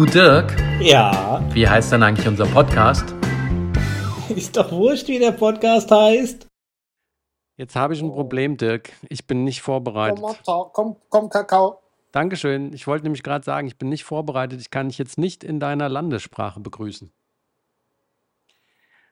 Du 0.00 0.06
Dirk, 0.06 0.56
Ja, 0.80 1.46
wie 1.52 1.68
heißt 1.68 1.92
denn 1.92 2.02
eigentlich 2.02 2.26
unser 2.26 2.46
Podcast? 2.46 3.04
ist 4.34 4.56
doch 4.56 4.72
wurscht, 4.72 5.08
wie 5.08 5.18
der 5.18 5.32
Podcast 5.32 5.90
heißt. 5.90 6.46
Jetzt 7.58 7.76
habe 7.76 7.92
ich 7.92 8.00
ein 8.00 8.10
Problem, 8.10 8.56
Dirk. 8.56 8.92
Ich 9.10 9.26
bin 9.26 9.44
nicht 9.44 9.60
vorbereitet. 9.60 10.24
Komm, 10.46 10.70
komm, 10.72 10.96
komm, 11.10 11.28
Kakao. 11.28 11.82
Dankeschön. 12.12 12.72
Ich 12.72 12.86
wollte 12.86 13.04
nämlich 13.04 13.22
gerade 13.22 13.44
sagen, 13.44 13.66
ich 13.66 13.76
bin 13.76 13.90
nicht 13.90 14.04
vorbereitet. 14.04 14.62
Ich 14.62 14.70
kann 14.70 14.88
dich 14.88 14.96
jetzt 14.96 15.18
nicht 15.18 15.44
in 15.44 15.60
deiner 15.60 15.90
Landessprache 15.90 16.60
begrüßen. 16.60 17.12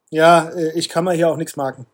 Ja, 0.09 0.49
äh, 0.49 0.73
ich 0.73 0.89
kann 0.89 1.05
mal 1.05 1.15
hier 1.15 1.29
auch 1.29 1.37
nichts 1.37 1.59
merken. 1.59 1.85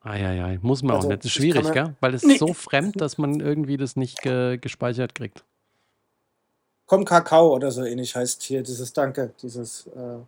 Eieiei, 0.00 0.58
muss 0.62 0.82
man 0.82 0.96
Also, 0.96 1.06
auch 1.06 1.12
nicht. 1.12 1.20
Das 1.20 1.26
ist 1.26 1.34
schwierig, 1.34 1.70
gell? 1.70 1.94
Weil 2.00 2.12
es 2.14 2.24
Nee. 2.24 2.32
ist 2.32 2.40
so 2.40 2.54
fremd, 2.54 3.00
dass 3.00 3.18
man 3.18 3.38
irgendwie 3.38 3.76
das 3.76 3.94
nicht 3.94 4.20
ge 4.20 4.58
gespeichert 4.58 5.14
kriegt. 5.14 5.44
Komm, 6.92 7.06
Kakao 7.06 7.54
oder 7.54 7.70
so 7.70 7.84
ähnlich 7.86 8.14
heißt 8.14 8.42
hier 8.42 8.62
dieses 8.62 8.92
Danke, 8.92 9.32
dieses. 9.42 9.86
Äh, 9.96 10.18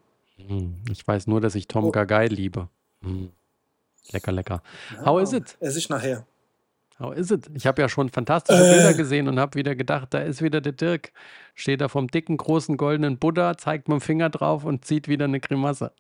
Hm, 0.49 0.77
Ich 0.91 1.07
weiß 1.07 1.27
nur, 1.27 1.43
dass 1.43 1.55
ich 1.57 1.69
Tom 1.69 1.85
Oh. 1.85 1.91
Gagai 1.91 2.27
liebe. 2.29 2.69
Hm. 3.03 3.31
Lecker, 4.13 4.33
lecker. 4.33 4.63
How 5.05 5.21
is 5.21 5.35
it? 5.35 5.59
Ess 5.61 5.77
ich 5.77 5.91
nachher. 5.91 6.25
How 6.99 7.15
is 7.15 7.31
it? 7.31 7.51
Ich 7.53 7.67
habe 7.67 7.83
ja 7.83 7.91
schon 7.91 8.09
fantastische 8.09 8.65
Äh. 8.67 8.77
Bilder 8.77 8.95
gesehen 8.95 9.29
und 9.29 9.39
habe 9.39 9.57
wieder 9.57 9.75
gedacht, 9.77 10.15
da 10.15 10.21
ist 10.21 10.41
wieder 10.41 10.63
der 10.63 10.73
Dirk. 10.73 11.13
Steht 11.55 11.83
da 11.83 11.89
vom 11.89 12.09
dicken, 12.09 12.39
großen, 12.39 12.79
goldenen 12.79 13.19
Buddha, 13.19 13.59
zeigt 13.59 13.89
mit 13.89 13.99
dem 13.99 14.01
Finger 14.01 14.31
drauf 14.31 14.65
und 14.65 14.87
zieht 14.87 15.07
wieder 15.07 15.27
eine 15.27 15.41
Grimasse. 15.41 15.93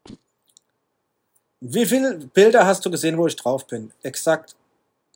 Wie 1.60 1.84
viele 1.84 2.16
Bilder 2.32 2.64
hast 2.64 2.86
du 2.86 2.90
gesehen, 2.90 3.18
wo 3.18 3.26
ich 3.26 3.36
drauf 3.36 3.66
bin? 3.66 3.92
Exakt 4.02 4.56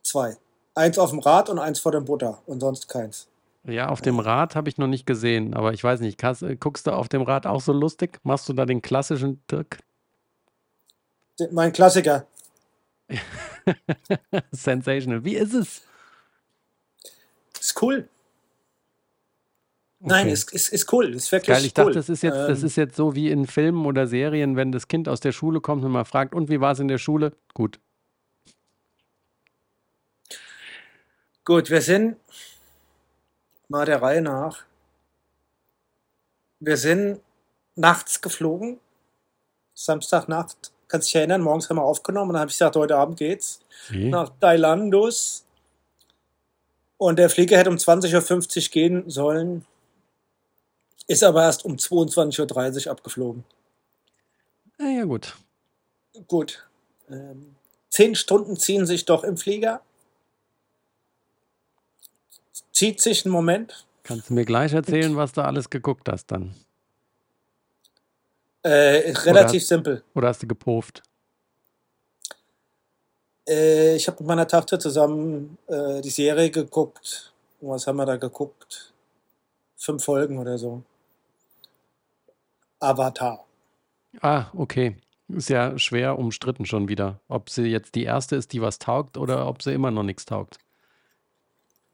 zwei. 0.03 0.37
Eins 0.75 0.99
auf 0.99 1.09
dem 1.09 1.21
Rad 1.21 1.49
und 1.49 1.59
eins 1.59 1.81
vor 1.81 1.93
dem 1.93 2.05
Buddha 2.05 2.37
und 2.45 2.61
sonst 2.61 2.87
keins. 2.87 3.29
Ja, 3.69 3.89
auf 3.91 4.01
dem 4.01 4.19
Rad 4.19 4.57
habe 4.57 4.69
ich 4.71 4.79
noch 4.79 4.87
nicht 4.87 5.07
gesehen, 5.07 5.53
aber 5.55 5.75
ich 5.75 5.85
weiß 5.85 6.01
nicht, 6.01 6.23
äh, 6.23 6.57
guckst 6.57 6.87
du 6.87 6.93
auf 6.93 7.09
dem 7.09 7.23
Rad 7.23 7.47
auch 7.47 7.61
so 7.61 7.73
lustig? 7.73 8.19
Machst 8.23 8.49
du 8.49 8.55
da 8.55 8.65
den 8.65 8.81
klassischen 8.81 9.43
Dirk? 9.51 9.79
Mein 11.53 11.73
Klassiker. 11.73 12.27
Sensational. 14.51 15.25
Wie 15.25 15.37
ist 15.37 15.55
es? 15.55 15.83
Ist 17.61 17.81
cool. 17.83 18.09
Nein, 20.01 20.27
Okay. 20.27 20.33
ist, 20.33 20.53
ist, 20.53 20.69
ist 20.69 20.93
cool. 20.93 21.15
Ist 21.15 21.31
wirklich 21.33 21.57
Geil, 21.57 21.65
ich 21.67 21.73
cool. 21.77 21.85
dachte, 21.87 21.93
das 21.95 22.09
ist, 22.09 22.23
jetzt, 22.23 22.37
das 22.37 22.61
Ähm, 22.61 22.67
ist 22.67 22.77
jetzt 22.77 22.97
so 22.97 23.15
wie 23.15 23.31
in 23.31 23.47
Filmen 23.47 23.85
oder 23.85 24.07
Serien, 24.07 24.57
wenn 24.57 24.73
das 24.73 24.89
Kind 24.89 25.09
aus 25.09 25.21
der 25.21 25.33
Schule 25.33 25.61
kommt 25.61 25.85
und 25.85 25.93
man 25.93 26.05
fragt, 26.05 26.35
und 26.35 26.49
wie 26.49 26.61
war 26.61 26.73
es 26.73 26.79
in 26.81 26.89
der 26.89 26.99
Schule? 26.99 27.33
Gut. 27.53 27.81
Gut, 31.45 31.71
wir 31.71 31.83
sind 31.83 32.17
mal 33.69 33.85
der 33.87 34.03
Reihe 34.03 34.23
nach. 34.23 34.65
Wir 36.61 36.77
sind 36.77 37.21
nachts 37.77 38.21
geflogen. 38.21 38.81
Samstagnacht. 39.75 40.73
Kannst 40.89 41.09
dich 41.09 41.17
erinnern, 41.17 41.43
morgens 41.43 41.69
haben 41.69 41.77
wir 41.77 41.85
aufgenommen 41.85 42.31
und 42.31 42.35
dann 42.35 42.41
habe 42.41 42.51
ich 42.51 42.57
gesagt, 42.57 42.75
heute 42.77 42.97
Abend 42.97 43.19
geht's 43.19 43.61
Wie? 43.91 44.09
nach 44.09 44.33
Thailandus. 44.41 45.45
Und 46.97 47.19
der 47.19 47.31
Flieger 47.31 47.57
hätte 47.57 47.71
um 47.71 47.77
20.50 47.77 48.57
Uhr 48.57 48.71
gehen 48.71 49.11
sollen. 49.11 49.65
Ist 51.07 51.23
aber 51.23 51.45
erst 51.45 51.65
um 51.65 51.77
22.30 51.77 52.87
Uhr 52.87 52.93
abgeflogen. 52.93 53.45
Ja, 54.81 54.89
ja, 54.89 55.05
gut. 55.05 55.37
Gut. 56.27 56.67
Ähm, 57.09 57.55
zehn 57.89 58.15
Stunden 58.15 58.57
ziehen 58.57 58.85
sich 58.85 59.05
doch 59.05 59.25
im 59.25 59.37
Flieger. 59.37 59.81
Zieht 62.79 63.01
sich 63.01 63.25
ein 63.27 63.31
Moment. 63.31 63.89
Kannst 64.05 64.31
du 64.31 64.35
mir 64.35 64.45
gleich 64.45 64.73
erzählen, 64.73 65.17
was 65.17 65.33
du 65.33 65.41
alles 65.41 65.69
geguckt 65.69 66.09
hast 66.09 66.27
dann? 66.29 66.55
Äh, 68.63 69.11
relativ 69.25 69.67
simpel. 69.67 70.05
Oder 70.15 70.29
hast 70.29 70.45
du 70.45 70.47
geproft? 70.47 71.03
Äh, 73.49 73.97
ich 73.97 74.07
habe 74.07 74.19
mit 74.21 74.29
meiner 74.29 74.47
Tochter 74.47 74.79
zusammen 74.79 75.59
äh, 75.67 76.01
die 76.03 76.11
Serie 76.11 76.53
geguckt. 76.53 77.33
Was 77.61 77.89
haben 77.89 77.97
wir 77.97 78.07
da 78.07 78.15
geguckt? 78.15 78.93
Fünf 79.75 80.05
Folgen 80.05 80.39
oder 80.39 80.57
so. 80.57 80.85
Avatar. 82.79 83.45
Ah, 84.21 84.53
okay. 84.57 84.97
Ist 85.27 85.51
ja 85.51 85.77
schwer 85.81 86.17
umstritten 86.17 86.65
schon 86.65 86.89
wieder, 86.89 87.19
ob 87.27 87.51
sie 87.51 87.65
jetzt 87.65 87.97
die 87.97 88.05
erste 88.05 88.37
ist, 88.37 88.53
die 88.53 88.63
was 88.63 88.79
taugt 88.79 89.17
oder 89.17 89.49
ob 89.49 89.63
sie 89.65 89.73
immer 89.73 89.91
noch 89.91 90.05
nichts 90.05 90.27
taugt. 90.27 90.61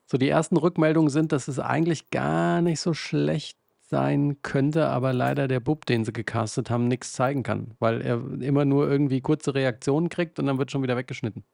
So, 0.06 0.18
die 0.18 0.28
ersten 0.28 0.56
Rückmeldungen 0.56 1.10
sind, 1.10 1.32
dass 1.32 1.48
es 1.48 1.58
eigentlich 1.58 2.10
gar 2.10 2.60
nicht 2.60 2.80
so 2.80 2.92
schlecht 2.94 3.58
sein 3.80 4.38
könnte, 4.42 4.88
aber 4.88 5.12
leider 5.12 5.46
der 5.48 5.60
Bub, 5.60 5.86
den 5.86 6.04
sie 6.04 6.12
gecastet 6.12 6.70
haben, 6.70 6.88
nichts 6.88 7.12
zeigen 7.12 7.42
kann, 7.42 7.74
weil 7.78 8.00
er 8.02 8.16
immer 8.40 8.64
nur 8.64 8.88
irgendwie 8.90 9.20
kurze 9.20 9.54
Reaktionen 9.54 10.08
kriegt 10.08 10.38
und 10.38 10.46
dann 10.46 10.58
wird 10.58 10.70
schon 10.70 10.82
wieder 10.82 10.96
weggeschnitten. 10.96 11.44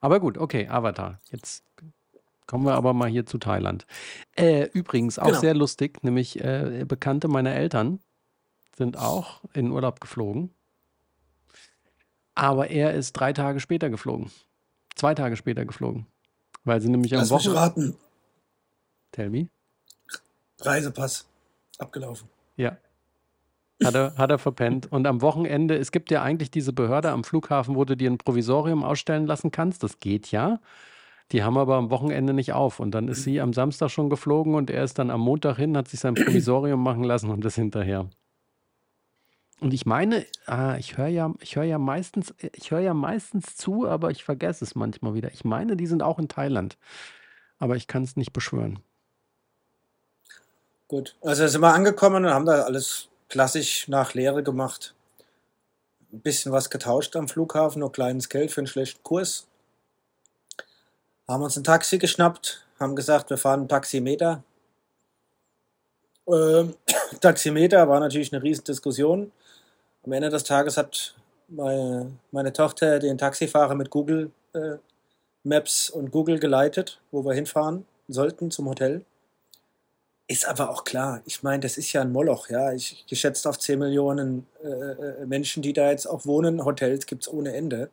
Aber 0.00 0.20
gut, 0.20 0.36
okay, 0.38 0.68
Avatar. 0.68 1.18
Jetzt 1.30 1.64
kommen 2.46 2.64
wir 2.66 2.74
aber 2.74 2.92
mal 2.92 3.08
hier 3.08 3.24
zu 3.24 3.38
Thailand. 3.38 3.86
Äh, 4.36 4.64
übrigens 4.72 5.18
auch 5.18 5.28
Genau. 5.28 5.40
sehr 5.40 5.54
lustig, 5.54 6.02
nämlich 6.02 6.42
äh, 6.42 6.84
Bekannte 6.86 7.28
meiner 7.28 7.54
Eltern 7.54 8.00
sind 8.76 8.98
auch 8.98 9.42
in 9.52 9.70
Urlaub 9.70 10.00
geflogen. 10.00 10.50
Aber 12.34 12.68
er 12.70 12.94
ist 12.94 13.12
drei 13.12 13.32
Tage 13.32 13.60
später 13.60 13.90
geflogen. 13.90 14.30
Zwei 14.94 15.14
Tage 15.14 15.36
später 15.36 15.64
geflogen. 15.64 16.06
Weil 16.64 16.80
sie 16.80 16.88
nämlich 16.88 17.14
am 17.14 17.20
Lass 17.20 17.30
mich 17.30 17.46
Wochen... 17.46 17.56
raten. 17.56 17.96
Tell 19.10 19.30
me. 19.30 19.48
Reisepass. 20.60 21.26
Abgelaufen. 21.78 22.28
Ja. 22.56 22.76
Hat 23.82 23.94
er, 23.94 24.14
hat 24.16 24.30
er 24.30 24.38
verpennt. 24.38 24.90
Und 24.92 25.06
am 25.06 25.22
Wochenende, 25.22 25.76
es 25.76 25.90
gibt 25.90 26.10
ja 26.10 26.22
eigentlich 26.22 26.50
diese 26.50 26.72
Behörde 26.72 27.10
am 27.10 27.24
Flughafen, 27.24 27.74
wo 27.74 27.84
du 27.84 27.96
dir 27.96 28.10
ein 28.10 28.18
Provisorium 28.18 28.84
ausstellen 28.84 29.26
lassen 29.26 29.50
kannst. 29.50 29.82
Das 29.82 29.98
geht 29.98 30.30
ja. 30.30 30.60
Die 31.32 31.42
haben 31.42 31.56
aber 31.56 31.76
am 31.76 31.90
Wochenende 31.90 32.32
nicht 32.32 32.52
auf. 32.52 32.78
Und 32.78 32.92
dann 32.92 33.08
ist 33.08 33.24
sie 33.24 33.40
am 33.40 33.52
Samstag 33.52 33.90
schon 33.90 34.10
geflogen 34.10 34.54
und 34.54 34.70
er 34.70 34.84
ist 34.84 34.98
dann 34.98 35.10
am 35.10 35.20
Montag 35.20 35.56
hin, 35.56 35.76
hat 35.76 35.88
sich 35.88 35.98
sein 36.00 36.14
Provisorium 36.14 36.82
machen 36.82 37.04
lassen 37.04 37.30
und 37.30 37.44
ist 37.44 37.56
hinterher. 37.56 38.08
Und 39.62 39.72
ich 39.72 39.86
meine, 39.86 40.26
ah, 40.46 40.74
ich 40.76 40.96
höre 40.96 41.06
ja, 41.06 41.32
ich 41.38 41.52
ja 41.52 41.78
meistens, 41.78 42.34
ja 42.82 42.94
meistens 42.94 43.54
zu, 43.54 43.86
aber 43.86 44.10
ich 44.10 44.24
vergesse 44.24 44.64
es 44.64 44.74
manchmal 44.74 45.14
wieder. 45.14 45.32
Ich 45.32 45.44
meine, 45.44 45.76
die 45.76 45.86
sind 45.86 46.02
auch 46.02 46.18
in 46.18 46.26
Thailand. 46.26 46.76
Aber 47.60 47.76
ich 47.76 47.86
kann 47.86 48.02
es 48.02 48.16
nicht 48.16 48.32
beschwören. 48.32 48.80
Gut. 50.88 51.14
Also 51.20 51.46
sind 51.46 51.60
wir 51.60 51.72
angekommen 51.72 52.24
und 52.24 52.32
haben 52.32 52.44
da 52.44 52.62
alles 52.62 53.06
klassisch 53.28 53.86
nach 53.86 54.14
Lehre 54.14 54.42
gemacht. 54.42 54.96
Ein 56.12 56.22
bisschen 56.22 56.50
was 56.50 56.68
getauscht 56.68 57.14
am 57.14 57.28
Flughafen, 57.28 57.78
nur 57.78 57.92
kleines 57.92 58.28
Geld 58.28 58.50
für 58.50 58.62
einen 58.62 58.66
schlechten 58.66 59.04
Kurs. 59.04 59.46
Haben 61.28 61.44
uns 61.44 61.56
ein 61.56 61.62
Taxi 61.62 61.98
geschnappt, 61.98 62.66
haben 62.80 62.96
gesagt, 62.96 63.30
wir 63.30 63.38
fahren 63.38 63.60
einen 63.60 63.68
Taximeter. 63.68 64.42
Ähm, 66.26 66.74
Taximeter 67.20 67.88
war 67.88 68.00
natürlich 68.00 68.32
eine 68.32 68.42
riesen 68.42 68.64
Diskussion. 68.64 69.30
Am 70.04 70.12
Ende 70.12 70.30
des 70.30 70.44
Tages 70.44 70.76
hat 70.76 71.14
meine, 71.48 72.12
meine 72.30 72.52
Tochter 72.52 72.98
den 72.98 73.18
Taxifahrer 73.18 73.74
mit 73.74 73.90
Google 73.90 74.30
äh, 74.54 74.76
Maps 75.44 75.90
und 75.90 76.10
Google 76.10 76.38
geleitet, 76.38 77.00
wo 77.10 77.24
wir 77.24 77.34
hinfahren 77.34 77.84
sollten 78.08 78.50
zum 78.50 78.68
Hotel. 78.68 79.04
Ist 80.28 80.46
aber 80.48 80.70
auch 80.70 80.84
klar. 80.84 81.20
Ich 81.26 81.42
meine, 81.42 81.60
das 81.60 81.76
ist 81.76 81.92
ja 81.92 82.00
ein 82.00 82.12
Moloch, 82.12 82.48
ja. 82.48 82.72
Ich 82.72 83.04
geschätzt 83.08 83.46
auf 83.46 83.58
10 83.58 83.78
Millionen 83.78 84.46
äh, 84.64 84.68
äh, 84.68 85.26
Menschen, 85.26 85.62
die 85.62 85.72
da 85.72 85.90
jetzt 85.90 86.06
auch 86.06 86.24
wohnen. 86.26 86.64
Hotels 86.64 87.06
gibt 87.06 87.22
es 87.22 87.32
ohne 87.32 87.54
Ende. 87.54 87.90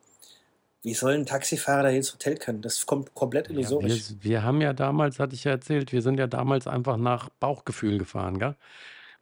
Wie 0.83 0.93
soll 0.93 1.13
ein 1.13 1.25
Taxifahrer 1.25 1.83
da 1.83 1.89
ins 1.89 2.13
Hotel 2.13 2.37
können? 2.37 2.61
Das 2.61 2.85
kommt 2.85 3.13
komplett 3.13 3.49
Ja, 3.49 3.55
illusorisch. 3.55 4.11
wir, 4.11 4.23
wir 4.23 4.43
haben 4.43 4.61
ja 4.61 4.73
damals, 4.73 5.19
hatte 5.19 5.35
ich 5.35 5.43
ja 5.43 5.51
erzählt, 5.51 5.91
wir 5.91 6.01
sind 6.01 6.17
ja 6.19 6.27
damals 6.27 6.67
einfach 6.67 6.97
nach 6.97 7.29
Bauchgefühl 7.39 7.97
gefahren, 7.97 8.39
gell? 8.39 8.55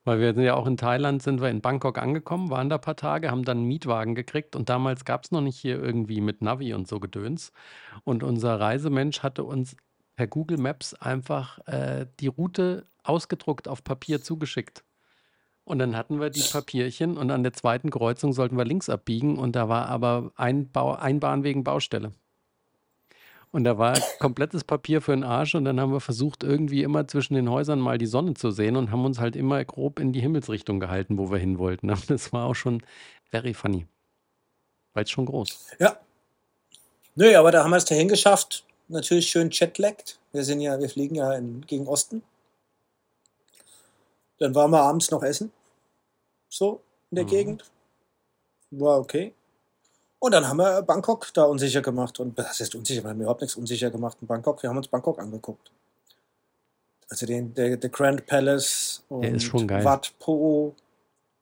Weil 0.08 0.22
wir 0.22 0.34
sind 0.34 0.44
ja 0.44 0.54
auch 0.54 0.68
in 0.68 0.78
Thailand, 0.78 1.22
sind 1.22 1.42
wir 1.42 1.50
in 1.50 1.60
Bangkok 1.60 1.98
angekommen, 1.98 2.50
waren 2.50 2.70
da 2.70 2.76
ein 2.76 2.82
paar 2.82 2.96
Tage, 2.96 3.30
haben 3.30 3.44
dann 3.44 3.58
einen 3.58 3.68
Mietwagen 3.68 4.16
gekriegt 4.16 4.56
und 4.56 4.70
damals 4.70 5.04
gab 5.04 5.26
es 5.26 5.32
noch 5.32 5.42
nicht 5.42 5.58
hier 5.58 5.84
irgendwie 5.84 6.22
mit 6.22 6.42
Navi 6.42 6.74
und 6.74 6.88
so 6.88 7.02
Gedöns. 7.02 7.52
Und 8.06 8.24
unser 8.24 8.58
Reisemensch 8.58 9.22
hatte 9.22 9.44
uns 9.44 9.76
per 10.16 10.28
Google 10.28 10.60
Maps 10.60 10.94
einfach 10.94 11.60
äh, 11.68 12.06
die 12.22 12.28
Route 12.28 12.86
ausgedruckt 13.04 13.68
auf 13.68 13.84
Papier 13.84 14.22
zugeschickt. 14.22 14.86
Und 15.66 15.80
dann 15.80 15.98
hatten 15.98 16.22
wir 16.22 16.30
die 16.30 16.46
Papierchen 16.54 17.18
und 17.18 17.30
an 17.30 17.44
der 17.44 17.52
zweiten 17.52 17.90
Kreuzung 17.90 18.32
sollten 18.32 18.58
wir 18.58 18.64
links 18.64 18.88
abbiegen 18.88 19.38
und 19.38 19.58
da 19.58 19.68
war 19.68 19.90
aber 19.90 20.32
ein, 20.38 20.72
Bau, 20.72 20.96
ein 20.96 21.20
Bahn 21.20 21.44
wegen 21.44 21.66
Baustelle. 21.66 22.14
Und 23.52 23.64
da 23.64 23.78
war 23.78 23.98
komplettes 24.20 24.64
Papier 24.64 25.02
für 25.02 25.12
den 25.14 25.24
Arsch 25.24 25.56
und 25.56 25.66
dann 25.66 25.80
haben 25.80 25.92
wir 25.92 26.02
versucht, 26.02 26.44
irgendwie 26.44 26.84
immer 26.84 27.08
zwischen 27.08 27.34
den 27.34 27.50
Häusern 27.50 27.80
mal 27.80 27.98
die 27.98 28.06
Sonne 28.06 28.34
zu 28.34 28.52
sehen 28.52 28.76
und 28.76 28.92
haben 28.92 29.06
uns 29.06 29.20
halt 29.20 29.36
immer 29.36 29.64
grob 29.64 30.00
in 30.00 30.12
die 30.12 30.20
Himmelsrichtung 30.22 30.80
gehalten, 30.80 31.18
wo 31.18 31.32
wir 31.32 31.38
hin 31.38 31.58
wollten. 31.58 31.90
Aber 31.90 32.02
das 32.08 32.34
war 32.34 32.46
auch 32.46 32.56
schon 32.56 32.84
very 33.32 33.54
funny. 33.54 33.88
Weil 34.94 35.06
es 35.06 35.12
schon 35.12 35.26
groß. 35.26 35.68
Ja. 35.80 35.98
Nö, 37.16 37.36
aber 37.36 37.52
da 37.52 37.64
haben 37.64 37.72
wir 37.72 37.78
es 37.78 37.86
dahin 37.86 38.08
geschafft. 38.10 38.64
Natürlich 38.90 39.28
schön 39.30 39.50
jetlagged. 39.52 40.20
Wir 40.34 40.44
sind 40.44 40.62
ja, 40.62 40.80
wir 40.80 40.90
fliegen 40.90 41.16
ja 41.16 41.34
in, 41.34 41.62
gegen 41.66 41.88
Osten. 41.88 42.22
Dann 44.40 44.54
waren 44.54 44.72
wir 44.72 44.82
abends 44.82 45.10
noch 45.10 45.24
essen. 45.24 45.52
So, 46.50 46.82
in 47.12 47.16
der 47.16 47.26
Mhm. 47.26 47.30
Gegend. 47.30 47.72
War 48.72 49.00
okay. 49.00 49.34
Und 50.20 50.32
dann 50.32 50.48
haben 50.48 50.58
wir 50.58 50.82
Bangkok 50.82 51.32
da 51.34 51.44
unsicher 51.44 51.82
gemacht. 51.82 52.20
Und 52.20 52.38
das 52.40 52.60
ist 52.60 52.74
unsicher, 52.76 53.04
wir 53.04 53.12
haben 53.12 53.22
überhaupt 53.22 53.42
nichts 53.42 53.56
unsicher 53.56 53.92
gemacht 53.92 54.18
in 54.22 54.28
Bangkok. 54.28 54.64
Wir 54.64 54.70
haben 54.70 54.78
uns 54.78 54.88
Bangkok 54.88 55.20
angeguckt. 55.20 55.72
Also 57.10 57.26
den, 57.26 57.54
der, 57.54 57.78
der 57.78 57.90
Grand 57.90 58.26
Palace 58.26 59.04
und 59.10 59.22
Der 59.22 59.36
ist 59.36 59.44
schon 59.44 59.68
geil. 59.68 59.84
Wat 59.86 60.14
Po. 60.20 60.76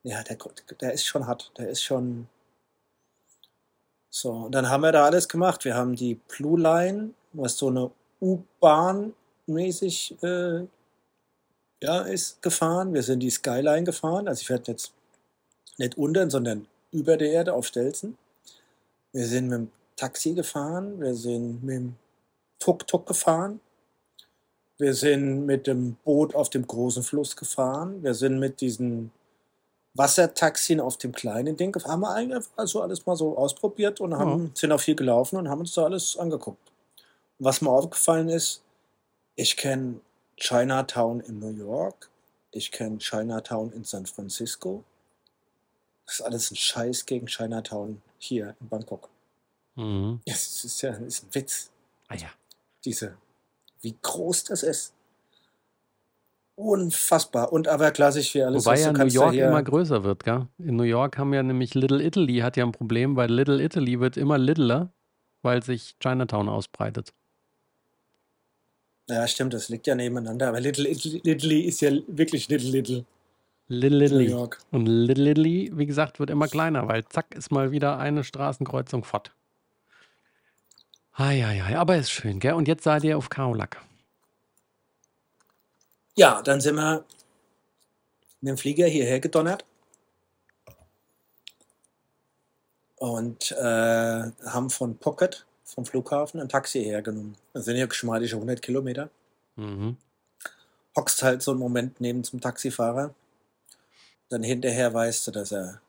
Ja, 0.02 0.22
der, 0.22 0.36
der 0.80 0.92
ist 0.92 1.06
schon 1.06 1.26
hart. 1.26 1.50
Der 1.58 1.68
ist 1.68 1.82
schon. 1.82 2.28
So, 4.10 4.30
und 4.30 4.52
dann 4.54 4.68
haben 4.68 4.82
wir 4.82 4.92
da 4.92 5.04
alles 5.04 5.28
gemacht. 5.28 5.64
Wir 5.64 5.74
haben 5.74 5.96
die 5.96 6.14
Blue 6.14 6.60
Line, 6.60 7.10
was 7.32 7.56
so 7.56 7.68
eine 7.68 7.90
U-Bahn 8.20 9.14
mäßig 9.46 10.22
äh, 10.22 10.66
ja, 11.82 12.00
ist 12.02 12.42
gefahren. 12.42 12.94
Wir 12.94 13.02
sind 13.02 13.20
die 13.20 13.30
Skyline 13.30 13.84
gefahren. 13.84 14.28
Also 14.28 14.42
ich 14.42 14.50
werde 14.50 14.72
jetzt 14.72 14.92
nicht 15.78 15.98
unten, 15.98 16.30
sondern 16.30 16.66
über 16.92 17.16
der 17.16 17.30
Erde 17.32 17.52
auf 17.52 17.66
Stelzen. 17.66 18.16
Wir 19.16 19.26
sind 19.26 19.48
mit 19.48 19.58
dem 19.58 19.70
Taxi 19.96 20.34
gefahren. 20.34 21.00
Wir 21.00 21.14
sind 21.14 21.64
mit 21.64 21.76
dem 21.76 21.96
Tuk-Tuk 22.58 23.06
gefahren. 23.06 23.60
Wir 24.76 24.92
sind 24.92 25.46
mit 25.46 25.66
dem 25.66 25.94
Boot 26.04 26.34
auf 26.34 26.50
dem 26.50 26.66
großen 26.66 27.02
Fluss 27.02 27.34
gefahren. 27.34 28.02
Wir 28.02 28.12
sind 28.12 28.38
mit 28.38 28.60
diesen 28.60 29.10
Wassertaxien 29.94 30.80
auf 30.80 30.98
dem 30.98 31.12
kleinen 31.12 31.56
Ding 31.56 31.72
gefahren. 31.72 31.92
Haben 31.92 32.00
wir 32.00 32.14
eigentlich 32.14 32.44
also 32.56 32.82
alles 32.82 33.06
mal 33.06 33.16
so 33.16 33.38
ausprobiert 33.38 34.02
und 34.02 34.18
haben, 34.18 34.50
sind 34.52 34.70
auch 34.70 34.80
viel 34.80 34.96
gelaufen 34.96 35.38
und 35.38 35.48
haben 35.48 35.60
uns 35.60 35.72
da 35.72 35.84
alles 35.84 36.18
angeguckt. 36.18 36.70
Und 37.38 37.46
was 37.46 37.62
mir 37.62 37.70
aufgefallen 37.70 38.28
ist, 38.28 38.60
ich 39.34 39.56
kenne 39.56 40.00
Chinatown 40.36 41.20
in 41.20 41.38
New 41.38 41.56
York, 41.56 42.10
ich 42.50 42.70
kenne 42.70 42.98
Chinatown 42.98 43.72
in 43.72 43.84
San 43.84 44.04
Francisco. 44.04 44.84
Das 46.04 46.16
ist 46.16 46.20
alles 46.20 46.50
ein 46.50 46.56
Scheiß 46.56 47.06
gegen 47.06 47.28
Chinatown 47.28 48.02
hier 48.18 48.54
in 48.60 48.68
Bangkok. 48.68 49.08
Mhm. 49.74 50.20
Das 50.26 50.64
ist 50.64 50.80
ja 50.82 50.90
ist 50.92 51.24
ein 51.24 51.34
Witz, 51.34 51.70
Ah 52.08 52.14
ja. 52.14 52.28
diese, 52.84 53.16
wie 53.82 53.94
groß 54.00 54.44
das 54.44 54.62
ist. 54.62 54.92
Unfassbar. 56.58 57.52
Und 57.52 57.68
aber 57.68 57.90
klassisch 57.90 58.34
wie 58.34 58.42
alles. 58.42 58.64
Wobei 58.64 58.80
ja 58.80 58.90
New 58.90 59.04
York 59.04 59.34
immer 59.34 59.62
größer 59.62 60.04
wird, 60.04 60.24
gell? 60.24 60.46
In 60.58 60.76
New 60.76 60.84
York 60.84 61.18
haben 61.18 61.34
ja 61.34 61.42
nämlich 61.42 61.74
Little 61.74 62.02
Italy 62.02 62.38
hat 62.38 62.56
ja 62.56 62.64
ein 62.64 62.72
Problem, 62.72 63.14
weil 63.16 63.30
Little 63.30 63.62
Italy 63.62 64.00
wird 64.00 64.16
immer 64.16 64.38
littler, 64.38 64.90
weil 65.42 65.62
sich 65.62 65.96
Chinatown 66.00 66.48
ausbreitet. 66.48 67.12
Ja, 69.08 69.28
stimmt, 69.28 69.52
das 69.52 69.68
liegt 69.68 69.86
ja 69.86 69.94
nebeneinander. 69.94 70.48
Aber 70.48 70.60
Little 70.60 70.88
Italy, 70.88 71.20
Italy 71.24 71.60
ist 71.60 71.82
ja 71.82 71.92
wirklich 72.06 72.48
Little 72.48 72.70
Little. 72.70 73.04
Little 73.68 73.98
New 73.98 74.04
Italy. 74.04 74.30
York. 74.30 74.58
Und 74.70 74.86
Little 74.86 75.30
Italy, 75.30 75.72
wie 75.74 75.86
gesagt, 75.86 76.20
wird 76.20 76.30
immer 76.30 76.48
kleiner, 76.48 76.86
weil 76.88 77.04
zack 77.06 77.34
ist 77.34 77.50
mal 77.50 77.72
wieder 77.72 77.98
eine 77.98 78.22
Straßenkreuzung 78.22 79.04
fort. 79.04 79.32
Eieiei, 81.12 81.76
aber 81.76 81.96
ist 81.96 82.10
schön, 82.10 82.40
gell? 82.40 82.52
Und 82.52 82.68
jetzt 82.68 82.84
seid 82.84 83.02
ihr 83.02 83.16
auf 83.16 83.30
Kaolack. 83.30 83.80
Ja, 86.14 86.42
dann 86.42 86.60
sind 86.60 86.76
wir 86.76 87.04
mit 88.40 88.50
dem 88.50 88.58
Flieger 88.58 88.86
hierher 88.86 89.20
gedonnert. 89.20 89.64
Und 92.96 93.52
äh, 93.52 94.30
haben 94.46 94.70
von 94.70 94.96
Pocket, 94.96 95.44
vom 95.64 95.84
Flughafen, 95.84 96.40
ein 96.40 96.48
Taxi 96.48 96.82
hergenommen. 96.82 97.36
Das 97.52 97.64
sind 97.64 97.76
ja 97.76 97.86
geschmeidige 97.86 98.36
100 98.36 98.62
Kilometer. 98.62 99.10
Mhm. 99.56 99.96
hockst 100.94 101.22
halt 101.22 101.42
so 101.42 101.50
einen 101.50 101.60
Moment 101.60 102.00
neben 102.00 102.24
zum 102.24 102.40
Taxifahrer. 102.40 103.14
Dann 104.28 104.42
hinterher 104.42 104.92
weißt 104.92 105.26
du, 105.26 105.30
dass 105.30 105.52
er 105.52 105.80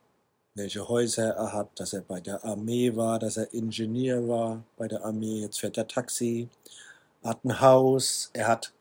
welche 0.57 0.87
Häuser 0.87 1.35
er 1.35 1.53
hat, 1.53 1.79
dass 1.79 1.93
er 1.93 2.01
bei 2.01 2.19
der 2.19 2.43
Armee 2.43 2.95
war, 2.95 3.19
dass 3.19 3.37
er 3.37 3.53
Ingenieur 3.53 4.27
war 4.27 4.63
bei 4.75 4.87
der 4.87 5.05
Armee. 5.05 5.41
Jetzt 5.41 5.59
fährt 5.59 5.77
er 5.77 5.87
Taxi, 5.87 6.49
hat 7.23 7.45
ein 7.45 7.61
Haus, 7.61 8.31
er 8.33 8.47
hat 8.47 8.73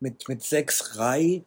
mit, 0.00 0.28
mit 0.28 0.42
sechs 0.42 0.98
Rai. 0.98 1.42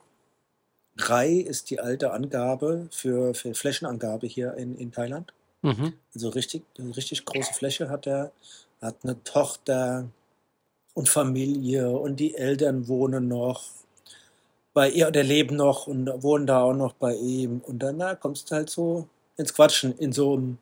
Rai 0.97 1.33
ist 1.33 1.69
die 1.69 1.79
alte 1.79 2.11
Angabe 2.11 2.87
für, 2.91 3.33
für 3.33 3.53
Flächenangabe 3.53 4.27
hier 4.27 4.53
in, 4.53 4.77
in 4.77 4.91
Thailand. 4.91 5.33
Mhm. 5.63 5.93
Also 6.13 6.29
richtig, 6.29 6.63
richtig 6.79 7.25
große 7.25 7.53
Fläche 7.53 7.89
hat 7.89 8.07
er, 8.07 8.31
hat 8.81 8.97
eine 9.03 9.23
Tochter 9.23 10.07
und 10.93 11.09
Familie 11.09 11.89
und 11.89 12.19
die 12.19 12.35
Eltern 12.35 12.87
wohnen 12.87 13.27
noch 13.27 13.63
bei 14.77 14.91
ihr 14.91 15.07
oder 15.07 15.23
leben 15.23 15.55
noch 15.55 15.87
und 15.87 16.05
wohnen 16.21 16.45
da 16.45 16.61
auch 16.61 16.75
noch 16.75 16.93
bei 16.93 17.15
ihm. 17.15 17.61
Und 17.65 17.79
dann 17.79 17.97
na, 17.97 18.13
kommst 18.13 18.51
du 18.51 18.55
halt 18.55 18.69
so 18.69 19.09
ins 19.35 19.51
Quatschen, 19.51 19.97
in 19.97 20.13
so 20.13 20.33
einem, 20.33 20.59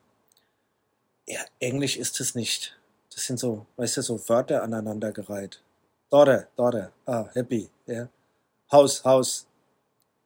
ja, 1.26 1.40
Englisch 1.60 1.98
ist 1.98 2.18
es 2.20 2.34
nicht. 2.34 2.78
Das 3.12 3.26
sind 3.26 3.38
so, 3.38 3.66
weißt 3.76 3.98
du, 3.98 4.00
so 4.00 4.18
Wörter 4.30 4.62
aneinandergereiht. 4.62 5.60
Daughter, 6.08 6.48
Daughter, 6.56 6.92
ah, 7.04 7.26
happy, 7.34 7.68
ja. 7.84 8.08
Haus, 8.72 9.04
Haus, 9.04 9.46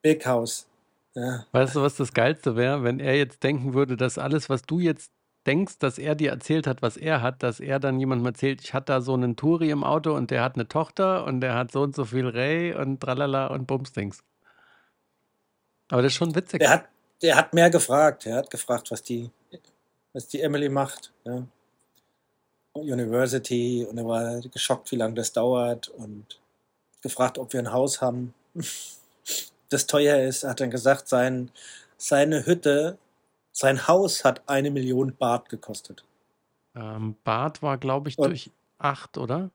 Big 0.01 0.25
House, 0.25 0.67
ja. 1.13 1.45
Weißt 1.51 1.75
du, 1.75 1.81
was 1.81 1.97
das 1.97 2.13
Geilste 2.13 2.55
wäre, 2.55 2.85
wenn 2.85 3.01
er 3.01 3.17
jetzt 3.17 3.43
denken 3.43 3.73
würde, 3.73 3.97
dass 3.97 4.17
alles, 4.17 4.47
was 4.47 4.61
du 4.61 4.79
jetzt 4.79 5.11
denkst, 5.47 5.79
dass 5.79 5.97
er 5.97 6.15
dir 6.15 6.31
erzählt 6.31 6.67
hat, 6.67 6.81
was 6.81 6.97
er 6.97 7.21
hat, 7.21 7.43
dass 7.43 7.59
er 7.59 7.79
dann 7.79 7.99
jemandem 7.99 8.27
erzählt, 8.27 8.61
ich 8.61 8.73
hatte 8.73 8.93
da 8.93 9.01
so 9.01 9.13
einen 9.13 9.35
Touri 9.35 9.69
im 9.71 9.83
Auto 9.83 10.13
und 10.13 10.31
der 10.31 10.43
hat 10.43 10.55
eine 10.55 10.67
Tochter 10.67 11.25
und 11.25 11.41
der 11.41 11.55
hat 11.55 11.71
so 11.71 11.81
und 11.81 11.95
so 11.95 12.05
viel 12.05 12.27
Ray 12.27 12.73
und 12.73 12.99
tralala 12.99 13.47
und 13.47 13.65
Bumsdings. 13.65 14.23
Aber 15.89 16.01
das 16.01 16.13
ist 16.13 16.17
schon 16.17 16.35
witzig. 16.35 16.59
Der 16.59 16.69
hat, 16.69 16.85
der 17.21 17.35
hat 17.35 17.53
mehr 17.53 17.69
gefragt. 17.69 18.25
Er 18.25 18.37
hat 18.37 18.49
gefragt, 18.49 18.91
was 18.91 19.03
die, 19.03 19.29
was 20.13 20.27
die 20.27 20.41
Emily 20.41 20.69
macht. 20.69 21.11
Ja. 21.25 21.43
University 22.73 23.85
und 23.89 23.97
er 23.97 24.07
war 24.07 24.39
geschockt, 24.41 24.91
wie 24.91 24.95
lange 24.95 25.15
das 25.15 25.33
dauert 25.33 25.89
und 25.89 26.39
gefragt, 27.01 27.37
ob 27.37 27.51
wir 27.51 27.59
ein 27.59 27.73
Haus 27.73 28.01
haben, 28.01 28.33
das 29.69 29.87
teuer 29.87 30.19
ist. 30.19 30.43
Er 30.43 30.51
hat 30.51 30.61
dann 30.61 30.71
gesagt, 30.71 31.09
sein, 31.09 31.51
seine 31.97 32.45
Hütte, 32.45 32.97
sein 33.51 33.87
Haus 33.87 34.23
hat 34.23 34.47
eine 34.47 34.71
Million 34.71 35.15
Baht 35.15 35.49
gekostet. 35.49 36.03
Ähm, 36.75 37.15
Bart 37.23 37.61
war, 37.61 37.77
glaube 37.77 38.09
ich, 38.09 38.17
Und- 38.17 38.29
durch 38.29 38.51
8, 38.77 39.17
oder? 39.17 39.51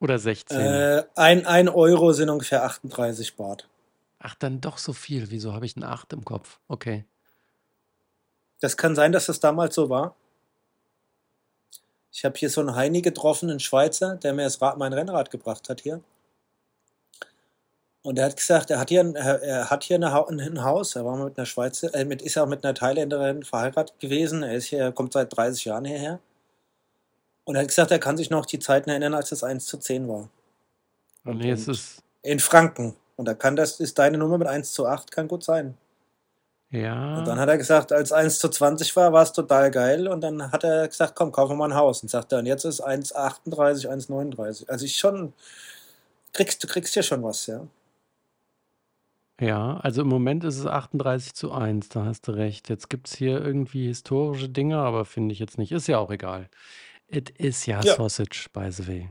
Oder 0.00 0.18
16. 0.18 0.58
Äh, 0.58 1.04
ein, 1.14 1.46
ein 1.46 1.68
Euro 1.68 2.12
sind 2.12 2.28
ungefähr 2.28 2.64
38 2.64 3.36
Baht. 3.36 3.68
Ach, 4.18 4.34
dann 4.34 4.60
doch 4.60 4.78
so 4.78 4.92
viel. 4.92 5.30
Wieso 5.30 5.52
habe 5.52 5.66
ich 5.66 5.76
ein 5.76 5.84
8 5.84 6.12
im 6.12 6.24
Kopf? 6.24 6.58
Okay. 6.68 7.04
Das 8.60 8.76
kann 8.76 8.94
sein, 8.96 9.12
dass 9.12 9.26
das 9.26 9.40
damals 9.40 9.74
so 9.74 9.90
war. 9.90 10.14
Ich 12.12 12.24
habe 12.24 12.36
hier 12.38 12.50
so 12.50 12.60
einen 12.60 12.74
Heini 12.74 13.00
getroffen, 13.02 13.48
einen 13.50 13.60
Schweizer, 13.60 14.16
der 14.16 14.32
mir 14.34 14.44
das 14.44 14.60
Rad, 14.60 14.76
mein 14.76 14.92
Rennrad 14.92 15.30
gebracht 15.30 15.68
hat 15.68 15.80
hier. 15.80 16.02
Und 18.02 18.18
er 18.18 18.26
hat 18.26 18.36
gesagt, 18.36 18.70
er 18.70 18.80
hat 18.80 18.88
hier, 18.88 19.00
ein, 19.00 19.14
er, 19.14 19.70
hat 19.70 19.84
hier 19.84 19.96
eine, 19.96 20.12
ein 20.28 20.64
Haus. 20.64 20.96
Er 20.96 21.04
war 21.04 21.16
mit 21.16 21.38
einer 21.38 21.46
Schweizer, 21.46 21.94
äh, 21.94 22.04
mit, 22.04 22.20
ist 22.20 22.36
auch 22.36 22.48
mit 22.48 22.64
einer 22.64 22.74
Thailänderin 22.74 23.44
verheiratet 23.44 24.00
gewesen. 24.00 24.42
Er 24.42 24.54
ist 24.54 24.66
hier, 24.66 24.80
er 24.80 24.92
kommt 24.92 25.12
seit 25.12 25.36
30 25.36 25.64
Jahren 25.66 25.84
hierher. 25.84 26.18
Und 27.44 27.54
er 27.54 27.62
hat 27.62 27.68
gesagt, 27.68 27.92
er 27.92 28.00
kann 28.00 28.16
sich 28.16 28.30
noch 28.30 28.44
die 28.44 28.58
Zeiten 28.58 28.90
erinnern, 28.90 29.14
als 29.14 29.30
es 29.30 29.44
1 29.44 29.66
zu 29.66 29.78
10 29.78 30.08
war. 30.08 30.28
Und 31.24 31.44
es 31.44 31.68
ist, 31.68 32.02
In 32.22 32.40
Franken. 32.40 32.96
Und 33.16 33.26
da 33.26 33.34
kann 33.34 33.54
das, 33.54 33.78
ist 33.78 33.98
deine 33.98 34.18
Nummer 34.18 34.38
mit 34.38 34.48
1 34.48 34.72
zu 34.72 34.86
8, 34.86 35.12
kann 35.12 35.28
gut 35.28 35.44
sein. 35.44 35.76
ja. 36.70 37.18
Und 37.18 37.26
dann 37.26 37.38
hat 37.38 37.48
er 37.48 37.58
gesagt, 37.58 37.92
als 37.92 38.10
1 38.10 38.40
zu 38.40 38.48
20 38.48 38.96
war, 38.96 39.12
war 39.12 39.22
es 39.22 39.32
total 39.32 39.70
geil. 39.70 40.08
Und 40.08 40.22
dann 40.22 40.50
hat 40.50 40.64
er 40.64 40.88
gesagt, 40.88 41.14
komm, 41.14 41.30
kaufen 41.30 41.52
wir 41.52 41.56
mal 41.56 41.70
ein 41.70 41.76
Haus. 41.76 42.02
Und 42.02 42.08
sagt 42.08 42.32
er, 42.32 42.40
und 42.40 42.46
jetzt 42.46 42.64
ist 42.64 42.84
1,38, 42.84 43.88
1,39. 43.88 44.68
Also 44.68 44.84
ich 44.84 44.98
schon, 44.98 45.32
kriegst, 46.32 46.62
du 46.64 46.66
kriegst 46.66 46.96
ja 46.96 47.02
schon 47.04 47.22
was, 47.22 47.46
ja. 47.46 47.64
Ja, 49.42 49.78
also 49.78 50.02
im 50.02 50.08
Moment 50.08 50.44
ist 50.44 50.56
es 50.56 50.66
38 50.66 51.34
zu 51.34 51.50
1, 51.50 51.88
da 51.88 52.04
hast 52.04 52.28
du 52.28 52.32
recht. 52.32 52.68
Jetzt 52.68 52.88
gibt 52.88 53.08
es 53.08 53.16
hier 53.16 53.44
irgendwie 53.44 53.88
historische 53.88 54.48
Dinge, 54.48 54.78
aber 54.78 55.04
finde 55.04 55.32
ich 55.32 55.40
jetzt 55.40 55.58
nicht. 55.58 55.72
Ist 55.72 55.88
ja 55.88 55.98
auch 55.98 56.12
egal. 56.12 56.48
It 57.08 57.30
is 57.30 57.66
ja, 57.66 57.80
Ja. 57.82 57.96
Sausage, 57.96 58.46
by 58.52 58.70
the 58.70 58.86
way. 58.86 59.10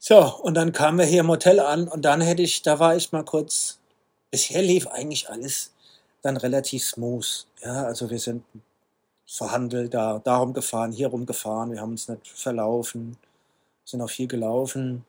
So, 0.00 0.40
und 0.42 0.54
dann 0.54 0.72
kamen 0.72 0.98
wir 0.98 1.04
hier 1.04 1.20
im 1.20 1.28
Hotel 1.28 1.60
an 1.60 1.86
und 1.86 2.04
dann 2.04 2.20
hätte 2.20 2.42
ich, 2.42 2.62
da 2.62 2.80
war 2.80 2.96
ich 2.96 3.12
mal 3.12 3.24
kurz, 3.24 3.78
bisher 4.32 4.62
lief 4.62 4.88
eigentlich 4.88 5.30
alles 5.30 5.72
dann 6.20 6.36
relativ 6.36 6.82
smooth. 6.82 7.46
Ja, 7.62 7.84
also 7.84 8.10
wir 8.10 8.18
sind 8.18 8.42
verhandelt, 9.26 9.94
da, 9.94 10.18
darum 10.18 10.54
gefahren, 10.54 10.90
hier 10.90 11.06
rumgefahren, 11.06 11.70
wir 11.70 11.80
haben 11.80 11.92
uns 11.92 12.08
nicht 12.08 12.26
verlaufen, 12.26 13.16
sind 13.84 14.02
auch 14.02 14.10
viel 14.10 14.26
gelaufen. 14.26 15.04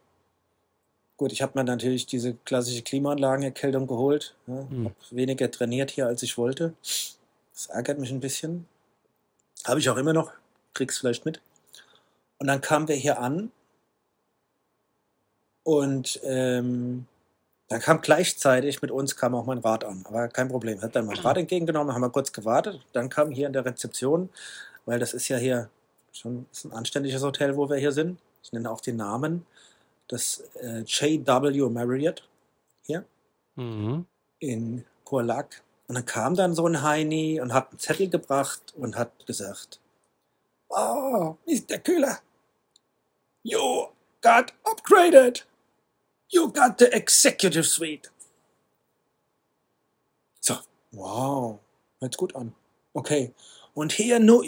Gut, 1.21 1.31
ich 1.33 1.43
habe 1.43 1.51
mir 1.53 1.63
natürlich 1.63 2.07
diese 2.07 2.33
klassische 2.33 2.81
Klimaanlagenerkältung 2.81 3.85
geholt. 3.85 4.33
Ja, 4.47 4.67
Hm. 4.67 4.85
habe 4.85 4.95
weniger 5.11 5.51
trainiert 5.51 5.91
hier, 5.91 6.07
als 6.07 6.23
ich 6.23 6.35
wollte. 6.35 6.73
Das 6.81 7.67
ärgert 7.67 7.99
mich 7.99 8.09
ein 8.09 8.21
bisschen. 8.21 8.65
Habe 9.65 9.79
ich 9.79 9.87
auch 9.91 9.97
immer 9.97 10.13
noch, 10.13 10.31
krieg's 10.73 10.97
vielleicht 10.97 11.23
mit. 11.25 11.39
Und 12.39 12.47
dann 12.47 12.59
kamen 12.59 12.87
wir 12.87 12.95
hier 12.95 13.19
an 13.19 13.51
Und 15.63 16.19
ähm, 16.23 17.05
dann 17.67 17.79
kam 17.81 18.01
gleichzeitig 18.01 18.81
mit 18.81 18.89
uns 18.89 19.15
kam 19.15 19.35
auch 19.35 19.45
mein 19.45 19.59
Rad 19.59 19.83
an, 19.83 20.03
aber 20.07 20.27
kein 20.27 20.49
Problem. 20.49 20.81
Hat 20.81 20.95
dann 20.95 21.05
mein 21.05 21.19
Rad 21.19 21.37
entgegengenommen, 21.37 21.93
haben 21.93 22.01
wir 22.01 22.09
kurz 22.09 22.33
gewartet. 22.33 22.81
Dann 22.93 23.09
kam 23.09 23.29
hier 23.29 23.45
in 23.45 23.53
der 23.53 23.63
Rezeption, 23.63 24.29
weil 24.87 24.97
das 24.97 25.13
ist 25.13 25.27
ja 25.27 25.37
hier 25.37 25.69
schon 26.13 26.47
ein 26.65 26.71
anständiges 26.73 27.21
Hotel, 27.21 27.57
wo 27.57 27.69
wir 27.69 27.77
hier 27.77 27.91
sind. 27.91 28.17
Ich 28.41 28.51
nenne 28.53 28.71
auch 28.71 28.81
den 28.81 28.95
Namen. 28.95 29.45
Das 30.11 30.41
äh, 30.59 30.81
JW 30.85 31.69
Marriott 31.69 32.27
hier 32.83 33.05
Mhm. 33.55 34.05
in 34.39 34.85
Kurlak. 35.05 35.63
Und 35.87 35.95
dann 35.95 36.05
kam 36.05 36.35
dann 36.35 36.53
so 36.53 36.67
ein 36.67 36.81
Heini 36.83 37.39
und 37.39 37.53
hat 37.53 37.69
einen 37.69 37.79
Zettel 37.79 38.09
gebracht 38.09 38.73
und 38.75 38.95
hat 38.97 39.25
gesagt, 39.25 39.79
Oh, 40.69 41.35
Mr. 41.45 41.77
Kühler, 41.79 42.19
you 43.43 43.87
got 44.21 44.53
upgraded. 44.63 45.45
You 46.29 46.49
got 46.51 46.77
the 46.79 46.85
executive 46.93 47.65
suite. 47.65 48.09
So, 50.39 50.55
wow, 50.91 51.59
hört 51.99 52.17
gut 52.17 52.35
an. 52.35 52.53
Okay. 52.93 53.33
Und 53.73 53.93
here, 53.93 54.19
no, 54.19 54.43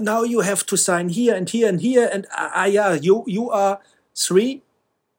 now, 0.00 0.22
you 0.24 0.42
have 0.42 0.64
to 0.66 0.76
sign 0.76 1.08
here 1.08 1.34
and 1.36 1.48
here 1.50 1.68
and 1.68 1.80
here 1.80 2.08
and 2.12 2.26
ah, 2.30 2.50
ah 2.54 2.66
yeah, 2.66 2.94
you 2.94 3.24
you 3.26 3.50
are 3.50 3.80
three, 4.14 4.62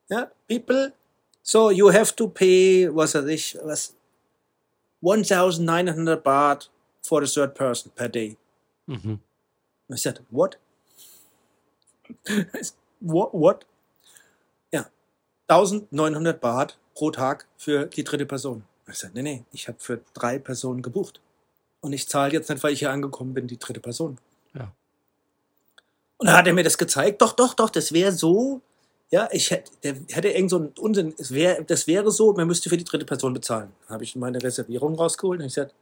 yeah, 0.10 0.26
people. 0.48 0.92
So 1.44 1.70
you 1.72 1.92
have 1.92 2.16
to 2.16 2.28
pay, 2.28 2.88
was 2.90 3.16
weiß 3.16 3.26
ich, 3.26 3.58
was, 3.64 3.94
1,900 5.02 6.24
Baht 6.24 6.70
for 7.02 7.26
the 7.26 7.28
third 7.28 7.56
person 7.56 7.92
per 7.96 8.10
day. 8.10 8.38
Mhm. 8.88 9.20
I 9.92 9.96
said, 9.96 10.20
what? 10.30 10.58
what? 13.00 13.34
What? 13.34 13.66
Ja, 14.72 14.88
1900 15.48 16.40
Baht 16.40 16.78
pro 16.96 17.12
Tag 17.12 17.48
für 17.58 17.86
die 17.86 18.04
dritte 18.04 18.26
Person. 18.26 18.64
Ich 18.88 18.98
sagte, 18.98 19.18
nee, 19.18 19.24
nee, 19.24 19.46
ich 19.52 19.68
habe 19.68 19.80
für 19.80 20.02
drei 20.14 20.40
Personen 20.40 20.82
gebucht. 20.82 21.22
Und 21.82 21.94
ich 21.94 22.10
zahle 22.10 22.34
jetzt 22.34 22.50
nicht, 22.50 22.62
weil 22.64 22.74
ich 22.74 22.80
hier 22.80 22.92
angekommen 22.92 23.34
bin, 23.34 23.48
die 23.48 23.58
dritte 23.58 23.80
Person. 23.80 24.18
Ja. 24.54 24.72
Und 26.18 26.28
dann 26.28 26.36
hat 26.36 26.48
er 26.48 26.54
mir 26.54 26.64
das 26.64 26.78
gezeigt. 26.78 27.22
Doch, 27.22 27.34
doch, 27.34 27.54
doch, 27.54 27.70
das 27.70 27.94
wäre 27.94 28.12
so. 28.12 28.62
Ja, 29.12 29.28
ich 29.32 29.50
hätte, 29.50 29.72
der 29.84 29.96
hätte 30.10 30.30
irgend 30.30 30.52
so 30.52 30.58
einen 30.58 30.68
Unsinn. 30.78 31.16
Es 31.18 31.34
wär, 31.34 31.64
das 31.64 31.88
wäre 31.88 32.12
so, 32.12 32.34
man 32.34 32.48
müsste 32.48 32.70
für 32.70 32.78
die 32.78 32.84
dritte 32.84 33.06
Person 33.06 33.34
bezahlen. 33.34 33.72
Dann 33.82 33.96
habe 33.96 34.04
ich 34.04 34.16
meine 34.16 34.42
Reservierung 34.42 34.96
rausgeholt 34.96 35.40
und 35.40 35.48
ich 35.48 35.54
sagte, 35.54 35.74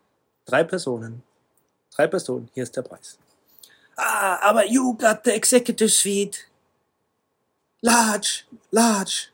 drei 0.46 0.64
Personen. 0.64 1.24
Drei 1.94 2.08
Personen, 2.08 2.50
hier 2.54 2.64
ist 2.64 2.76
der 2.76 2.84
Preis. 2.84 3.18
Ah, 3.98 4.38
aber 4.50 4.66
you 4.66 4.96
got 4.96 5.22
the 5.26 5.32
executive 5.32 5.90
suite. 5.90 6.48
Large, 7.82 8.44
large. 8.72 9.30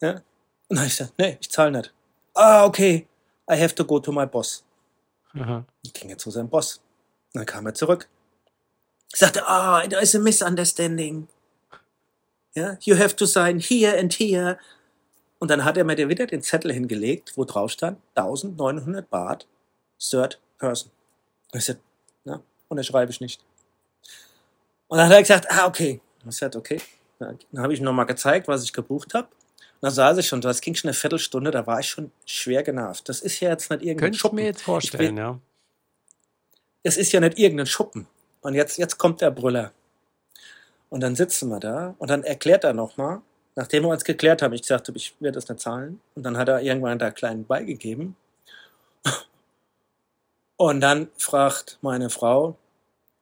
Ja. 0.00 0.10
Und 0.10 0.22
dann 0.68 0.78
habe 0.78 0.88
ich 0.88 0.98
gesagt, 0.98 1.18
nee, 1.18 1.38
ich 1.40 1.50
zahle 1.50 1.70
nicht. 1.70 1.94
Ah, 2.34 2.64
okay. 2.64 3.06
I 3.50 3.60
have 3.60 3.74
to 3.74 3.84
go 3.84 3.98
to 3.98 4.12
my 4.12 4.26
boss. 4.26 4.64
Aha. 5.34 5.64
Ich 5.82 5.92
ging 5.92 6.10
jetzt 6.10 6.22
zu 6.22 6.30
seinem 6.30 6.48
Boss. 6.48 6.80
Dann 7.32 7.46
kam 7.46 7.66
er 7.66 7.74
zurück. 7.74 8.08
Sagte, 9.12 9.46
ah, 9.46 9.86
there 9.88 10.02
is 10.02 10.14
a 10.14 10.18
misunderstanding. 10.18 11.28
Ja, 12.54 12.76
you 12.80 12.98
have 12.98 13.14
to 13.16 13.26
sign 13.26 13.60
here 13.60 13.98
and 13.98 14.12
here. 14.12 14.58
Und 15.38 15.50
dann 15.50 15.64
hat 15.64 15.76
er 15.76 15.84
mir 15.84 16.08
wieder 16.08 16.26
den 16.26 16.42
Zettel 16.42 16.72
hingelegt, 16.72 17.32
wo 17.36 17.44
drauf 17.44 17.70
stand, 17.70 17.98
1900 18.14 19.08
Baht, 19.08 19.46
third 19.98 20.38
person. 20.58 20.90
Und 21.52 21.58
ich 21.58 21.64
sagte, 21.64 21.82
ja, 22.24 22.40
unterschreibe 22.68 23.10
ich 23.10 23.20
nicht. 23.20 23.40
Und 24.88 24.98
dann 24.98 25.06
hat 25.06 25.14
er 25.14 25.22
gesagt, 25.22 25.46
ah, 25.50 25.66
okay. 25.66 26.00
Und 26.22 26.30
ich 26.30 26.36
sagte, 26.36 26.58
okay. 26.58 26.80
Dann 27.18 27.38
habe 27.58 27.72
ich 27.72 27.80
ihm 27.80 27.84
nochmal 27.84 28.06
gezeigt, 28.06 28.48
was 28.48 28.64
ich 28.64 28.72
gebucht 28.72 29.14
habe. 29.14 29.28
Und 29.28 29.86
dann 29.86 29.92
saß 29.92 30.18
ich 30.18 30.26
schon, 30.26 30.40
das 30.40 30.60
ging 30.60 30.74
schon 30.74 30.88
eine 30.88 30.94
Viertelstunde, 30.94 31.50
da 31.50 31.66
war 31.66 31.80
ich 31.80 31.86
schon 31.86 32.10
schwer 32.26 32.62
genervt. 32.62 33.08
Das 33.08 33.20
ist 33.20 33.40
ja 33.40 33.50
jetzt 33.50 33.70
nicht 33.70 33.82
irgendein 33.82 33.96
Könnte 33.96 34.16
ich 34.16 34.20
Schuppen. 34.20 34.36
mir 34.36 34.44
jetzt 34.46 34.62
vorstellen, 34.62 35.16
ja. 35.16 35.38
es 36.82 36.96
ist 36.96 37.12
ja 37.12 37.20
nicht 37.20 37.38
irgendein 37.38 37.66
Schuppen. 37.66 38.06
Und 38.42 38.54
jetzt, 38.54 38.78
jetzt 38.78 38.98
kommt 38.98 39.20
der 39.20 39.30
Brüller. 39.30 39.72
Und 40.90 41.00
dann 41.00 41.16
sitzen 41.16 41.48
wir 41.48 41.60
da 41.60 41.94
und 41.98 42.10
dann 42.10 42.24
erklärt 42.24 42.64
er 42.64 42.74
nochmal, 42.74 43.22
nachdem 43.54 43.84
wir 43.84 43.88
uns 43.88 44.04
geklärt 44.04 44.42
haben, 44.42 44.52
ich 44.52 44.62
gesagt 44.62 44.88
habe, 44.88 44.98
ich 44.98 45.14
werde 45.20 45.36
das 45.36 45.48
nicht 45.48 45.60
zahlen. 45.60 46.00
Und 46.14 46.24
dann 46.24 46.36
hat 46.36 46.48
er 46.48 46.60
irgendwann 46.60 46.98
da 46.98 47.10
kleinen 47.10 47.46
beigegeben. 47.46 48.16
Und 50.56 50.80
dann 50.80 51.08
fragt 51.16 51.78
meine 51.80 52.10
Frau, 52.10 52.58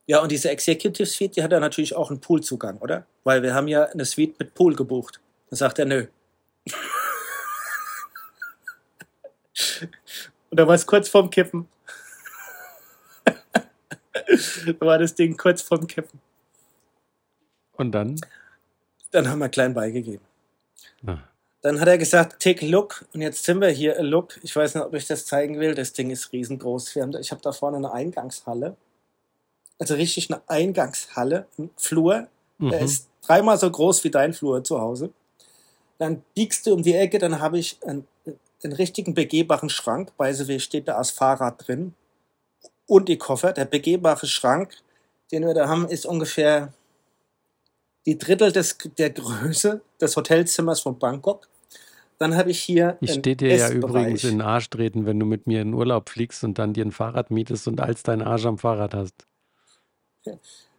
ja, 0.07 0.21
und 0.21 0.33
diese 0.33 0.51
Executive 0.51 1.07
Suite, 1.07 1.37
die 1.37 1.43
hat 1.43 1.53
ja 1.53 1.61
natürlich 1.61 1.95
auch 1.95 2.11
einen 2.11 2.21
Poolzugang, 2.21 2.79
oder? 2.79 3.07
Weil 3.25 3.43
wir 3.43 3.55
haben 3.55 3.69
ja 3.69 3.85
eine 3.85 4.07
Suite 4.07 4.37
mit 4.39 4.55
Pool 4.55 4.75
gebucht. 4.75 5.21
Dann 5.51 5.59
sagt 5.59 5.79
er, 5.79 5.85
nö. 5.85 6.07
und 10.51 10.59
da 10.59 10.67
war 10.67 10.75
es 10.75 10.87
kurz 10.87 11.11
vorm 11.11 11.29
Kippen. 11.29 11.69
da 13.25 14.81
war 14.81 14.99
das 14.99 15.15
Ding 15.15 15.37
kurz 15.37 15.61
vorm 15.61 15.87
Kippen. 15.87 16.19
Und 17.79 17.93
dann? 17.93 18.21
Dann 19.13 19.29
haben 19.29 19.39
wir 19.39 19.49
klein 19.49 19.73
beigegeben. 19.73 20.25
Na, 21.01 21.23
Dann 21.63 21.81
hat 21.81 21.89
er 21.89 21.97
gesagt, 21.99 22.43
take 22.43 22.67
a 22.67 22.69
look. 22.69 23.05
Und 23.15 23.23
jetzt 23.23 23.45
sind 23.45 23.61
wir 23.61 23.69
hier, 23.71 23.99
a 23.99 24.03
look. 24.03 24.39
Ich 24.43 24.55
weiß 24.55 24.75
nicht, 24.75 24.85
ob 24.85 24.95
ich 24.95 25.07
das 25.07 25.25
zeigen 25.27 25.59
will. 25.59 25.75
Das 25.75 25.93
Ding 25.93 26.11
ist 26.11 26.33
riesengroß. 26.33 26.95
Wir 26.95 27.03
haben 27.03 27.17
ich 27.17 27.31
habe 27.31 27.41
da 27.41 27.53
vorne 27.53 27.79
eine 27.79 27.93
Eingangshalle. 27.93 28.77
Also 29.79 29.95
richtig 29.95 30.31
eine 30.31 30.43
Eingangshalle, 30.49 31.47
ein 31.59 31.71
Flur. 31.77 32.27
Der 32.61 32.81
Mhm. 32.81 32.85
ist 32.85 33.09
dreimal 33.23 33.57
so 33.59 33.71
groß 33.71 34.03
wie 34.05 34.11
dein 34.11 34.33
Flur 34.35 34.63
zu 34.65 34.81
Hause. 34.81 35.11
Dann 35.99 36.23
biegst 36.35 36.67
du 36.67 36.75
um 36.75 36.83
die 36.83 36.95
Ecke, 36.95 37.19
dann 37.19 37.41
habe 37.41 37.59
ich 37.59 37.79
einen, 37.87 38.07
einen 38.65 38.73
richtigen 38.73 39.15
begehbaren 39.15 39.71
Schrank. 39.71 40.13
Bei 40.17 40.33
SW 40.33 40.59
steht 40.59 40.89
da 40.89 40.99
das 40.99 41.11
Fahrrad 41.13 41.67
drin. 41.67 41.95
Und 42.87 43.09
die 43.09 43.19
Koffer. 43.19 43.53
Der 43.53 43.65
begehbare 43.67 44.27
Schrank, 44.27 44.75
den 45.31 45.47
wir 45.47 45.55
da 45.55 45.69
haben, 45.69 45.89
ist 45.89 46.07
ungefähr 46.07 46.73
die 48.09 48.17
Drittel 48.17 48.53
des, 48.53 48.79
der 48.97 49.11
Größe 49.11 49.83
des 50.01 50.17
Hotelzimmers 50.17 50.81
von 50.81 50.99
Bangkok. 50.99 51.47
Dann 52.17 52.35
habe 52.37 52.51
ich 52.51 52.59
hier 52.59 52.97
Ich 53.03 53.13
stehe 53.13 53.37
dir 53.37 53.55
ja 53.55 53.71
übrigens 53.71 54.25
in 54.25 54.39
den 54.39 54.41
Arsch 54.41 54.71
treten, 54.71 55.05
wenn 55.05 55.21
du 55.21 55.27
mit 55.27 55.47
mir 55.47 55.61
in 55.61 55.75
Urlaub 55.75 56.09
fliegst 56.09 56.43
und 56.43 56.59
dann 56.59 56.73
dir 56.73 56.87
ein 56.87 56.91
Fahrrad 56.91 57.31
mietest 57.31 57.69
und 57.69 57.83
als 57.83 58.03
deinen 58.03 58.23
Arsch 58.23 58.47
am 58.47 58.57
Fahrrad 58.57 58.95
hast. 58.95 59.13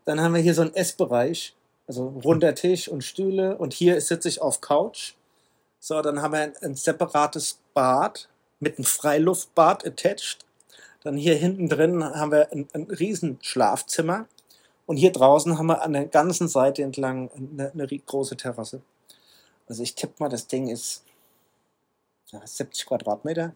Dann 0.05 0.19
haben 0.21 0.33
wir 0.33 0.41
hier 0.41 0.55
so 0.55 0.63
einen 0.63 0.73
Essbereich, 0.73 1.55
also 1.85 2.07
runder 2.07 2.55
Tisch 2.55 2.87
und 2.87 3.03
Stühle. 3.03 3.59
Und 3.59 3.73
hier 3.73 4.01
sitze 4.01 4.27
ich 4.27 4.41
auf 4.41 4.59
Couch. 4.59 5.13
So, 5.79 6.01
dann 6.01 6.23
haben 6.23 6.33
wir 6.33 6.39
ein, 6.39 6.53
ein 6.63 6.75
separates 6.75 7.59
Bad 7.75 8.27
mit 8.59 8.79
einem 8.79 8.85
Freiluftbad 8.85 9.85
attached. 9.85 10.39
Dann 11.03 11.15
hier 11.15 11.35
hinten 11.35 11.69
drin 11.69 12.03
haben 12.03 12.31
wir 12.31 12.51
ein, 12.51 12.67
ein 12.73 12.85
riesen 12.85 13.37
Schlafzimmer. 13.41 14.25
Und 14.89 14.97
hier 14.97 15.11
draußen 15.11 15.59
haben 15.59 15.67
wir 15.67 15.83
an 15.83 15.93
der 15.93 16.07
ganzen 16.07 16.47
Seite 16.47 16.81
entlang 16.81 17.29
eine, 17.29 17.71
eine 17.71 17.85
große 17.85 18.35
Terrasse. 18.35 18.81
Also 19.67 19.83
ich 19.83 19.93
tippe 19.93 20.15
mal, 20.17 20.29
das 20.29 20.47
Ding 20.47 20.67
ist 20.67 21.03
ja, 22.31 22.41
70 22.43 22.87
Quadratmeter. 22.87 23.53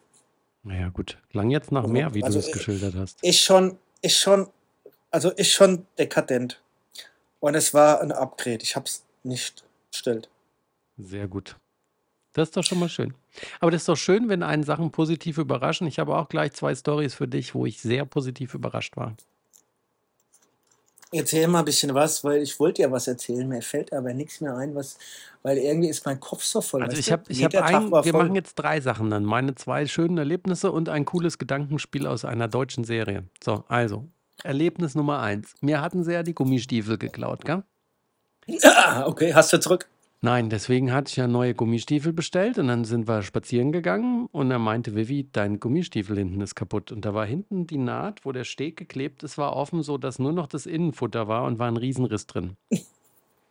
Naja, 0.62 0.90
gut. 0.90 1.18
Klang 1.32 1.50
jetzt 1.50 1.72
nach 1.72 1.82
Also- 1.82 1.92
mehr, 1.92 2.14
wie 2.14 2.24
also, 2.24 2.40
du 2.40 2.46
es 2.46 2.52
geschildert 2.52 2.94
hast. 2.94 3.24
ist 3.24 3.40
schon, 3.40 3.80
ist 4.04 4.20
schon, 4.20 4.48
also 5.10 5.32
ist 5.32 5.52
schon 5.52 5.88
dekadent. 5.98 6.62
Und 7.40 7.56
es 7.56 7.74
war 7.74 8.02
ein 8.02 8.12
Upgrade. 8.12 8.60
Ich 8.62 8.76
hab's 8.76 9.04
nicht 9.24 9.64
bestellt. 9.90 10.30
Sehr 11.00 11.28
gut. 11.28 11.56
Das 12.34 12.50
ist 12.50 12.58
doch 12.58 12.64
schon 12.64 12.78
mal 12.78 12.90
schön. 12.90 13.16
Aber 13.60 13.72
das 13.72 13.82
ist 13.82 13.90
doch 13.90 13.98
schön, 13.98 14.30
wenn 14.30 14.44
einen 14.44 14.62
Sachen 14.62 14.92
positiv 14.92 15.40
überraschen. 15.40 15.88
Ich 15.88 15.98
habe 15.98 16.16
auch 16.16 16.30
gleich 16.30 16.54
zwei 16.54 16.76
Stories 16.76 17.16
für 17.16 17.28
dich, 17.28 17.56
wo 17.56 17.66
ich 17.66 17.82
sehr 17.82 18.06
positiv 18.06 18.54
überrascht 18.54 18.98
war. 18.98 19.16
Erzähl 21.14 21.48
mal 21.48 21.60
ein 21.60 21.66
bisschen 21.66 21.94
was, 21.94 22.24
weil 22.24 22.42
ich 22.42 22.60
wollte 22.60 22.82
ja 22.82 22.92
was 22.92 23.08
erzählen. 23.08 23.48
Mir 23.48 23.62
fällt 23.62 23.94
aber 23.94 24.14
nichts 24.14 24.42
mehr 24.42 24.56
ein, 24.56 24.74
was, 24.76 24.98
weil 25.44 25.58
irgendwie 25.58 25.90
ist 25.90 26.06
mein 26.06 26.20
Kopf 26.20 26.44
so 26.44 26.62
voll. 26.62 26.84
Also 26.84 26.98
ich 26.98 27.12
habe 27.12 27.24
ich 27.28 27.44
hab 27.44 27.54
ein, 27.56 27.92
wir 27.92 28.04
voll. 28.04 28.24
machen 28.24 28.36
jetzt 28.36 28.56
drei 28.56 28.82
Sachen 28.82 29.10
dann. 29.10 29.24
Meine 29.24 29.56
zwei 29.56 29.86
schönen 29.86 30.18
Erlebnisse 30.18 30.72
und 30.72 30.90
ein 30.90 31.06
cooles 31.06 31.38
Gedankenspiel 31.38 32.08
aus 32.08 32.26
einer 32.26 32.48
deutschen 32.48 32.84
Serie. 32.84 33.26
So, 33.44 33.64
also, 33.68 34.08
Erlebnis 34.44 34.96
Nummer 34.96 35.22
eins. 35.22 35.54
Mir 35.62 35.82
hatten 35.82 36.04
sie 36.04 36.14
ja 36.14 36.24
die 36.24 36.34
Gummistiefel 36.34 36.98
geklaut, 36.98 37.46
gell? 37.46 37.64
Ah, 38.64 39.06
okay, 39.06 39.34
hast 39.34 39.54
du 39.54 39.60
zurück. 39.60 39.88
Nein, 40.26 40.50
deswegen 40.50 40.94
hatte 40.94 41.10
ich 41.10 41.18
ja 41.18 41.28
neue 41.28 41.54
Gummistiefel 41.54 42.14
bestellt 42.14 42.58
und 42.58 42.70
dann 42.70 42.86
sind 42.86 43.10
wir 43.10 43.24
spazieren 43.24 43.74
gegangen 43.74 44.28
und 44.32 44.52
er 44.52 44.58
meinte, 44.58 44.96
Vivi, 44.96 45.28
dein 45.30 45.60
Gummistiefel 45.60 46.18
hinten 46.18 46.40
ist 46.40 46.56
kaputt. 46.56 46.94
Und 46.94 47.04
da 47.04 47.14
war 47.14 47.26
hinten 47.26 47.68
die 47.68 47.78
Naht, 47.78 48.24
wo 48.24 48.32
der 48.32 48.46
Steg 48.46 48.78
geklebt 48.78 49.24
ist, 49.24 49.38
war 49.38 49.54
offen, 49.54 49.84
so 49.84 49.98
dass 49.98 50.20
nur 50.20 50.32
noch 50.32 50.48
das 50.48 50.66
Innenfutter 50.66 51.28
war 51.28 51.44
und 51.44 51.60
war 51.60 51.68
ein 51.68 51.76
Riesenriss 51.76 52.26
drin. 52.26 52.56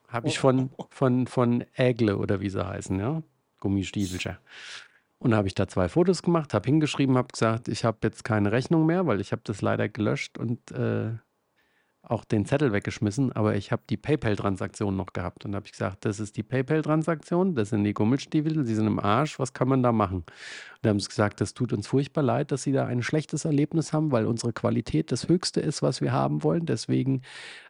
Habe 0.09 0.29
ich 0.29 0.39
von, 0.39 0.71
von, 0.89 1.27
von 1.27 1.63
Ägle 1.77 2.17
oder 2.17 2.41
wie 2.41 2.49
sie 2.49 2.67
heißen, 2.67 2.99
ja? 2.99 3.23
Gummistiefelchen. 3.61 4.39
Und 5.19 5.33
da 5.33 5.37
habe 5.37 5.49
ich 5.49 5.55
da 5.55 5.69
zwei 5.69 5.91
Fotos 5.91 6.23
gemacht, 6.23 6.55
habe 6.55 6.65
hingeschrieben, 6.65 7.19
habe 7.19 7.29
gesagt, 7.33 7.69
ich 7.69 7.85
habe 7.85 7.99
jetzt 8.03 8.25
keine 8.25 8.51
Rechnung 8.51 8.87
mehr, 8.87 9.07
weil 9.07 9.21
ich 9.21 9.33
habe 9.33 9.43
das 9.45 9.61
leider 9.61 9.91
gelöscht 9.91 10.39
und 10.39 10.73
äh, 10.73 11.13
auch 12.03 12.25
den 12.25 12.45
Zettel 12.45 12.73
weggeschmissen, 12.73 13.33
aber 13.33 13.55
ich 13.55 13.71
habe 13.71 13.83
die 13.89 13.97
PayPal-Transaktion 13.97 14.97
noch 14.97 15.13
gehabt. 15.13 15.45
Und 15.45 15.53
da 15.53 15.57
habe 15.57 15.67
ich 15.67 15.73
gesagt, 15.73 16.05
das 16.05 16.19
ist 16.19 16.37
die 16.37 16.43
PayPal-Transaktion, 16.43 17.55
das 17.55 17.71
sind 17.71 17.85
die 17.85 17.95
Gummelstiefel, 17.95 18.65
die 18.65 18.75
sind 18.75 18.89
im 18.89 18.99
Arsch, 18.99 19.39
was 19.39 19.53
kann 19.53 19.69
man 19.69 19.83
da 19.85 19.93
machen? 19.93 20.25
Und 20.83 20.89
haben 20.89 20.99
sie 20.99 21.09
gesagt, 21.09 21.41
das 21.41 21.55
tut 21.55 21.73
uns 21.73 21.87
furchtbar 21.87 22.23
leid, 22.23 22.51
dass 22.51 22.65
sie 22.65 22.73
da 22.73 22.87
ein 22.87 23.03
schlechtes 23.03 23.45
Erlebnis 23.45 23.93
haben, 23.93 24.11
weil 24.11 24.27
unsere 24.27 24.53
Qualität 24.53 25.13
das 25.13 25.29
Höchste 25.29 25.61
ist, 25.61 25.81
was 25.81 26.01
wir 26.01 26.13
haben 26.13 26.43
wollen. 26.43 26.67
Deswegen 26.67 27.23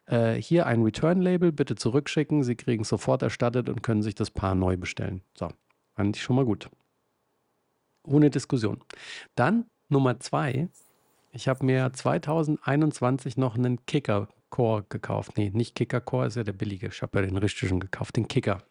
äh, 0.07 0.33
hier 0.33 0.65
ein 0.65 0.81
Return-Label, 0.81 1.51
bitte 1.51 1.75
zurückschicken. 1.75 2.43
Sie 2.43 2.55
kriegen 2.55 2.83
sofort 2.83 3.21
erstattet 3.21 3.69
und 3.69 3.83
können 3.83 4.01
sich 4.01 4.15
das 4.15 4.31
Paar 4.31 4.55
neu 4.55 4.77
bestellen. 4.77 5.21
So, 5.37 5.49
fand 5.95 6.17
ich 6.17 6.23
schon 6.23 6.35
mal 6.35 6.45
gut. 6.45 6.71
Ohne 8.03 8.31
Diskussion. 8.31 8.83
Dann 9.35 9.65
Nummer 9.89 10.19
zwei, 10.19 10.69
ich 11.33 11.47
habe 11.47 11.65
mir 11.65 11.91
2021 11.91 13.37
noch 13.37 13.55
einen 13.55 13.85
Kicker 13.85 14.29
Core 14.51 14.85
gekauft. 14.87 15.37
Nee, 15.37 15.49
nicht 15.51 15.75
Kicker 15.75 15.99
Core, 15.99 16.27
ist 16.27 16.35
ja 16.35 16.43
der 16.43 16.53
billige. 16.53 16.87
Ich 16.87 17.01
habe 17.01 17.19
ja 17.19 17.25
den 17.25 17.37
richtigen 17.37 17.79
gekauft, 17.79 18.15
den 18.15 18.27
Kicker. 18.27 18.61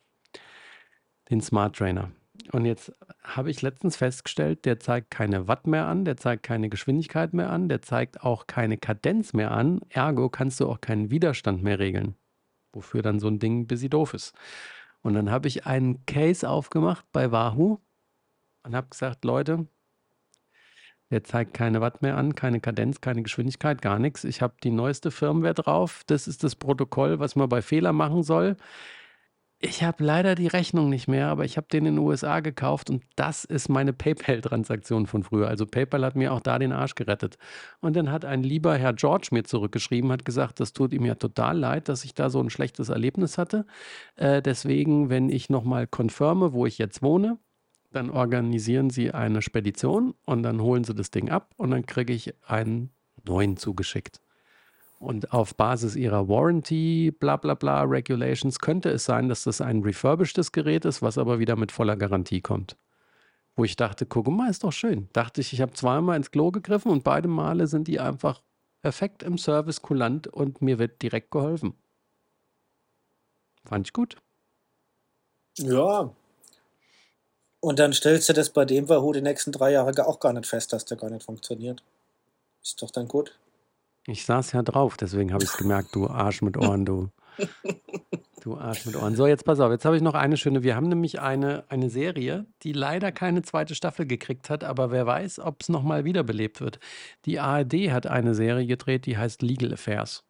Den 1.29 1.41
Smart 1.41 1.77
Trainer. 1.77 2.13
Und 2.53 2.65
jetzt 2.65 2.93
habe 3.25 3.51
ich 3.51 3.63
letztens 3.63 3.97
festgestellt, 3.97 4.65
der 4.65 4.79
zeigt 4.79 5.11
keine 5.11 5.49
Watt 5.49 5.67
mehr 5.67 5.87
an, 5.87 6.05
der 6.05 6.17
zeigt 6.17 6.45
keine 6.45 6.69
Geschwindigkeit 6.69 7.35
mehr 7.35 7.51
an, 7.51 7.69
der 7.69 7.83
zeigt 7.83 8.23
auch 8.23 8.47
keine 8.47 8.79
Kadenz 8.79 9.33
mehr 9.33 9.51
an. 9.51 9.81
Ergo 9.89 10.29
kannst 10.29 10.61
du 10.61 10.69
auch 10.69 10.81
keinen 10.81 11.11
Widerstand 11.11 11.65
mehr 11.65 11.81
regeln. 11.81 12.15
Wofür 12.73 13.03
dann 13.03 13.19
so 13.19 13.27
ein 13.27 13.41
Ding 13.41 13.61
ein 13.61 13.67
bisschen 13.67 13.91
doof 13.91 14.15
ist. 14.15 14.35
Und 15.03 15.15
dann 15.15 15.31
habe 15.33 15.49
ich 15.49 15.67
einen 15.67 16.07
Case 16.07 16.49
aufgemacht 16.49 17.05
bei 17.13 17.33
Wahoo 17.33 17.81
und 18.63 18.77
habe 18.77 18.89
gesagt, 18.89 19.25
Leute, 19.25 19.67
der 21.13 21.25
zeigt 21.25 21.53
keine 21.53 21.83
Watt 21.83 22.01
mehr 22.01 22.17
an, 22.17 22.35
keine 22.35 22.59
Kadenz, 22.59 23.03
keine 23.03 23.23
Geschwindigkeit, 23.23 23.83
gar 23.83 23.99
nichts. 23.99 24.25
Ich 24.25 24.41
habe 24.41 24.55
die 24.65 24.71
neueste 24.71 25.11
Firmware 25.11 25.53
drauf. 25.53 26.03
Das 26.07 26.27
ist 26.27 26.43
das 26.43 26.57
Protokoll, 26.57 27.21
was 27.21 27.37
man 27.37 27.51
bei 27.51 27.61
Fehler 27.61 27.93
machen 27.93 28.23
soll. 28.23 28.57
Ich 29.65 29.85
habe 29.85 30.03
leider 30.03 30.35
die 30.35 30.47
Rechnung 30.49 30.89
nicht 30.89 31.07
mehr, 31.07 31.29
aber 31.29 31.45
ich 31.45 31.59
habe 31.59 31.69
den 31.71 31.85
in 31.85 31.97
den 31.97 32.05
USA 32.05 32.41
gekauft 32.41 32.89
und 32.89 33.05
das 33.15 33.45
ist 33.45 33.69
meine 33.69 33.93
PayPal-Transaktion 33.93 35.07
von 35.07 35.23
früher. 35.23 35.49
Also 35.49 35.67
PayPal 35.67 36.05
hat 36.05 36.17
mir 36.17 36.33
auch 36.33 36.41
da 36.41 36.59
den 36.59 36.73
Arsch 36.73 36.95
gerettet. 36.95 37.37
Und 37.81 37.95
dann 37.95 38.11
hat 38.11 38.25
ein 38.25 38.43
lieber 38.43 38.75
Herr 38.77 38.95
George 38.95 39.29
mir 39.33 39.45
zurückgeschrieben, 39.45 40.11
hat 40.11 40.25
gesagt, 40.25 40.61
das 40.61 40.73
tut 40.73 40.95
ihm 40.95 41.05
ja 41.05 41.15
total 41.15 41.59
leid, 41.59 41.91
dass 41.91 42.05
ich 42.05 42.15
da 42.15 42.31
so 42.31 42.41
ein 42.41 42.51
schlechtes 42.51 42.89
Erlebnis 42.89 43.37
hatte. 43.37 43.67
Äh, 44.17 44.41
deswegen, 44.41 45.11
wenn 45.11 45.29
ich 45.29 45.51
nochmal 45.51 45.87
confirme, 45.87 46.55
wo 46.55 46.65
ich 46.65 46.79
jetzt 46.79 47.03
wohne, 47.03 47.39
dann 47.93 48.11
organisieren 48.11 48.91
sie 48.91 49.13
eine 49.13 49.43
Spedition 49.43 50.15
und 50.25 50.43
dann 50.43 50.61
holen 50.61 50.85
sie 50.85 50.95
das 50.95 51.11
Ding 51.11 51.31
ab 51.31 51.53
und 51.57 51.71
dann 51.71 51.87
kriege 51.87 52.13
ich 52.13 52.35
einen 52.47 52.91
neuen 53.25 53.57
zugeschickt. 53.57 54.21
Und 54.99 55.33
auf 55.33 55.57
Basis 55.57 55.97
ihrer 55.97 56.29
Warranty, 56.29 57.11
bla 57.11 57.37
bla 57.37 57.55
bla, 57.55 57.83
Regulations, 57.83 58.61
könnte 58.61 58.91
es 58.91 59.05
sein, 59.05 59.29
dass 59.29 59.45
das 59.45 59.61
ein 59.61 59.83
refurbishedtes 59.83 60.53
Gerät 60.53 60.85
ist, 60.85 61.03
was 61.03 61.19
aber 61.19 61.39
wieder 61.41 61.57
mit 61.57 61.73
voller 61.73 61.97
Garantie 61.97 62.41
kommt. 62.41 62.77
Wo 63.57 63.65
ich 63.65 63.77
dachte, 63.77 64.07
guck 64.07 64.29
mal, 64.29 64.49
ist 64.49 64.65
doch 64.65 64.73
schön. 64.73 65.09
Dachte 65.13 65.41
ich, 65.41 65.53
ich 65.53 65.61
habe 65.61 65.73
zweimal 65.73 66.17
ins 66.17 66.31
Klo 66.31 66.53
gegriffen 66.53 66.91
und 66.91 67.05
beide 67.05 67.29
Male 67.29 67.67
sind 67.67 67.89
die 67.89 68.01
einfach 68.01 68.43
perfekt 68.81 69.23
im 69.23 69.39
Service, 69.39 69.83
kulant 69.83 70.29
und 70.29 70.63
mir 70.63 70.79
wird 70.79 71.03
direkt 71.03 71.31
geholfen. 71.31 71.75
Fand 73.65 73.89
ich 73.89 73.93
gut. 73.93 74.17
Ja, 75.59 76.15
und 77.63 77.79
dann 77.79 77.93
stellst 77.93 78.29
du 78.29 78.33
das 78.33 78.51
bei 78.51 78.65
dem 78.65 78.89
Wahoo 78.89 79.13
die 79.13 79.23
nächsten 79.23 79.53
drei 79.53 79.71
Jahre 79.71 80.07
auch 80.07 80.19
gar 80.19 80.33
nicht 80.33 80.47
fest, 80.47 80.73
dass 80.73 80.85
der 80.85 80.97
gar 80.97 81.11
nicht 81.11 81.25
funktioniert. 81.25 81.83
Ist 82.61 82.83
doch 82.83 82.91
dann 82.91 83.07
gut. 83.07 83.39
Ich 84.05 84.27
saß 84.27 84.51
ja 84.53 84.63
drauf, 84.63 84.97
deswegen 84.97 85.33
habe 85.33 85.45
ich 85.45 85.51
es 85.51 85.57
gemerkt, 85.57 85.95
du 85.95 86.09
Arsch 86.09 86.43
mit 86.43 86.57
Ohren, 86.57 86.85
du. 86.85 87.09
Du 88.43 88.57
Arsch 88.57 88.87
mit 88.87 88.97
Ohren. 88.97 89.15
So, 89.15 89.29
jetzt 89.29 89.45
pass 89.45 89.61
auf, 89.61 89.71
jetzt 89.71 89.85
habe 89.85 89.95
ich 89.95 90.03
noch 90.03 90.15
eine 90.15 90.37
schöne. 90.37 90.65
Wir 90.65 90.75
haben 90.75 90.89
nämlich 90.89 91.21
eine, 91.21 91.63
eine 91.69 91.91
Serie, 91.91 92.45
die 92.65 92.73
leider 92.73 93.13
keine 93.13 93.43
zweite 93.43 93.77
Staffel 93.77 94.05
gekriegt 94.05 94.51
hat, 94.51 94.65
aber 94.65 94.91
wer 94.91 95.07
weiß, 95.07 95.39
ob 95.39 95.63
es 95.63 95.69
nochmal 95.69 96.05
wiederbelebt 96.05 96.61
wird. 96.61 96.81
Die 97.25 97.39
ARD 97.39 97.93
hat 97.93 98.09
eine 98.09 98.35
Serie 98.35 98.67
gedreht, 98.67 99.07
die 99.07 99.17
heißt 99.17 99.43
Legal 99.43 99.73
Affairs 99.73 100.25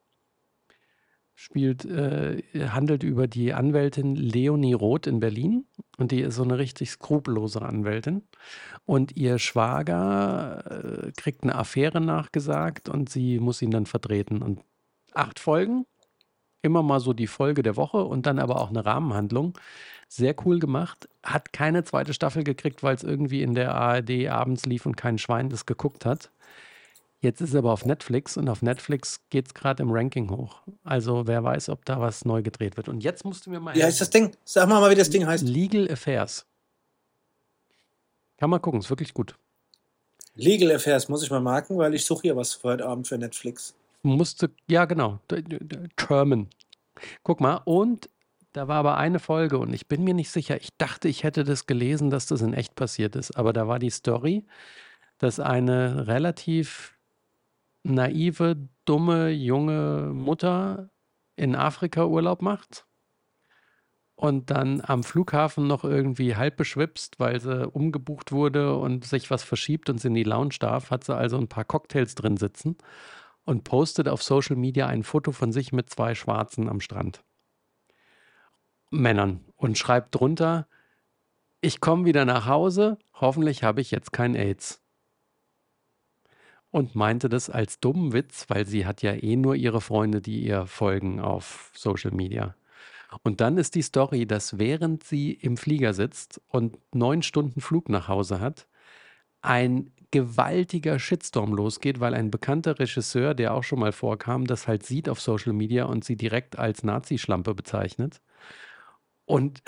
spielt, 1.43 1.85
äh, 1.85 2.41
handelt 2.69 3.03
über 3.03 3.27
die 3.27 3.53
Anwältin 3.53 4.15
Leonie 4.15 4.75
Roth 4.75 5.09
in 5.09 5.19
Berlin. 5.19 5.67
Und 5.99 6.13
die 6.13 6.21
ist 6.21 6.37
so 6.37 6.45
eine 6.45 6.59
richtig 6.59 6.91
skrupellose 6.91 7.63
Anwältin. 7.63 8.23
Und 8.85 9.17
ihr 9.17 9.39
Schwager 9.41 10.65
äh, 11.09 11.13
kriegt 11.17 11.43
eine 11.43 11.57
Affäre 11.57 12.01
nachgesagt 12.01 12.89
und 12.89 13.09
sie 13.09 13.41
muss 13.41 13.61
ihn 13.61 13.73
dann 13.73 13.87
vertreten. 13.87 14.41
Und 14.41 14.61
acht 15.15 15.41
Folgen, 15.41 15.85
immer 16.63 16.85
mal 16.85 17.01
so 17.01 17.13
die 17.13 17.27
Folge 17.27 17.65
der 17.65 17.77
Woche 17.77 18.05
und 18.05 18.27
dann 18.27 18.39
aber 18.39 18.61
auch 18.61 18.71
eine 18.71 18.87
Rahmenhandlung. 18.87 19.59
Sehr 20.07 20.37
cool 20.47 20.61
gemacht. 20.61 21.09
Hat 21.25 21.53
keine 21.53 21.83
zweite 21.83 22.15
Staffel 22.15 22.45
gekriegt, 22.45 22.85
weil 22.85 22.95
es 22.95 23.03
irgendwie 23.03 23.43
in 23.43 23.55
der 23.55 23.75
ARD 23.75 24.29
abends 24.29 24.65
lief 24.65 24.87
und 24.87 24.97
kein 24.97 25.19
Schwein 25.19 25.49
das 25.49 25.67
geguckt 25.67 26.07
hat. 26.07 26.31
Jetzt 27.23 27.41
ist 27.41 27.51
es 27.51 27.55
aber 27.55 27.73
auf 27.73 27.87
Netflix 27.87 28.37
und 28.37 28.49
auf 28.49 28.63
Netflix 28.63 29.21
geht 29.31 29.47
es 29.47 29.55
gerade 29.55 29.85
im 29.85 29.93
Ranking 29.93 30.29
hoch. 30.29 30.61
Also 30.83 31.29
wer 31.29 31.45
weiß, 31.45 31.69
ob 31.69 31.85
da 31.85 32.01
was 32.01 32.25
neu 32.25 32.43
gedreht 32.43 32.77
wird. 32.77 32.89
Und 32.89 33.05
jetzt 33.05 33.25
musst 33.25 33.47
du 33.47 33.51
mir 33.51 33.61
mal. 33.61 33.77
Wie 33.77 33.85
heißt 33.85 34.01
das 34.01 34.11
Ding? 34.11 34.33
Sag 34.45 34.69
mal, 34.69 34.81
mal, 34.81 34.91
wie 34.91 34.97
das 34.97 35.09
Ding 35.09 35.25
heißt. 35.25 35.47
Legal 35.47 35.89
Affairs. 35.89 36.45
Kann 38.39 38.51
man 38.51 38.61
gucken, 38.61 38.81
ist 38.81 38.91
wirklich 38.91 39.15
gut. 39.15 39.37
Legal 40.35 40.73
Affairs 40.73 41.09
muss 41.09 41.23
ich 41.23 41.31
mal 41.31 41.41
marken, 41.41 41.79
weil 41.79 41.95
ich 41.95 42.05
suche 42.05 42.23
hier 42.23 42.37
was 42.37 42.55
für 42.55 42.71
heute 42.71 42.87
Abend 42.87 43.07
für 43.07 43.17
Netflix. 43.17 43.73
Musste, 44.03 44.51
ja 44.69 44.85
genau, 44.85 45.21
Termen. 45.95 46.49
Guck 47.23 47.41
mal, 47.41 47.61
und 47.65 48.09
da 48.53 48.67
war 48.67 48.79
aber 48.79 48.97
eine 48.97 49.21
Folge 49.21 49.59
und 49.59 49.73
ich 49.73 49.87
bin 49.87 50.03
mir 50.03 50.15
nicht 50.15 50.31
sicher. 50.31 50.57
Ich 50.57 50.71
dachte, 50.77 51.09
ich 51.09 51.23
hätte 51.23 51.45
das 51.45 51.67
gelesen, 51.67 52.11
dass 52.11 52.27
das 52.27 52.43
in 52.43 52.53
echt 52.53 52.75
passiert 52.75 53.15
ist. 53.15 53.37
Aber 53.37 53.53
da 53.53 53.69
war 53.69 53.79
die 53.79 53.91
Story, 53.91 54.45
dass 55.19 55.39
eine 55.39 56.09
relativ 56.09 56.97
naive, 57.83 58.68
dumme, 58.85 59.31
junge 59.31 60.12
Mutter 60.14 60.90
in 61.37 61.55
Afrika 61.57 62.05
Urlaub 62.05 62.42
macht 62.42 62.87
und 64.14 64.51
dann 64.51 64.81
am 64.85 65.03
Flughafen 65.03 65.66
noch 65.66 65.85
irgendwie 65.85 66.37
halb 66.37 66.57
beschwipst, 66.57 67.18
weil 67.18 67.40
sie 67.40 67.66
umgebucht 67.68 68.33
wurde 68.33 68.77
und 68.77 69.05
sich 69.05 69.31
was 69.31 69.42
verschiebt 69.42 69.90
und 69.90 69.99
sie 69.99 70.09
in 70.09 70.14
die 70.14 70.23
Lounge 70.23 70.57
darf, 70.61 70.90
hat 70.90 71.05
sie 71.05 71.16
also 71.16 71.38
ein 71.38 71.49
paar 71.49 71.64
Cocktails 71.64 72.14
drin 72.14 72.37
sitzen 72.37 72.77
und 73.45 73.64
postet 73.64 74.09
auf 74.09 74.23
Social 74.23 74.57
Media 74.57 74.87
ein 74.87 75.03
Foto 75.03 75.33
von 75.33 75.53
sich 75.53 75.73
mit 75.73 75.90
zwei 75.90 76.14
Schwarzen 76.14 76.68
am 76.68 76.81
Strand. 76.81 77.25
Männern 78.90 79.45
und 79.57 79.79
schreibt 79.79 80.14
drunter, 80.14 80.68
ich 81.61 81.81
komme 81.81 82.05
wieder 82.05 82.25
nach 82.25 82.47
Hause, 82.47 82.99
hoffentlich 83.14 83.62
habe 83.62 83.81
ich 83.81 83.90
jetzt 83.90 84.12
kein 84.12 84.35
AIDS 84.37 84.82
und 86.73 86.97
meinte 86.97 87.29
das 87.29 87.51
als 87.51 87.79
dummen 87.79 88.13
Witz, 88.13 88.47
weil 88.49 88.67
sie 88.67 88.87
hat 88.87 89.03
ja 89.03 89.13
eh 89.13 89.37
nur 89.37 89.55
ihre 89.55 89.81
Freunde, 89.81 90.21
die 90.21 90.43
ihr 90.43 90.67
folgen 90.67 91.21
auf 91.21 91.71
Social 91.75 92.11
Media. 92.11 92.57
Und 93.23 93.43
dann 93.43 93.59
ist 93.59 93.75
die 93.75 93.83
Story, 93.83 94.27
dass 94.27 94.59
während 94.59 95.05
sie 95.05 95.33
im 95.33 95.59
Flieger 95.59 95.93
sitzt 95.93 96.41
und 96.49 96.79
neun 96.95 97.23
Stunden 97.23 97.61
Flug 97.61 97.91
nach 97.91 98.09
Hause 98.09 98.41
hat, 98.41 98.67
ein 99.43 99.93
gewaltiger 100.11 100.99
Shitstorm 100.99 101.53
losgeht, 101.53 102.01
weil 102.01 102.15
ein 102.15 102.31
bekannter 102.31 102.79
Regisseur, 102.79 103.35
der 103.35 103.53
auch 103.53 103.65
schon 103.65 103.81
mal 103.81 103.93
vorkam, 103.93 104.47
das 104.47 104.67
halt 104.67 104.85
sieht 104.85 105.11
auf 105.11 105.21
Social 105.21 105.53
Media 105.53 105.85
und 105.85 106.05
sie 106.05 106.17
direkt 106.17 106.59
als 106.59 106.85
Nazi-Schlampe 106.85 107.55
bezeichnet. 107.55 108.23
Und 109.27 109.63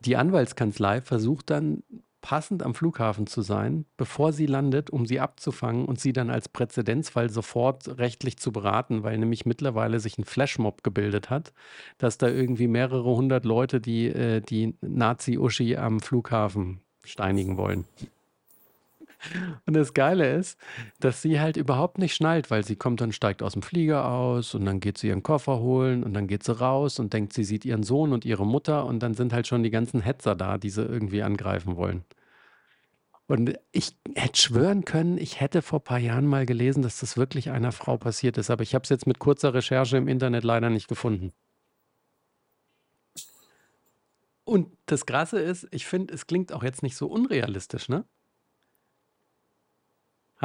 die 0.00 0.16
Anwaltskanzlei 0.16 1.00
versucht 1.00 1.50
dann 1.50 1.82
passend 2.26 2.64
am 2.64 2.74
Flughafen 2.74 3.28
zu 3.28 3.40
sein, 3.40 3.84
bevor 3.96 4.32
sie 4.32 4.46
landet, 4.46 4.90
um 4.90 5.06
sie 5.06 5.20
abzufangen 5.20 5.84
und 5.84 6.00
sie 6.00 6.12
dann 6.12 6.28
als 6.28 6.48
Präzedenzfall 6.48 7.30
sofort 7.30 8.00
rechtlich 8.00 8.36
zu 8.36 8.50
beraten, 8.50 9.04
weil 9.04 9.16
nämlich 9.16 9.46
mittlerweile 9.46 10.00
sich 10.00 10.18
ein 10.18 10.24
Flashmob 10.24 10.82
gebildet 10.82 11.30
hat, 11.30 11.52
dass 11.98 12.18
da 12.18 12.26
irgendwie 12.26 12.66
mehrere 12.66 13.14
hundert 13.14 13.44
Leute 13.44 13.80
die, 13.80 14.06
äh, 14.08 14.40
die 14.40 14.74
Nazi-Uschi 14.80 15.76
am 15.76 16.00
Flughafen 16.00 16.80
steinigen 17.04 17.58
wollen. 17.58 17.84
Und 19.66 19.74
das 19.74 19.94
Geile 19.94 20.34
ist, 20.34 20.58
dass 21.00 21.22
sie 21.22 21.40
halt 21.40 21.56
überhaupt 21.56 21.98
nicht 21.98 22.14
schnallt, 22.14 22.50
weil 22.50 22.64
sie 22.64 22.76
kommt 22.76 23.00
dann, 23.00 23.12
steigt 23.12 23.42
aus 23.42 23.54
dem 23.54 23.62
Flieger 23.62 24.08
aus 24.08 24.54
und 24.54 24.64
dann 24.64 24.80
geht 24.80 24.98
sie 24.98 25.08
ihren 25.08 25.22
Koffer 25.22 25.58
holen 25.58 26.04
und 26.04 26.14
dann 26.14 26.26
geht 26.26 26.44
sie 26.44 26.58
raus 26.58 26.98
und 26.98 27.12
denkt, 27.12 27.32
sie 27.32 27.44
sieht 27.44 27.64
ihren 27.64 27.82
Sohn 27.82 28.12
und 28.12 28.24
ihre 28.24 28.46
Mutter 28.46 28.86
und 28.86 29.00
dann 29.00 29.14
sind 29.14 29.32
halt 29.32 29.46
schon 29.46 29.62
die 29.62 29.70
ganzen 29.70 30.00
Hetzer 30.00 30.34
da, 30.34 30.58
die 30.58 30.70
sie 30.70 30.82
irgendwie 30.82 31.22
angreifen 31.22 31.76
wollen. 31.76 32.04
Und 33.28 33.58
ich 33.72 33.96
hätte 34.14 34.40
schwören 34.40 34.84
können, 34.84 35.18
ich 35.18 35.40
hätte 35.40 35.60
vor 35.62 35.80
ein 35.80 35.84
paar 35.84 35.98
Jahren 35.98 36.26
mal 36.26 36.46
gelesen, 36.46 36.82
dass 36.82 37.00
das 37.00 37.16
wirklich 37.16 37.50
einer 37.50 37.72
Frau 37.72 37.96
passiert 37.96 38.38
ist, 38.38 38.50
aber 38.50 38.62
ich 38.62 38.74
habe 38.74 38.84
es 38.84 38.88
jetzt 38.88 39.06
mit 39.06 39.18
kurzer 39.18 39.52
Recherche 39.52 39.96
im 39.96 40.06
Internet 40.06 40.44
leider 40.44 40.70
nicht 40.70 40.86
gefunden. 40.86 41.32
Und 44.44 44.68
das 44.86 45.06
Krasse 45.06 45.40
ist, 45.40 45.66
ich 45.72 45.86
finde, 45.86 46.14
es 46.14 46.28
klingt 46.28 46.52
auch 46.52 46.62
jetzt 46.62 46.84
nicht 46.84 46.96
so 46.96 47.08
unrealistisch, 47.08 47.88
ne? 47.88 48.04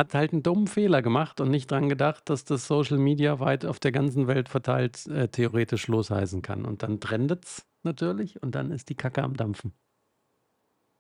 Hat 0.02 0.16
halt 0.16 0.34
einen 0.34 0.42
dummen 0.42 0.66
Fehler 0.66 1.04
gemacht 1.04 1.40
und 1.42 1.52
nicht 1.52 1.70
dran 1.70 1.88
gedacht, 1.88 2.28
dass 2.28 2.44
das 2.44 2.66
Social 2.66 2.98
Media 2.98 3.40
weit 3.40 3.66
auf 3.66 3.80
der 3.80 3.92
ganzen 3.92 4.26
Welt 4.26 4.50
verteilt 4.50 5.06
äh, 5.06 5.28
theoretisch 5.28 5.86
losheißen 5.88 6.42
kann. 6.42 6.66
Und 6.66 6.82
dann 6.82 7.00
trendet's 7.00 7.68
natürlich 7.84 8.42
und 8.42 8.56
dann 8.56 8.72
ist 8.72 8.90
die 8.90 8.96
Kacke 8.96 9.22
am 9.22 9.38
Dampfen. 9.38 9.74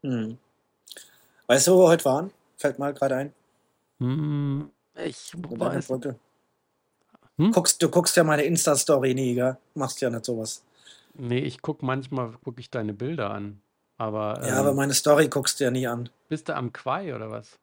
Hm. 0.03 0.37
Weißt 1.47 1.65
du, 1.65 1.73
wo 1.73 1.85
wir 1.85 1.87
heute 1.87 2.05
waren? 2.05 2.31
Fällt 2.57 2.77
mal 2.77 2.93
gerade 2.93 3.15
ein. 3.15 3.33
Hm, 3.97 4.69
ich 5.03 5.33
weiß. 5.33 5.89
Hm? 7.37 7.51
Guckst, 7.53 7.81
du 7.81 7.89
guckst 7.89 8.15
ja 8.15 8.23
meine 8.23 8.43
Insta-Story 8.43 9.15
nie, 9.15 9.33
gell? 9.33 9.57
Machst 9.73 9.99
ja 10.01 10.11
nicht 10.11 10.25
sowas. 10.25 10.63
Nee, 11.15 11.39
ich 11.39 11.63
guck 11.63 11.81
manchmal, 11.81 12.33
gucke 12.43 12.59
ich 12.59 12.69
deine 12.69 12.93
Bilder 12.93 13.31
an. 13.31 13.63
Aber 13.97 14.45
Ja, 14.45 14.59
aber 14.59 14.69
ähm, 14.69 14.75
meine 14.75 14.93
Story 14.93 15.27
guckst 15.27 15.59
du 15.59 15.63
ja 15.63 15.71
nie 15.71 15.87
an. 15.87 16.09
bist 16.29 16.49
du 16.49 16.55
am 16.55 16.71
Quai 16.71 17.15
oder 17.15 17.31
was? 17.31 17.57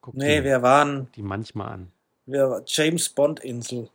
Ich 0.00 0.02
gucke 0.02 0.18
Nee, 0.18 0.38
die, 0.38 0.44
wir 0.44 0.62
waren, 0.62 1.08
die 1.14 1.22
manchmal 1.22 1.68
an. 1.72 1.92
wir 2.26 2.62
James 2.66 3.08
Bond 3.10 3.40
Insel. 3.40 3.90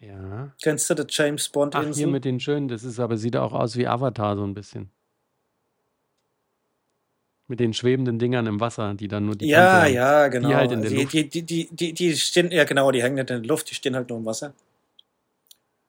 Ja. 0.00 0.52
Kennst 0.62 0.88
du 0.90 0.94
die 0.94 1.04
James 1.08 1.48
Bond 1.48 1.74
Ach, 1.74 1.80
hier 1.80 1.88
Insel? 1.88 2.06
mit 2.08 2.24
den 2.24 2.38
schönen, 2.40 2.68
das 2.68 2.84
ist 2.84 3.00
aber, 3.00 3.16
sieht 3.16 3.36
auch 3.36 3.52
aus 3.52 3.76
wie 3.76 3.86
Avatar 3.86 4.36
so 4.36 4.44
ein 4.44 4.54
bisschen. 4.54 4.90
Mit 7.48 7.60
den 7.60 7.74
schwebenden 7.74 8.18
Dingern 8.18 8.46
im 8.46 8.60
Wasser, 8.60 8.94
die 8.94 9.08
dann 9.08 9.26
nur 9.26 9.36
die 9.36 9.48
Ja, 9.48 9.80
Kante 9.80 9.92
ja, 9.94 10.28
genau. 10.28 10.48
Die 10.48 10.54
halt 10.54 10.70
in 10.72 10.82
der 10.82 10.90
die, 10.90 10.96
Luft. 11.02 11.12
die, 11.12 11.28
die, 11.28 11.42
die, 11.42 11.68
die, 11.72 11.92
die 11.92 12.16
stehen, 12.16 12.50
ja 12.52 12.64
genau, 12.64 12.90
die 12.92 13.02
hängen 13.02 13.16
nicht 13.16 13.30
in 13.30 13.42
der 13.42 13.48
Luft, 13.48 13.70
die 13.70 13.74
stehen 13.74 13.96
halt 13.96 14.08
nur 14.08 14.18
im 14.18 14.24
Wasser. 14.26 14.54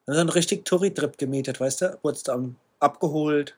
Das 0.05 0.15
ist 0.15 0.21
ein 0.21 0.29
richtig 0.29 0.65
Touri-Trip 0.65 1.17
gemietet, 1.17 1.59
weißt 1.59 1.81
du? 1.81 1.99
Wurdest 2.01 2.27
du 2.29 2.55
abgeholt, 2.79 3.55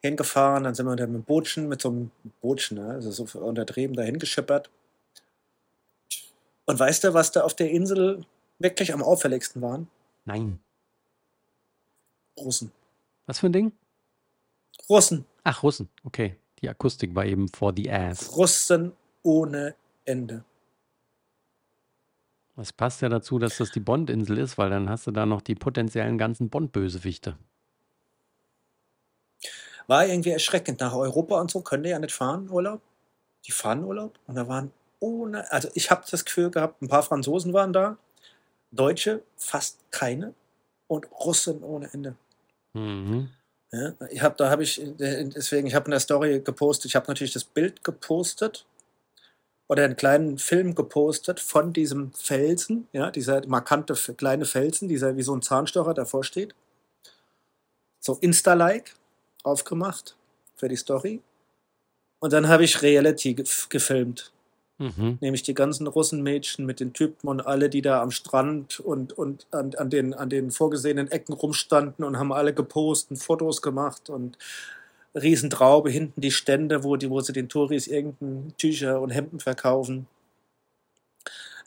hingefahren, 0.00 0.64
dann 0.64 0.74
sind 0.74 0.86
wir 0.86 0.92
mit 0.92 1.00
dem 1.00 1.22
Bootchen, 1.22 1.68
mit 1.68 1.82
so 1.82 1.88
einem 1.88 2.10
Bootchen, 2.40 2.78
ne? 2.78 2.90
also 2.90 3.10
so 3.10 3.38
untertrieben, 3.38 3.96
dahin 3.96 4.18
geschippert. 4.18 4.70
Und 6.66 6.78
weißt 6.78 7.04
du, 7.04 7.14
was 7.14 7.32
da 7.32 7.42
auf 7.42 7.54
der 7.54 7.70
Insel 7.70 8.24
wirklich 8.58 8.92
am 8.92 9.02
auffälligsten 9.02 9.62
waren? 9.62 9.88
Nein. 10.24 10.60
Russen. 12.38 12.72
Was 13.26 13.40
für 13.40 13.46
ein 13.46 13.52
Ding? 13.52 13.72
Russen. 14.88 15.24
Ach, 15.44 15.62
Russen. 15.62 15.88
Okay. 16.04 16.36
Die 16.60 16.68
Akustik 16.68 17.14
war 17.14 17.24
eben 17.24 17.48
for 17.48 17.72
the 17.74 17.90
ass. 17.90 18.36
Russen 18.36 18.92
ohne 19.22 19.74
Ende. 20.04 20.44
Das 22.56 22.72
passt 22.72 23.02
ja 23.02 23.08
dazu, 23.08 23.38
dass 23.38 23.58
das 23.58 23.70
die 23.70 23.80
Bond-Insel 23.80 24.38
ist, 24.38 24.58
weil 24.58 24.70
dann 24.70 24.88
hast 24.88 25.06
du 25.06 25.12
da 25.12 25.26
noch 25.26 25.40
die 25.40 25.54
potenziellen 25.54 26.18
ganzen 26.18 26.48
Bond-Bösewichte. 26.50 27.38
War 29.88 30.06
irgendwie 30.06 30.30
erschreckend. 30.30 30.80
Nach 30.80 30.94
Europa 30.94 31.40
und 31.40 31.50
so 31.50 31.62
können 31.62 31.82
die 31.82 31.90
ja 31.90 31.98
nicht 31.98 32.14
fahren, 32.14 32.48
Urlaub. 32.48 32.80
Die 33.46 33.52
fahren 33.52 33.82
Urlaub 33.82 34.18
und 34.26 34.36
da 34.36 34.46
waren 34.46 34.70
ohne, 35.00 35.50
also 35.50 35.68
ich 35.74 35.90
habe 35.90 36.04
das 36.08 36.24
Gefühl 36.24 36.50
gehabt, 36.50 36.82
ein 36.82 36.88
paar 36.88 37.02
Franzosen 37.02 37.52
waren 37.52 37.72
da, 37.72 37.96
Deutsche 38.70 39.22
fast 39.36 39.78
keine 39.90 40.34
und 40.86 41.10
Russen 41.10 41.62
ohne 41.62 41.92
Ende. 41.92 42.16
Mhm. 42.74 43.30
Ja, 43.70 43.94
ich 44.10 44.22
habe, 44.22 44.34
da 44.36 44.50
habe 44.50 44.62
ich, 44.62 44.80
deswegen, 44.98 45.66
ich 45.66 45.74
habe 45.74 45.86
in 45.86 45.90
der 45.90 46.00
Story 46.00 46.40
gepostet, 46.40 46.86
ich 46.86 46.96
habe 46.96 47.06
natürlich 47.08 47.32
das 47.34 47.44
Bild 47.44 47.84
gepostet 47.84 48.66
oder 49.68 49.84
einen 49.84 49.96
kleinen 49.96 50.38
Film 50.38 50.74
gepostet 50.74 51.38
von 51.38 51.72
diesem 51.72 52.12
Felsen, 52.12 52.88
ja, 52.92 53.10
dieser 53.10 53.46
markante 53.46 53.94
kleine 54.14 54.46
Felsen, 54.46 54.88
dieser 54.88 55.16
wie 55.16 55.22
so 55.22 55.34
ein 55.34 55.42
Zahnstocher 55.42 55.94
davor 55.94 56.24
steht. 56.24 56.54
So 58.00 58.14
Insta-like 58.14 58.94
aufgemacht 59.48 60.16
für 60.56 60.68
die 60.68 60.76
Story. 60.76 61.20
Und 62.20 62.32
dann 62.32 62.48
habe 62.48 62.64
ich 62.64 62.82
Reality 62.82 63.30
gef- 63.30 63.68
gefilmt. 63.68 64.32
Mhm. 64.78 65.18
Nämlich 65.20 65.42
die 65.42 65.54
ganzen 65.54 65.88
Russenmädchen 65.88 66.64
mit 66.64 66.78
den 66.78 66.92
Typen 66.92 67.28
und 67.28 67.40
alle, 67.40 67.68
die 67.68 67.82
da 67.82 68.00
am 68.00 68.12
Strand 68.12 68.78
und, 68.78 69.12
und 69.12 69.46
an, 69.50 69.74
an, 69.74 69.90
den, 69.90 70.14
an 70.14 70.30
den 70.30 70.52
vorgesehenen 70.52 71.10
Ecken 71.10 71.32
rumstanden 71.32 72.04
und 72.04 72.16
haben 72.16 72.32
alle 72.32 72.54
gepostet, 72.54 73.10
und 73.10 73.16
Fotos 73.16 73.60
gemacht 73.60 74.08
und 74.08 74.38
Riesentraube, 75.14 75.90
hinten 75.90 76.20
die 76.20 76.30
Stände, 76.30 76.84
wo, 76.84 76.94
die, 76.96 77.10
wo 77.10 77.20
sie 77.20 77.32
den 77.32 77.48
Touris 77.48 77.88
irgendein 77.88 78.54
Tücher 78.56 79.00
und 79.00 79.10
Hemden 79.10 79.40
verkaufen. 79.40 80.06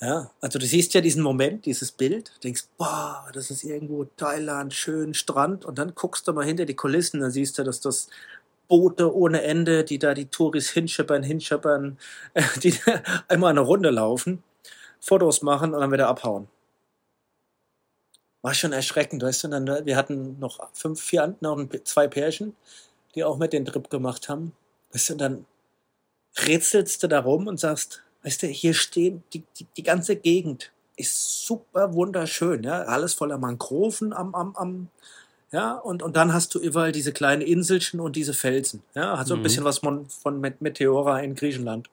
Ja, 0.01 0.31
also 0.41 0.57
du 0.57 0.65
siehst 0.65 0.93
ja 0.95 1.01
diesen 1.01 1.21
Moment, 1.21 1.65
dieses 1.65 1.91
Bild, 1.91 2.31
denkst, 2.43 2.63
boah, 2.77 3.29
das 3.33 3.51
ist 3.51 3.63
irgendwo 3.63 4.05
Thailand, 4.17 4.73
schön 4.73 5.13
Strand 5.13 5.63
und 5.63 5.77
dann 5.77 5.93
guckst 5.93 6.27
du 6.27 6.33
mal 6.33 6.43
hinter 6.45 6.65
die 6.65 6.75
Kulissen, 6.75 7.19
dann 7.21 7.29
siehst 7.31 7.57
du, 7.59 7.63
dass 7.63 7.81
das 7.81 8.07
Boote 8.67 9.13
ohne 9.15 9.43
Ende, 9.43 9.83
die 9.83 9.99
da 9.99 10.13
die 10.15 10.25
Touris 10.25 10.71
hinschippern, 10.71 11.21
hinschippern, 11.23 11.99
die 12.63 12.73
einmal 13.27 13.51
eine 13.51 13.59
Runde 13.61 13.91
laufen, 13.91 14.43
Fotos 14.99 15.41
machen 15.43 15.73
und 15.75 15.81
dann 15.81 15.91
wieder 15.91 16.07
abhauen. 16.09 16.47
War 18.43 18.53
schon 18.53 18.71
erschreckend, 18.73 19.23
weißt 19.23 19.43
du? 19.43 19.47
Und 19.49 19.65
dann, 19.65 19.85
wir 19.85 19.95
hatten 19.95 20.39
noch 20.39 20.59
fünf, 20.73 21.01
vier, 21.01 21.23
an- 21.23 21.35
noch 21.41 21.57
ein- 21.57 21.69
zwei 21.85 22.07
Pärchen, 22.07 22.55
die 23.15 23.23
auch 23.23 23.37
mit 23.37 23.53
den 23.53 23.65
Trip 23.65 23.89
gemacht 23.89 24.29
haben. 24.29 24.53
Weißt 24.93 25.09
du, 25.09 25.13
und 25.13 25.19
dann 25.21 25.45
rätselst 26.47 27.03
du 27.03 27.07
da 27.07 27.19
rum 27.21 27.47
und 27.47 27.59
sagst, 27.59 28.03
weißt 28.23 28.43
du, 28.43 28.47
hier 28.47 28.73
stehen, 28.73 29.23
die, 29.33 29.43
die, 29.59 29.65
die 29.77 29.83
ganze 29.83 30.15
Gegend 30.15 30.71
ist 30.97 31.45
super 31.45 31.93
wunderschön, 31.93 32.63
ja, 32.63 32.81
alles 32.83 33.13
voller 33.13 33.37
Mangroven 33.37 34.13
am, 34.13 34.35
am, 34.35 34.55
am, 34.55 34.87
ja, 35.51 35.73
und, 35.73 36.03
und 36.03 36.15
dann 36.15 36.33
hast 36.33 36.53
du 36.53 36.59
überall 36.59 36.91
diese 36.91 37.11
kleinen 37.13 37.41
Inselchen 37.41 37.99
und 37.99 38.15
diese 38.15 38.33
Felsen, 38.33 38.83
ja, 38.93 39.17
hat 39.17 39.27
so 39.27 39.33
ein 39.33 39.39
Mhm. 39.39 39.43
bisschen 39.43 39.63
was 39.63 39.79
von, 39.79 40.07
von 40.09 40.39
Met- 40.39 40.61
Meteora 40.61 41.19
in 41.21 41.35
Griechenland. 41.35 41.89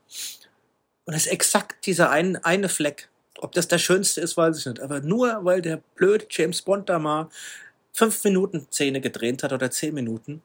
Und 1.06 1.14
das 1.14 1.24
ist 1.26 1.32
exakt 1.32 1.86
dieser 1.86 2.10
ein, 2.10 2.36
eine 2.44 2.68
Fleck. 2.68 3.08
Ob 3.40 3.52
das 3.52 3.66
der 3.68 3.78
schönste 3.78 4.20
ist, 4.20 4.36
weiß 4.36 4.58
ich 4.58 4.66
nicht. 4.66 4.80
Aber 4.80 5.00
nur 5.00 5.44
weil 5.44 5.62
der 5.62 5.80
blöde 5.94 6.26
James 6.28 6.60
Bond 6.60 6.88
da 6.88 6.98
mal 6.98 7.30
fünf 7.92 8.22
Minuten 8.24 8.66
Szene 8.70 9.00
gedreht 9.00 9.42
hat 9.42 9.52
oder 9.52 9.70
zehn 9.70 9.94
Minuten, 9.94 10.42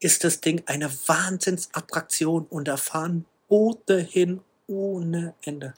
ist 0.00 0.22
das 0.24 0.40
Ding 0.40 0.62
eine 0.66 0.90
Wahnsinnsattraktion 1.06 2.46
und 2.50 2.68
da 2.68 2.76
fahren 2.76 3.24
Boote 3.48 3.98
hin 3.98 4.40
ohne 4.66 5.34
Ende. 5.42 5.74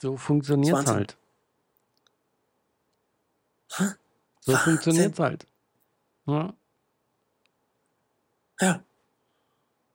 So 0.00 0.16
funktioniert 0.16 0.78
es 0.78 0.86
halt. 0.86 1.16
Hä? 3.76 3.84
So 4.40 4.56
funktioniert 4.56 5.12
es 5.12 5.18
halt. 5.18 5.46
Ja. 6.26 6.54
Ja. 8.60 8.82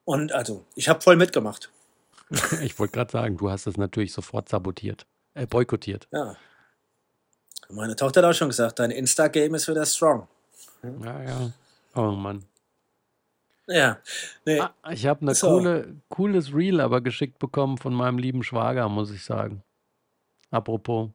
Und 0.06 0.32
also, 0.32 0.66
ich 0.76 0.88
habe 0.90 1.02
voll 1.02 1.16
mitgemacht. 1.16 1.72
Ich 2.62 2.78
wollte 2.78 2.94
gerade 2.94 3.12
sagen, 3.12 3.38
du 3.38 3.50
hast 3.50 3.68
es 3.68 3.78
natürlich 3.78 4.12
sofort 4.12 4.50
sabotiert, 4.50 5.06
äh, 5.34 5.48
boykottiert. 5.48 6.10
Ja. 6.12 6.36
Meine 7.70 7.96
Tochter 7.96 8.22
hat 8.22 8.30
auch 8.30 8.38
schon 8.38 8.50
gesagt, 8.50 8.80
dein 8.80 8.92
Insta-Game 8.92 9.56
ist 9.56 9.68
wieder 9.68 9.86
strong. 9.86 10.28
Ja, 10.84 11.24
ja. 11.24 11.52
Oh 11.96 12.12
Mann. 12.12 12.44
Ja. 13.68 14.00
Nee. 14.46 14.60
Ah, 14.60 14.74
ich 14.92 15.06
habe 15.06 15.22
eine 15.22 15.36
So. 15.36 15.48
coole, 15.50 15.96
cooles 16.10 16.54
Reel 16.54 16.80
aber 16.80 17.02
geschickt 17.02 17.40
bekommen 17.40 17.78
von 17.78 17.94
meinem 17.94 18.18
lieben 18.18 18.44
Schwager, 18.44 18.88
muss 18.90 19.12
ich 19.12 19.24
sagen. 19.24 19.64
Apropos, 20.52 21.10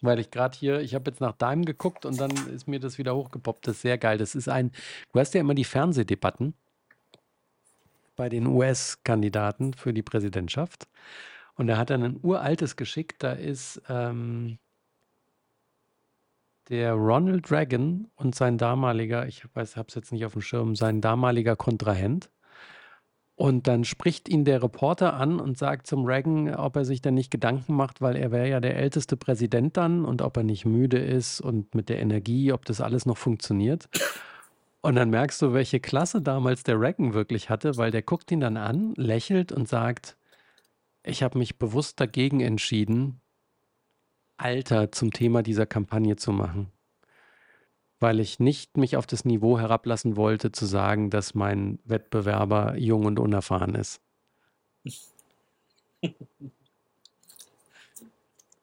weil 0.00 0.20
ich 0.20 0.30
gerade 0.30 0.56
hier, 0.56 0.80
ich 0.80 0.94
habe 0.94 1.10
jetzt 1.10 1.20
nach 1.20 1.32
deinem 1.32 1.64
geguckt 1.64 2.06
und 2.06 2.20
dann 2.20 2.30
ist 2.54 2.68
mir 2.68 2.80
das 2.80 2.98
wieder 2.98 3.14
hochgepoppt. 3.16 3.66
Das 3.66 3.76
ist 3.76 3.82
sehr 3.82 3.98
geil. 3.98 4.18
Das 4.18 4.34
ist 4.34 4.48
ein, 4.48 4.70
du 5.12 5.20
hast 5.20 5.34
ja 5.34 5.40
immer 5.40 5.54
die 5.54 5.64
Fernsehdebatten 5.64 6.54
bei 8.16 8.28
den 8.28 8.46
US-Kandidaten 8.46 9.74
für 9.74 9.92
die 9.92 10.02
Präsidentschaft. 10.02 10.88
Und 11.54 11.68
er 11.68 11.78
hat 11.78 11.90
dann 11.90 12.04
ein 12.04 12.20
uraltes 12.22 12.76
geschickt. 12.76 13.22
Da 13.22 13.32
ist 13.32 13.82
ähm, 13.88 14.58
der 16.68 16.92
Ronald 16.92 17.50
Reagan 17.50 18.08
und 18.16 18.34
sein 18.34 18.58
damaliger, 18.58 19.26
ich 19.26 19.44
weiß, 19.54 19.76
habe 19.76 19.88
es 19.88 19.94
jetzt 19.94 20.12
nicht 20.12 20.24
auf 20.24 20.32
dem 20.32 20.42
Schirm, 20.42 20.76
sein 20.76 21.00
damaliger 21.00 21.56
Kontrahent. 21.56 22.30
Und 23.34 23.68
dann 23.68 23.84
spricht 23.84 24.28
ihn 24.28 24.44
der 24.44 24.62
Reporter 24.64 25.14
an 25.14 25.38
und 25.38 25.56
sagt 25.56 25.86
zum 25.86 26.04
Reagan, 26.04 26.52
ob 26.56 26.74
er 26.74 26.84
sich 26.84 27.00
denn 27.00 27.14
nicht 27.14 27.30
Gedanken 27.30 27.74
macht, 27.74 28.00
weil 28.00 28.16
er 28.16 28.32
wäre 28.32 28.48
ja 28.48 28.58
der 28.58 28.76
älteste 28.76 29.16
Präsident 29.16 29.76
dann 29.76 30.04
und 30.04 30.22
ob 30.22 30.36
er 30.36 30.42
nicht 30.42 30.64
müde 30.64 30.98
ist 30.98 31.40
und 31.40 31.72
mit 31.74 31.88
der 31.88 32.00
Energie, 32.00 32.52
ob 32.52 32.64
das 32.64 32.80
alles 32.80 33.06
noch 33.06 33.16
funktioniert. 33.16 33.88
Und 34.80 34.96
dann 34.96 35.10
merkst 35.10 35.40
du, 35.40 35.52
welche 35.52 35.78
Klasse 35.78 36.20
damals 36.20 36.64
der 36.64 36.80
Reagan 36.80 37.14
wirklich 37.14 37.48
hatte, 37.48 37.76
weil 37.76 37.92
der 37.92 38.02
guckt 38.02 38.30
ihn 38.32 38.40
dann 38.40 38.56
an, 38.56 38.94
lächelt 38.96 39.52
und 39.52 39.68
sagt, 39.68 40.16
ich 41.04 41.22
habe 41.22 41.38
mich 41.38 41.58
bewusst 41.58 42.00
dagegen 42.00 42.40
entschieden, 42.40 43.20
Alter 44.38 44.92
zum 44.92 45.12
Thema 45.12 45.42
dieser 45.42 45.66
Kampagne 45.66 46.16
zu 46.16 46.32
machen. 46.32 46.70
Weil 48.00 48.20
ich 48.20 48.38
nicht 48.40 48.76
mich 48.76 48.96
auf 48.96 49.06
das 49.06 49.24
Niveau 49.24 49.58
herablassen 49.58 50.16
wollte, 50.16 50.52
zu 50.52 50.66
sagen, 50.66 51.10
dass 51.10 51.34
mein 51.34 51.80
Wettbewerber 51.84 52.76
jung 52.78 53.04
und 53.06 53.18
unerfahren 53.18 53.74
ist. 53.74 54.00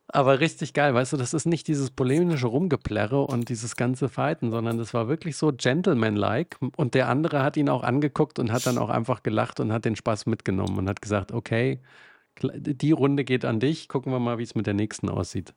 Aber 0.07 0.39
richtig 0.39 0.73
geil, 0.73 0.93
weißt 0.93 1.13
du, 1.13 1.17
das 1.17 1.33
ist 1.33 1.45
nicht 1.45 1.67
dieses 1.67 1.91
polemische 1.91 2.47
Rumgeplärre 2.47 3.21
und 3.21 3.49
dieses 3.49 3.75
ganze 3.75 4.07
Fighten, 4.07 4.49
sondern 4.51 4.77
das 4.77 4.93
war 4.93 5.09
wirklich 5.09 5.35
so 5.35 5.51
gentleman-like. 5.51 6.57
Und 6.77 6.93
der 6.93 7.09
andere 7.09 7.43
hat 7.43 7.57
ihn 7.57 7.67
auch 7.69 7.83
angeguckt 7.83 8.39
und 8.39 8.51
hat 8.51 8.65
dann 8.65 8.77
auch 8.77 8.89
einfach 8.89 9.23
gelacht 9.23 9.59
und 9.59 9.73
hat 9.73 9.83
den 9.83 9.97
Spaß 9.97 10.25
mitgenommen 10.27 10.77
und 10.77 10.88
hat 10.88 11.01
gesagt, 11.01 11.33
okay, 11.33 11.81
Die 12.41 12.91
Runde 12.91 13.23
geht 13.25 13.45
an 13.45 13.59
dich. 13.59 13.88
Gucken 13.89 14.11
wir 14.11 14.19
mal, 14.19 14.38
wie 14.38 14.43
es 14.43 14.55
mit 14.55 14.67
der 14.67 14.73
nächsten 14.73 15.09
aussieht. 15.09 15.53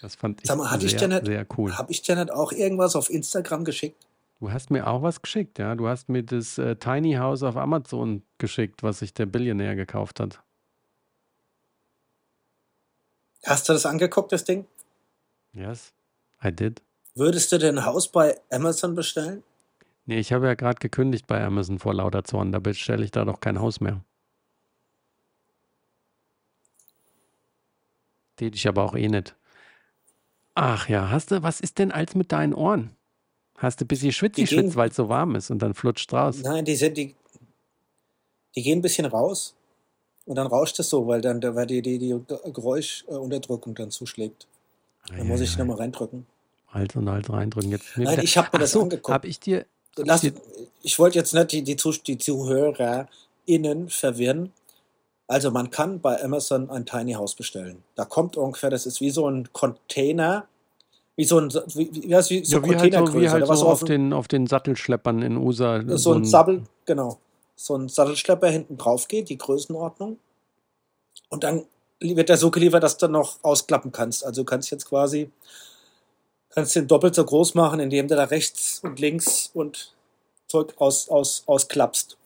Das 0.00 0.14
fand 0.14 0.40
ich 0.42 0.48
Sag 0.48 0.58
mal, 0.58 0.70
hatte 0.70 0.88
sehr, 0.88 0.90
ich 0.90 0.96
dir 0.96 1.08
nicht, 1.08 1.26
sehr 1.26 1.46
cool. 1.56 1.76
habe 1.76 1.90
ich 1.90 2.02
dir 2.02 2.16
nicht 2.16 2.30
auch 2.30 2.52
irgendwas 2.52 2.96
auf 2.96 3.10
Instagram 3.10 3.64
geschickt? 3.64 4.06
Du 4.40 4.52
hast 4.52 4.70
mir 4.70 4.86
auch 4.86 5.02
was 5.02 5.22
geschickt, 5.22 5.58
ja. 5.58 5.74
Du 5.74 5.88
hast 5.88 6.10
mir 6.10 6.22
das 6.22 6.58
äh, 6.58 6.76
Tiny 6.76 7.14
House 7.14 7.42
auf 7.42 7.56
Amazon 7.56 8.22
geschickt, 8.36 8.82
was 8.82 8.98
sich 8.98 9.14
der 9.14 9.24
Billionär 9.24 9.74
gekauft 9.76 10.20
hat. 10.20 10.42
Hast 13.44 13.68
du 13.68 13.72
das 13.72 13.86
angeguckt, 13.86 14.32
das 14.32 14.44
Ding? 14.44 14.66
Yes, 15.52 15.94
I 16.44 16.52
did. 16.52 16.82
Würdest 17.14 17.50
du 17.50 17.58
denn 17.58 17.78
ein 17.78 17.86
Haus 17.86 18.08
bei 18.08 18.38
Amazon 18.50 18.94
bestellen? 18.94 19.42
Nee, 20.04 20.18
ich 20.18 20.32
habe 20.32 20.46
ja 20.46 20.54
gerade 20.54 20.78
gekündigt 20.80 21.26
bei 21.26 21.42
Amazon 21.42 21.78
vor 21.78 21.94
lauter 21.94 22.24
Zorn. 22.24 22.52
Da 22.52 22.58
bestelle 22.58 23.04
ich 23.04 23.10
da 23.10 23.24
doch 23.24 23.40
kein 23.40 23.58
Haus 23.60 23.80
mehr. 23.80 24.04
Tät 28.36 28.54
ich 28.54 28.68
aber 28.68 28.84
auch 28.84 28.94
eh 28.94 29.08
nicht. 29.08 29.34
Ach 30.56 30.88
ja, 30.88 31.10
hast 31.10 31.30
du, 31.30 31.42
was 31.42 31.60
ist 31.60 31.78
denn 31.78 31.92
als 31.92 32.14
mit 32.14 32.32
deinen 32.32 32.54
Ohren? 32.54 32.90
Hast 33.58 33.80
du 33.80 33.84
ein 33.84 33.88
bisschen 33.88 34.10
schwitz, 34.10 34.38
weil 34.74 34.88
es 34.88 34.96
so 34.96 35.08
warm 35.10 35.34
ist 35.34 35.50
und 35.50 35.60
dann 35.60 35.74
flutscht 35.74 36.12
raus. 36.12 36.36
nein, 36.42 36.64
die 36.64 36.76
sind, 36.76 36.96
die, 36.96 37.14
die 38.54 38.62
gehen 38.62 38.78
ein 38.78 38.82
bisschen 38.82 39.04
raus 39.04 39.54
und 40.24 40.36
dann 40.36 40.46
rauscht 40.46 40.78
es 40.80 40.88
so, 40.88 41.06
weil 41.06 41.20
dann 41.20 41.40
da 41.42 41.54
weil 41.54 41.66
die, 41.66 41.82
die, 41.82 41.98
die 41.98 42.18
Geräuschunterdrückung 42.52 43.74
dann 43.74 43.90
zuschlägt. 43.90 44.46
Dann 45.08 45.28
muss 45.28 45.40
ich 45.42 45.50
Eieiei. 45.50 45.58
nochmal 45.58 45.76
reindrücken. 45.76 46.26
Hals 46.68 46.96
und 46.96 47.08
Hals 47.08 47.30
reindrücken. 47.30 47.70
Jetzt 47.70 47.84
Nein, 47.96 48.20
ich 48.22 48.36
habe 48.38 48.48
mir 48.52 48.60
das 48.60 48.72
so, 48.72 48.82
angeguckt. 48.82 49.12
habe 49.14 49.28
ich 49.28 49.38
dir, 49.38 49.66
hab 49.98 50.06
Lass, 50.06 50.26
ich 50.82 50.98
wollte 50.98 51.18
jetzt 51.18 51.34
nicht 51.34 51.52
die, 51.52 51.62
die, 51.62 51.76
Zus- 51.76 52.02
die 52.02 52.16
ZuhörerInnen 52.18 53.88
verwirren. 53.90 54.52
Also 55.28 55.50
man 55.50 55.70
kann 55.70 56.00
bei 56.00 56.22
Amazon 56.22 56.70
ein 56.70 56.86
Tiny 56.86 57.14
House 57.14 57.34
bestellen. 57.34 57.82
Da 57.96 58.04
kommt 58.04 58.36
ungefähr, 58.36 58.70
das 58.70 58.86
ist 58.86 59.00
wie 59.00 59.10
so 59.10 59.28
ein 59.28 59.52
Container, 59.52 60.46
wie 61.16 61.24
so 61.24 61.38
ein, 61.38 61.52
wie, 61.74 61.90
wie, 61.92 62.02
wie 62.04 62.12
so 62.12 62.12
ja, 62.12 62.30
wie 62.30 62.36
halt 62.36 62.46
so, 62.46 62.62
wie 62.62 62.68
Containergröße 62.68 63.30
halt 63.32 63.48
was 63.48 63.60
so 63.60 63.66
auf 63.66 63.84
den, 63.84 64.12
auf 64.12 64.28
den 64.28 64.46
Sattelschleppern 64.46 65.22
in 65.22 65.36
USA 65.36 65.82
so 65.86 65.96
so 65.96 66.12
ein 66.12 66.24
Sabbel, 66.24 66.62
genau, 66.84 67.18
so 67.56 67.76
ein 67.76 67.88
Sattelschlepper 67.88 68.48
hinten 68.48 68.76
drauf 68.76 69.08
geht, 69.08 69.28
die 69.28 69.38
Größenordnung. 69.38 70.18
Und 71.28 71.42
dann 71.42 71.64
wird 71.98 72.28
der 72.28 72.36
so 72.36 72.50
geliefert, 72.50 72.82
dass 72.82 72.98
du 72.98 73.08
noch 73.08 73.42
ausklappen 73.42 73.90
kannst. 73.90 74.24
Also 74.24 74.42
du 74.42 74.44
kannst 74.44 74.70
jetzt 74.70 74.88
quasi, 74.88 75.30
kannst 76.50 76.76
den 76.76 76.86
doppelt 76.86 77.14
so 77.14 77.24
groß 77.24 77.54
machen, 77.54 77.80
indem 77.80 78.06
du 78.06 78.14
da 78.14 78.24
rechts 78.24 78.80
und 78.84 79.00
links 79.00 79.50
und 79.54 79.94
Zeug 80.46 80.74
aus, 80.76 81.08
aus, 81.08 81.42
ausklappst. 81.46 82.16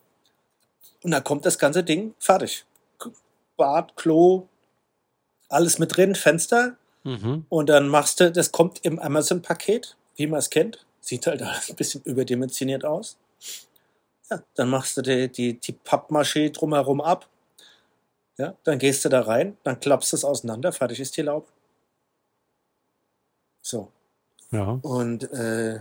Und 1.03 1.13
dann 1.13 1.25
kommt 1.25 1.47
das 1.47 1.59
ganze 1.59 1.83
Ding 1.83 2.15
fertig. 2.19 2.67
Bad, 3.61 3.95
Klo, 3.95 4.49
alles 5.51 5.79
mit 5.79 5.95
drin, 5.95 6.15
Fenster. 6.15 6.77
Mhm. 7.05 7.45
Und 7.51 7.69
dann 7.69 7.89
machst 7.89 8.21
du, 8.21 8.33
das 8.33 8.53
kommt 8.53 8.85
im 8.87 8.99
Amazon-Paket, 8.99 9.97
wie 10.17 10.27
man 10.27 10.39
es 10.39 10.49
kennt. 10.49 10.87
Sieht 11.01 11.27
halt 11.27 11.43
alles 11.43 11.69
ein 11.69 11.77
bisschen 11.77 12.03
überdimensioniert 12.05 12.87
aus. 12.87 13.19
Ja, 14.31 14.43
dann 14.55 14.71
machst 14.71 14.97
du 14.97 15.03
die, 15.03 15.29
die, 15.29 15.61
die 15.61 15.75
Pappmaché 15.75 16.51
drumherum 16.51 17.03
ab. 17.03 17.29
Ja, 18.39 18.55
dann 18.65 18.79
gehst 18.79 19.05
du 19.05 19.11
da 19.11 19.21
rein, 19.21 19.59
dann 19.65 19.79
klappst 19.79 20.13
du 20.13 20.17
es 20.17 20.25
auseinander, 20.25 20.73
fertig 20.73 21.01
ist 21.01 21.15
die 21.19 21.23
Laube. 21.23 21.47
So. 23.61 23.93
Ja. 24.51 24.79
Und, 24.81 25.31
äh, 25.33 25.81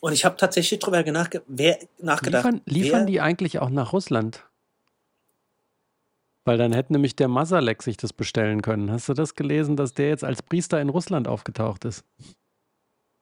und 0.00 0.12
ich 0.12 0.26
habe 0.26 0.36
tatsächlich 0.36 0.80
drüber 0.80 1.02
nachge 1.10 1.42
nachgedacht, 1.98 2.44
Liefern, 2.44 2.60
liefern 2.66 3.00
wer, 3.00 3.06
die 3.06 3.20
eigentlich 3.22 3.58
auch 3.58 3.70
nach 3.70 3.94
Russland? 3.94 4.44
Weil 6.50 6.58
dann 6.58 6.72
hätte 6.72 6.92
nämlich 6.92 7.14
der 7.14 7.28
Masalek 7.28 7.80
sich 7.80 7.96
das 7.96 8.12
bestellen 8.12 8.60
können. 8.60 8.90
Hast 8.90 9.08
du 9.08 9.14
das 9.14 9.36
gelesen, 9.36 9.76
dass 9.76 9.94
der 9.94 10.08
jetzt 10.08 10.24
als 10.24 10.42
Priester 10.42 10.80
in 10.80 10.88
Russland 10.88 11.28
aufgetaucht 11.28 11.84
ist? 11.84 12.04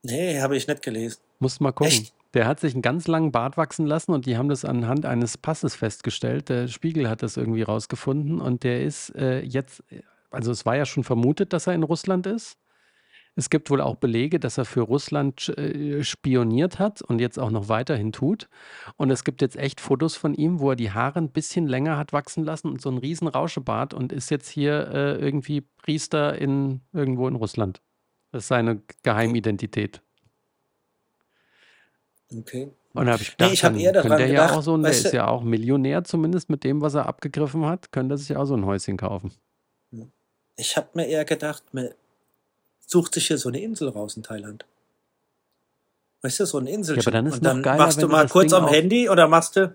nee, 0.02 0.40
habe 0.40 0.56
ich 0.56 0.66
nicht 0.66 0.80
gelesen. 0.80 1.20
Musst 1.38 1.60
mal 1.60 1.72
gucken. 1.72 1.92
Echt? 1.92 2.14
Der 2.32 2.46
hat 2.46 2.58
sich 2.58 2.72
einen 2.72 2.80
ganz 2.80 3.06
langen 3.06 3.30
Bart 3.30 3.58
wachsen 3.58 3.84
lassen 3.84 4.12
und 4.12 4.24
die 4.24 4.38
haben 4.38 4.48
das 4.48 4.64
anhand 4.64 5.04
eines 5.04 5.36
Passes 5.36 5.74
festgestellt. 5.74 6.48
Der 6.48 6.68
Spiegel 6.68 7.06
hat 7.06 7.22
das 7.22 7.36
irgendwie 7.36 7.60
rausgefunden 7.60 8.40
und 8.40 8.64
der 8.64 8.82
ist 8.82 9.14
äh, 9.14 9.40
jetzt, 9.40 9.84
also 10.30 10.50
es 10.50 10.64
war 10.64 10.76
ja 10.76 10.86
schon 10.86 11.04
vermutet, 11.04 11.52
dass 11.52 11.66
er 11.66 11.74
in 11.74 11.82
Russland 11.82 12.26
ist. 12.26 12.56
Es 13.38 13.50
gibt 13.50 13.70
wohl 13.70 13.80
auch 13.80 13.94
Belege, 13.94 14.40
dass 14.40 14.58
er 14.58 14.64
für 14.64 14.80
Russland 14.80 15.56
äh, 15.56 16.02
spioniert 16.02 16.80
hat 16.80 17.02
und 17.02 17.20
jetzt 17.20 17.38
auch 17.38 17.52
noch 17.52 17.68
weiterhin 17.68 18.10
tut. 18.10 18.48
Und 18.96 19.12
es 19.12 19.22
gibt 19.22 19.42
jetzt 19.42 19.54
echt 19.54 19.80
Fotos 19.80 20.16
von 20.16 20.34
ihm, 20.34 20.58
wo 20.58 20.70
er 20.70 20.76
die 20.76 20.90
Haare 20.90 21.20
ein 21.20 21.30
bisschen 21.30 21.68
länger 21.68 21.96
hat 21.96 22.12
wachsen 22.12 22.42
lassen 22.42 22.66
und 22.66 22.82
so 22.82 22.88
einen 22.88 22.98
riesen 22.98 23.28
Rauschebart 23.28 23.94
und 23.94 24.12
ist 24.12 24.32
jetzt 24.32 24.48
hier 24.48 24.88
äh, 24.92 25.18
irgendwie 25.18 25.60
Priester 25.60 26.36
in 26.36 26.80
irgendwo 26.92 27.28
in 27.28 27.36
Russland. 27.36 27.80
Das 28.32 28.42
ist 28.42 28.48
seine 28.48 28.82
Geheimidentität. 29.04 30.02
Okay. 32.36 32.72
Und 32.92 33.06
da 33.06 33.12
habe 33.12 33.22
ich 33.22 33.28
Nee, 33.28 33.34
gedacht, 33.36 33.52
ich 33.52 33.62
habe 33.62 33.74
dann 33.74 33.84
eher 33.84 33.92
könnte 33.92 34.08
daran 34.08 34.20
er 34.20 34.26
ja 34.32 34.44
auch 34.46 34.48
gedacht, 34.48 34.64
so 34.64 34.76
ein, 34.76 34.82
der 34.82 34.90
ist 34.90 35.12
ja 35.12 35.28
auch 35.28 35.44
Millionär 35.44 36.02
zumindest 36.02 36.50
mit 36.50 36.64
dem, 36.64 36.80
was 36.80 36.94
er 36.94 37.06
abgegriffen 37.06 37.64
hat, 37.66 37.92
könnte 37.92 38.16
er 38.16 38.18
sich 38.18 38.36
auch 38.36 38.46
so 38.46 38.56
ein 38.56 38.66
Häuschen 38.66 38.96
kaufen. 38.96 39.30
ich 40.56 40.76
habe 40.76 40.88
mir 40.94 41.06
eher 41.06 41.24
gedacht, 41.24 41.62
sucht 42.88 43.14
sich 43.14 43.26
hier 43.28 43.38
so 43.38 43.48
eine 43.50 43.60
Insel 43.60 43.88
raus 43.90 44.16
in 44.16 44.22
Thailand. 44.22 44.64
Weißt 46.22 46.40
du, 46.40 46.46
so 46.46 46.58
ein 46.58 46.66
Ja, 46.66 46.94
aber 46.94 47.10
dann 47.12 47.26
ist 47.26 47.34
Und 47.34 47.44
dann 47.44 47.62
geiler, 47.62 47.78
machst 47.84 47.98
du 47.98 48.06
du 48.06 48.08
mal 48.12 48.22
das 48.22 48.32
kurz 48.32 48.50
Ding 48.50 48.58
am. 48.62 48.68
Handy 48.68 49.08
oder 49.08 49.28
machst 49.28 49.54
du, 49.56 49.74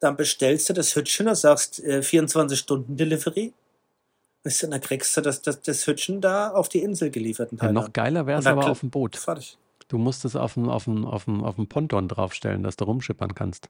dann 0.00 0.16
bestellst 0.16 0.68
du 0.68 0.72
das 0.72 0.96
Hütchen 0.96 1.28
und 1.28 1.36
sagst 1.36 1.78
äh, 1.80 2.02
24 2.02 2.58
Stunden 2.58 2.96
Delivery. 2.96 3.52
Weißt 4.42 4.62
du, 4.64 4.66
dann 4.68 4.80
kriegst 4.80 5.16
du 5.16 5.20
das, 5.20 5.42
das, 5.42 5.60
das 5.62 5.86
Hütchen 5.86 6.20
da 6.20 6.50
auf 6.50 6.68
die 6.68 6.80
Insel 6.82 7.10
geliefert 7.10 7.52
in 7.52 7.58
Ja, 7.58 7.70
noch 7.72 7.92
geiler 7.92 8.26
wäre 8.26 8.40
es 8.40 8.46
aber 8.46 8.66
auf 8.70 8.80
dem 8.80 8.90
Boot. 8.90 9.16
fertig. 9.16 9.58
Du 9.88 9.98
musst 9.98 10.24
es 10.24 10.34
auf 10.36 10.54
dem 10.54 10.68
auf 10.68 10.84
dem- 10.84 11.04
auf 11.06 11.24
dem- 11.24 11.44
auf 11.44 11.54
dem 11.56 11.66
Ponton 11.68 12.08
draufstellen, 12.08 12.62
dass 12.62 12.76
du 12.76 12.84
rumschippern 12.84 13.34
kannst. 13.34 13.68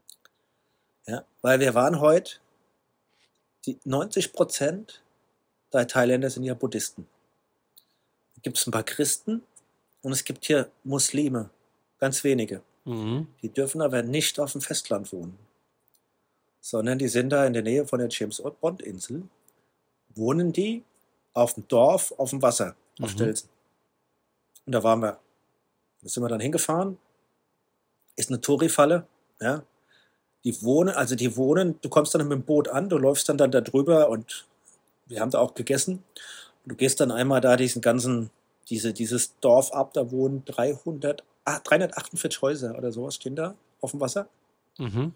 Ja, 1.07 1.25
weil 1.43 1.61
wir 1.61 1.75
waren 1.75 2.01
heute, 2.01 2.37
die 3.67 3.79
90 3.85 4.33
Prozent 4.33 5.03
der 5.73 5.87
Thailänder 5.87 6.29
sind 6.31 6.45
ja 6.45 6.55
Buddhisten. 6.55 7.07
Gibt 8.43 8.59
es 8.59 8.67
ein 8.67 8.71
paar 8.71 8.85
Christen 8.85 9.43
und 10.03 10.13
es 10.13 10.25
gibt 10.25 10.45
hier 10.45 10.71
Muslime, 10.85 11.51
ganz 11.99 12.23
wenige. 12.25 12.63
Mhm. 12.85 13.27
Die 13.43 13.49
dürfen 13.49 13.81
aber 13.83 14.03
nicht 14.03 14.39
auf 14.41 14.53
dem 14.53 14.61
Festland 14.61 15.13
wohnen, 15.13 15.39
sondern 16.61 16.99
die 16.99 17.09
sind 17.09 17.31
da 17.31 17.45
in 17.47 17.53
der 17.53 17.63
Nähe 17.63 17.87
von 17.87 17.99
der 17.99 18.09
James 18.11 18.43
Bond 18.61 18.81
Insel, 18.83 19.23
wohnen 20.15 20.53
die 20.53 20.85
auf 21.35 21.55
dem 21.55 21.67
Dorf, 21.69 22.13
auf 22.17 22.31
dem 22.31 22.43
Wasser, 22.43 22.75
auf 23.01 23.11
Mhm. 23.11 23.15
Stelzen. 23.15 23.49
Und 24.67 24.73
da 24.73 24.83
waren 24.83 25.01
wir. 25.01 25.19
Da 26.03 26.09
sind 26.09 26.23
wir 26.23 26.29
dann 26.29 26.41
hingefahren. 26.41 26.99
Ist 28.17 28.31
eine 28.31 28.41
Touri-Falle, 28.41 29.07
ja. 29.41 29.63
Die 30.45 30.63
wohnen, 30.63 30.95
also 30.95 31.17
die 31.17 31.37
wohnen, 31.37 31.79
du 31.81 31.89
kommst 31.89 32.15
dann 32.15 32.23
mit 32.29 32.33
dem 32.39 32.45
Boot 32.45 32.69
an, 32.69 32.89
du 32.89 32.97
läufst 32.97 33.29
dann, 33.29 33.37
dann 33.39 33.51
da 33.51 33.61
drüber 33.61 34.09
und 34.09 34.47
wir 35.07 35.21
haben 35.21 35.31
da 35.31 35.39
auch 35.41 35.55
gegessen. 35.55 36.05
Du 36.69 36.77
gehst 36.77 37.01
dann 37.01 37.11
einmal 37.11 37.41
da 37.41 37.57
diesen 37.57 37.83
ganzen, 37.83 38.31
diese, 38.69 38.93
dieses 38.93 39.39
Dorf 39.41 39.73
ab, 39.73 39.95
da 39.95 40.11
wohnen 40.11 40.45
300, 40.45 41.25
ah, 41.45 41.61
348 41.61 42.43
Häuser 42.43 42.77
oder 42.77 42.93
sowas 42.93 43.15
stehen 43.15 43.37
da 43.37 43.55
auf 43.81 43.93
dem 43.93 44.01
Wasser. 44.01 44.29
Mhm. 44.79 45.15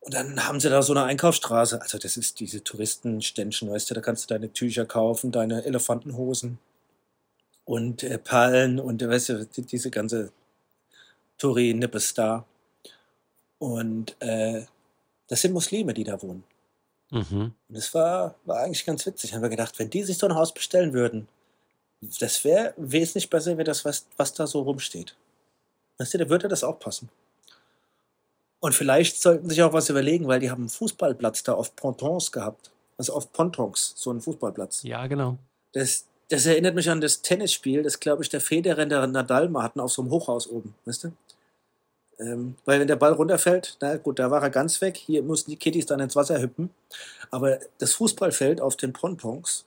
Und 0.00 0.14
dann 0.14 0.46
haben 0.46 0.60
sie 0.60 0.70
da 0.70 0.82
so 0.82 0.92
eine 0.92 1.02
Einkaufsstraße. 1.04 1.82
Also 1.82 1.98
das 1.98 2.16
ist 2.16 2.40
diese 2.40 2.62
Touristenständchen, 2.62 3.70
weißt 3.70 3.90
du, 3.90 3.94
da 3.94 4.00
kannst 4.00 4.24
du 4.24 4.34
deine 4.34 4.52
Tücher 4.52 4.86
kaufen, 4.86 5.32
deine 5.32 5.64
Elefantenhosen 5.64 6.58
und 7.64 8.02
äh, 8.02 8.18
Perlen 8.18 8.78
und 8.78 9.02
äh, 9.02 9.08
weißt 9.08 9.28
du, 9.30 9.46
die, 9.46 9.62
diese 9.62 9.90
ganze 9.90 10.30
Touri-Nippes 11.38 12.14
da. 12.14 12.46
Und 13.58 14.16
äh, 14.20 14.62
das 15.28 15.42
sind 15.42 15.52
Muslime, 15.52 15.92
die 15.92 16.04
da 16.04 16.22
wohnen. 16.22 16.44
Mhm. 17.10 17.52
Und 17.68 17.76
das 17.76 17.94
war, 17.94 18.34
war 18.44 18.60
eigentlich 18.60 18.84
ganz 18.84 19.06
witzig. 19.06 19.34
Haben 19.34 19.42
wir 19.42 19.48
gedacht, 19.48 19.78
wenn 19.78 19.90
die 19.90 20.02
sich 20.02 20.18
so 20.18 20.26
ein 20.26 20.34
Haus 20.34 20.52
bestellen 20.52 20.92
würden, 20.92 21.28
das 22.20 22.44
wäre 22.44 22.74
wesentlich 22.76 23.30
besser, 23.30 23.56
wie 23.58 23.64
das, 23.64 23.84
was, 23.84 24.06
was 24.16 24.34
da 24.34 24.46
so 24.46 24.62
rumsteht. 24.62 25.16
Weißt 25.98 26.14
du, 26.14 26.18
da 26.18 26.28
würde 26.28 26.48
das 26.48 26.64
auch 26.64 26.78
passen. 26.78 27.08
Und 28.60 28.74
vielleicht 28.74 29.20
sollten 29.20 29.48
sich 29.48 29.62
auch 29.62 29.72
was 29.72 29.88
überlegen, 29.88 30.26
weil 30.26 30.40
die 30.40 30.50
haben 30.50 30.62
einen 30.62 30.68
Fußballplatz 30.68 31.42
da 31.42 31.54
auf 31.54 31.76
Pontons 31.76 32.32
gehabt. 32.32 32.70
Also 32.98 33.12
auf 33.12 33.32
Pontons, 33.32 33.92
so 33.96 34.10
einen 34.10 34.20
Fußballplatz. 34.20 34.82
Ja, 34.82 35.06
genau. 35.06 35.38
Das, 35.72 36.06
das 36.28 36.46
erinnert 36.46 36.74
mich 36.74 36.88
an 36.88 37.00
das 37.00 37.22
Tennisspiel, 37.22 37.82
das 37.82 38.00
glaube 38.00 38.22
ich 38.22 38.28
der 38.28 38.40
Federer 38.40 38.82
und 38.82 38.88
der 38.88 39.06
Nadal 39.06 39.48
mal 39.48 39.62
hatten 39.62 39.80
auf 39.80 39.92
so 39.92 40.02
einem 40.02 40.10
Hochhaus 40.10 40.46
oben, 40.48 40.74
weißt 40.86 41.04
du? 41.04 41.12
Ähm, 42.18 42.56
weil 42.64 42.80
wenn 42.80 42.88
der 42.88 42.96
Ball 42.96 43.12
runterfällt, 43.12 43.76
na 43.80 43.96
gut, 43.96 44.18
da 44.18 44.30
war 44.30 44.42
er 44.42 44.50
ganz 44.50 44.80
weg. 44.80 44.96
Hier 44.96 45.22
mussten 45.22 45.50
die 45.50 45.56
Kitties 45.58 45.86
dann 45.86 46.00
ins 46.00 46.16
Wasser 46.16 46.40
hüppen. 46.40 46.70
Aber 47.30 47.58
das 47.78 47.92
Fußballfeld 47.94 48.60
auf 48.60 48.76
den 48.76 48.92
Pontons 48.92 49.66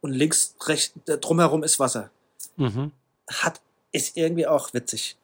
und 0.00 0.12
links, 0.12 0.54
rechts, 0.66 0.92
drumherum 1.06 1.64
ist 1.64 1.80
Wasser. 1.80 2.10
Mhm. 2.56 2.92
Hat, 3.28 3.60
ist 3.92 4.16
irgendwie 4.16 4.46
auch 4.46 4.72
witzig. 4.74 5.16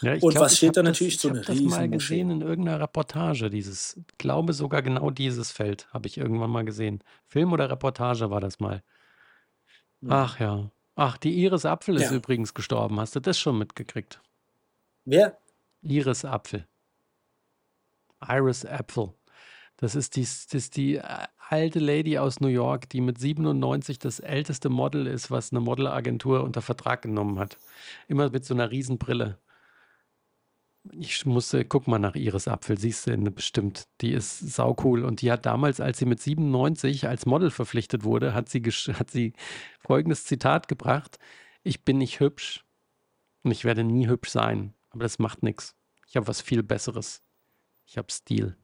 Ja, 0.00 0.14
ich 0.14 0.22
Und 0.22 0.30
glaube, 0.30 0.46
was 0.46 0.52
ich 0.52 0.58
steht 0.58 0.68
habe 0.68 0.74
da 0.74 0.82
das, 0.82 0.90
natürlich? 0.92 1.14
ich 1.14 1.20
So 1.20 1.30
habe 1.30 1.38
eine 1.40 1.46
das 1.46 1.60
mal 1.60 1.88
gesehen 1.88 2.30
in 2.30 2.40
irgendeiner 2.40 2.80
Reportage. 2.80 3.50
Dieses, 3.50 3.96
ich 3.96 4.18
glaube 4.18 4.52
sogar 4.52 4.82
genau 4.82 5.10
dieses 5.10 5.50
Feld 5.50 5.88
habe 5.92 6.06
ich 6.06 6.16
irgendwann 6.18 6.50
mal 6.50 6.64
gesehen. 6.64 7.02
Film 7.26 7.52
oder 7.52 7.68
Reportage 7.68 8.30
war 8.30 8.40
das 8.40 8.60
mal. 8.60 8.82
Mhm. 10.00 10.12
Ach 10.12 10.38
ja. 10.38 10.70
Ach, 10.94 11.16
die 11.16 11.42
Iris 11.42 11.64
Apfel 11.64 11.96
ist 11.96 12.10
Ja. 12.10 12.12
übrigens 12.12 12.54
gestorben. 12.54 13.00
Hast 13.00 13.16
du 13.16 13.20
das 13.20 13.38
schon 13.38 13.58
mitgekriegt? 13.58 14.20
Wer? 15.10 15.38
Iris 15.80 16.26
Apfel. 16.26 16.66
Iris 18.20 18.66
Apfel. 18.66 19.14
Das 19.78 19.94
ist 19.94 20.16
die, 20.16 20.20
das 20.20 20.52
ist 20.52 20.76
die 20.76 20.96
äh, 20.96 21.02
alte 21.48 21.78
Lady 21.78 22.18
aus 22.18 22.40
New 22.40 22.48
York, 22.48 22.90
die 22.90 23.00
mit 23.00 23.18
97 23.18 23.98
das 23.98 24.20
älteste 24.20 24.68
Model 24.68 25.06
ist, 25.06 25.30
was 25.30 25.50
eine 25.50 25.60
Modelagentur 25.60 26.42
unter 26.44 26.60
Vertrag 26.60 27.00
genommen 27.00 27.38
hat. 27.38 27.56
Immer 28.06 28.28
mit 28.28 28.44
so 28.44 28.52
einer 28.52 28.70
Riesenbrille. 28.70 29.38
Ich 30.92 31.24
musste, 31.24 31.64
guck 31.64 31.88
mal 31.88 31.98
nach 31.98 32.14
Iris 32.14 32.46
Apfel, 32.46 32.76
siehst 32.76 33.06
du 33.06 33.16
ne, 33.16 33.30
bestimmt. 33.30 33.88
Die 34.02 34.12
ist 34.12 34.40
saucool. 34.40 35.06
Und 35.06 35.22
die 35.22 35.32
hat 35.32 35.46
damals, 35.46 35.80
als 35.80 35.96
sie 35.96 36.06
mit 36.06 36.20
97 36.20 37.08
als 37.08 37.24
Model 37.24 37.50
verpflichtet 37.50 38.04
wurde, 38.04 38.34
hat 38.34 38.50
sie, 38.50 38.60
hat 38.92 39.10
sie 39.10 39.32
folgendes 39.80 40.24
Zitat 40.24 40.68
gebracht: 40.68 41.18
Ich 41.62 41.82
bin 41.86 41.96
nicht 41.96 42.20
hübsch 42.20 42.66
und 43.42 43.52
ich 43.52 43.64
werde 43.64 43.84
nie 43.84 44.06
hübsch 44.06 44.28
sein. 44.28 44.74
Aber 44.98 45.04
das 45.04 45.20
macht 45.20 45.44
nichts. 45.44 45.76
Ich 46.08 46.16
habe 46.16 46.26
was 46.26 46.40
viel 46.40 46.64
Besseres. 46.64 47.22
Ich 47.86 47.96
habe 47.98 48.10
Stil. 48.10 48.56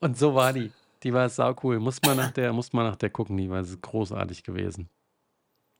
Und 0.00 0.18
so 0.18 0.34
war 0.34 0.52
die. 0.52 0.70
Die 1.04 1.14
war 1.14 1.26
saucool. 1.30 1.78
Muss 1.80 2.02
man 2.02 2.18
nach 2.18 2.32
der, 2.32 2.52
muss 2.52 2.74
man 2.74 2.84
nach 2.84 2.96
der 2.96 3.08
gucken. 3.08 3.38
Die 3.38 3.48
war 3.48 3.62
großartig 3.62 4.42
gewesen. 4.42 4.90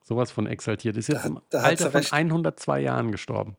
Sowas 0.02 0.30
von 0.30 0.46
exaltiert. 0.46 0.96
Ist 0.96 1.08
jetzt 1.08 1.24
Da- 1.24 1.28
im 1.28 1.40
da 1.50 1.60
Alter 1.60 1.90
von 1.90 2.00
recht. 2.00 2.12
102 2.14 2.80
Jahren 2.80 3.12
gestorben. 3.12 3.58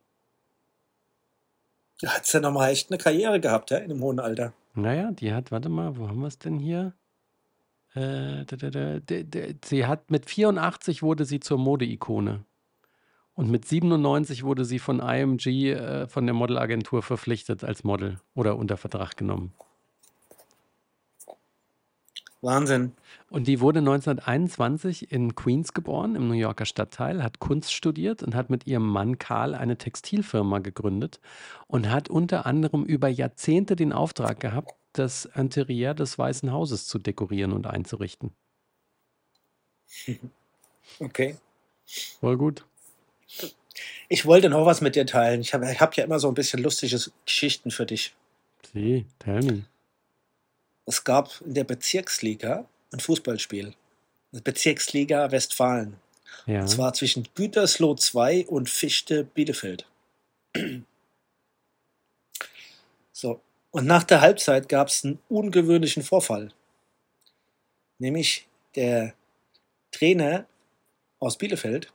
Da 2.00 2.16
hat 2.16 2.26
sie 2.26 2.38
ja 2.38 2.40
nochmal 2.40 2.70
echt 2.70 2.90
eine 2.90 2.98
Karriere 2.98 3.38
gehabt, 3.38 3.70
ja, 3.70 3.78
in 3.78 3.90
dem 3.90 4.02
hohen 4.02 4.18
Alter. 4.18 4.52
Naja, 4.74 5.12
die 5.12 5.32
hat, 5.32 5.52
warte 5.52 5.68
mal, 5.68 5.96
wo 5.96 6.08
haben 6.08 6.18
wir 6.18 6.26
es 6.26 6.40
denn 6.40 6.58
hier? 6.58 6.92
Äh, 7.94 8.44
da, 8.46 8.56
da, 8.56 8.98
da, 9.00 9.38
sie 9.64 9.86
hat 9.86 10.10
mit 10.10 10.28
84 10.28 11.02
wurde 11.04 11.24
sie 11.24 11.38
zur 11.38 11.58
Modeikone. 11.58 12.44
Und 13.40 13.50
mit 13.50 13.64
97 13.64 14.44
wurde 14.44 14.66
sie 14.66 14.78
von 14.78 15.00
IMG, 15.00 15.70
äh, 15.72 16.06
von 16.08 16.26
der 16.26 16.34
Modelagentur, 16.34 17.02
verpflichtet 17.02 17.64
als 17.64 17.84
Model 17.84 18.20
oder 18.34 18.58
unter 18.58 18.76
Vertrag 18.76 19.16
genommen. 19.16 19.54
Wahnsinn. 22.42 22.92
Und 23.30 23.48
die 23.48 23.60
wurde 23.60 23.78
1921 23.78 25.10
in 25.10 25.36
Queens 25.36 25.72
geboren, 25.72 26.16
im 26.16 26.28
New 26.28 26.34
Yorker 26.34 26.66
Stadtteil, 26.66 27.22
hat 27.22 27.38
Kunst 27.38 27.72
studiert 27.72 28.22
und 28.22 28.34
hat 28.34 28.50
mit 28.50 28.66
ihrem 28.66 28.86
Mann 28.86 29.16
Karl 29.16 29.54
eine 29.54 29.78
Textilfirma 29.78 30.58
gegründet 30.58 31.18
und 31.66 31.88
hat 31.88 32.10
unter 32.10 32.44
anderem 32.44 32.84
über 32.84 33.08
Jahrzehnte 33.08 33.74
den 33.74 33.94
Auftrag 33.94 34.38
gehabt, 34.40 34.74
das 34.92 35.24
Interieur 35.24 35.94
des 35.94 36.18
Weißen 36.18 36.52
Hauses 36.52 36.86
zu 36.86 36.98
dekorieren 36.98 37.54
und 37.54 37.66
einzurichten. 37.66 38.32
Okay. 40.98 41.36
Voll 42.20 42.36
gut. 42.36 42.64
Ich 44.08 44.26
wollte 44.26 44.48
noch 44.48 44.66
was 44.66 44.80
mit 44.80 44.96
dir 44.96 45.06
teilen. 45.06 45.40
Ich 45.40 45.54
habe 45.54 45.66
hab 45.66 45.96
ja 45.96 46.04
immer 46.04 46.18
so 46.18 46.28
ein 46.28 46.34
bisschen 46.34 46.62
lustige 46.62 46.98
Geschichten 47.24 47.70
für 47.70 47.86
dich. 47.86 48.14
See, 48.72 49.06
tell 49.18 49.40
me. 49.42 49.64
Es 50.86 51.04
gab 51.04 51.40
in 51.42 51.54
der 51.54 51.64
Bezirksliga 51.64 52.66
ein 52.92 53.00
Fußballspiel. 53.00 53.74
Bezirksliga 54.32 55.30
Westfalen. 55.30 55.96
Ja. 56.46 56.62
Und 56.62 56.68
zwar 56.68 56.92
zwischen 56.94 57.28
Gütersloh 57.34 57.94
2 57.94 58.46
und 58.46 58.68
Fichte 58.68 59.24
Bielefeld. 59.24 59.86
So. 63.12 63.40
Und 63.70 63.86
nach 63.86 64.02
der 64.02 64.20
Halbzeit 64.20 64.68
gab 64.68 64.88
es 64.88 65.04
einen 65.04 65.20
ungewöhnlichen 65.28 66.02
Vorfall. 66.02 66.52
Nämlich 67.98 68.48
der 68.74 69.14
Trainer 69.92 70.46
aus 71.18 71.36
Bielefeld, 71.36 71.92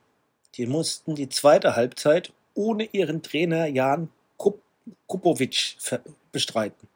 die 0.56 0.66
mussten 0.66 1.14
die 1.14 1.28
zweite 1.28 1.76
Halbzeit 1.76 2.32
ohne 2.54 2.84
ihren 2.84 3.22
Trainer 3.22 3.66
Jan 3.66 4.10
Krup 4.38 4.60
Krupowitsch 5.08 5.76
ver- 5.78 6.02
bestreiten. 6.32 6.88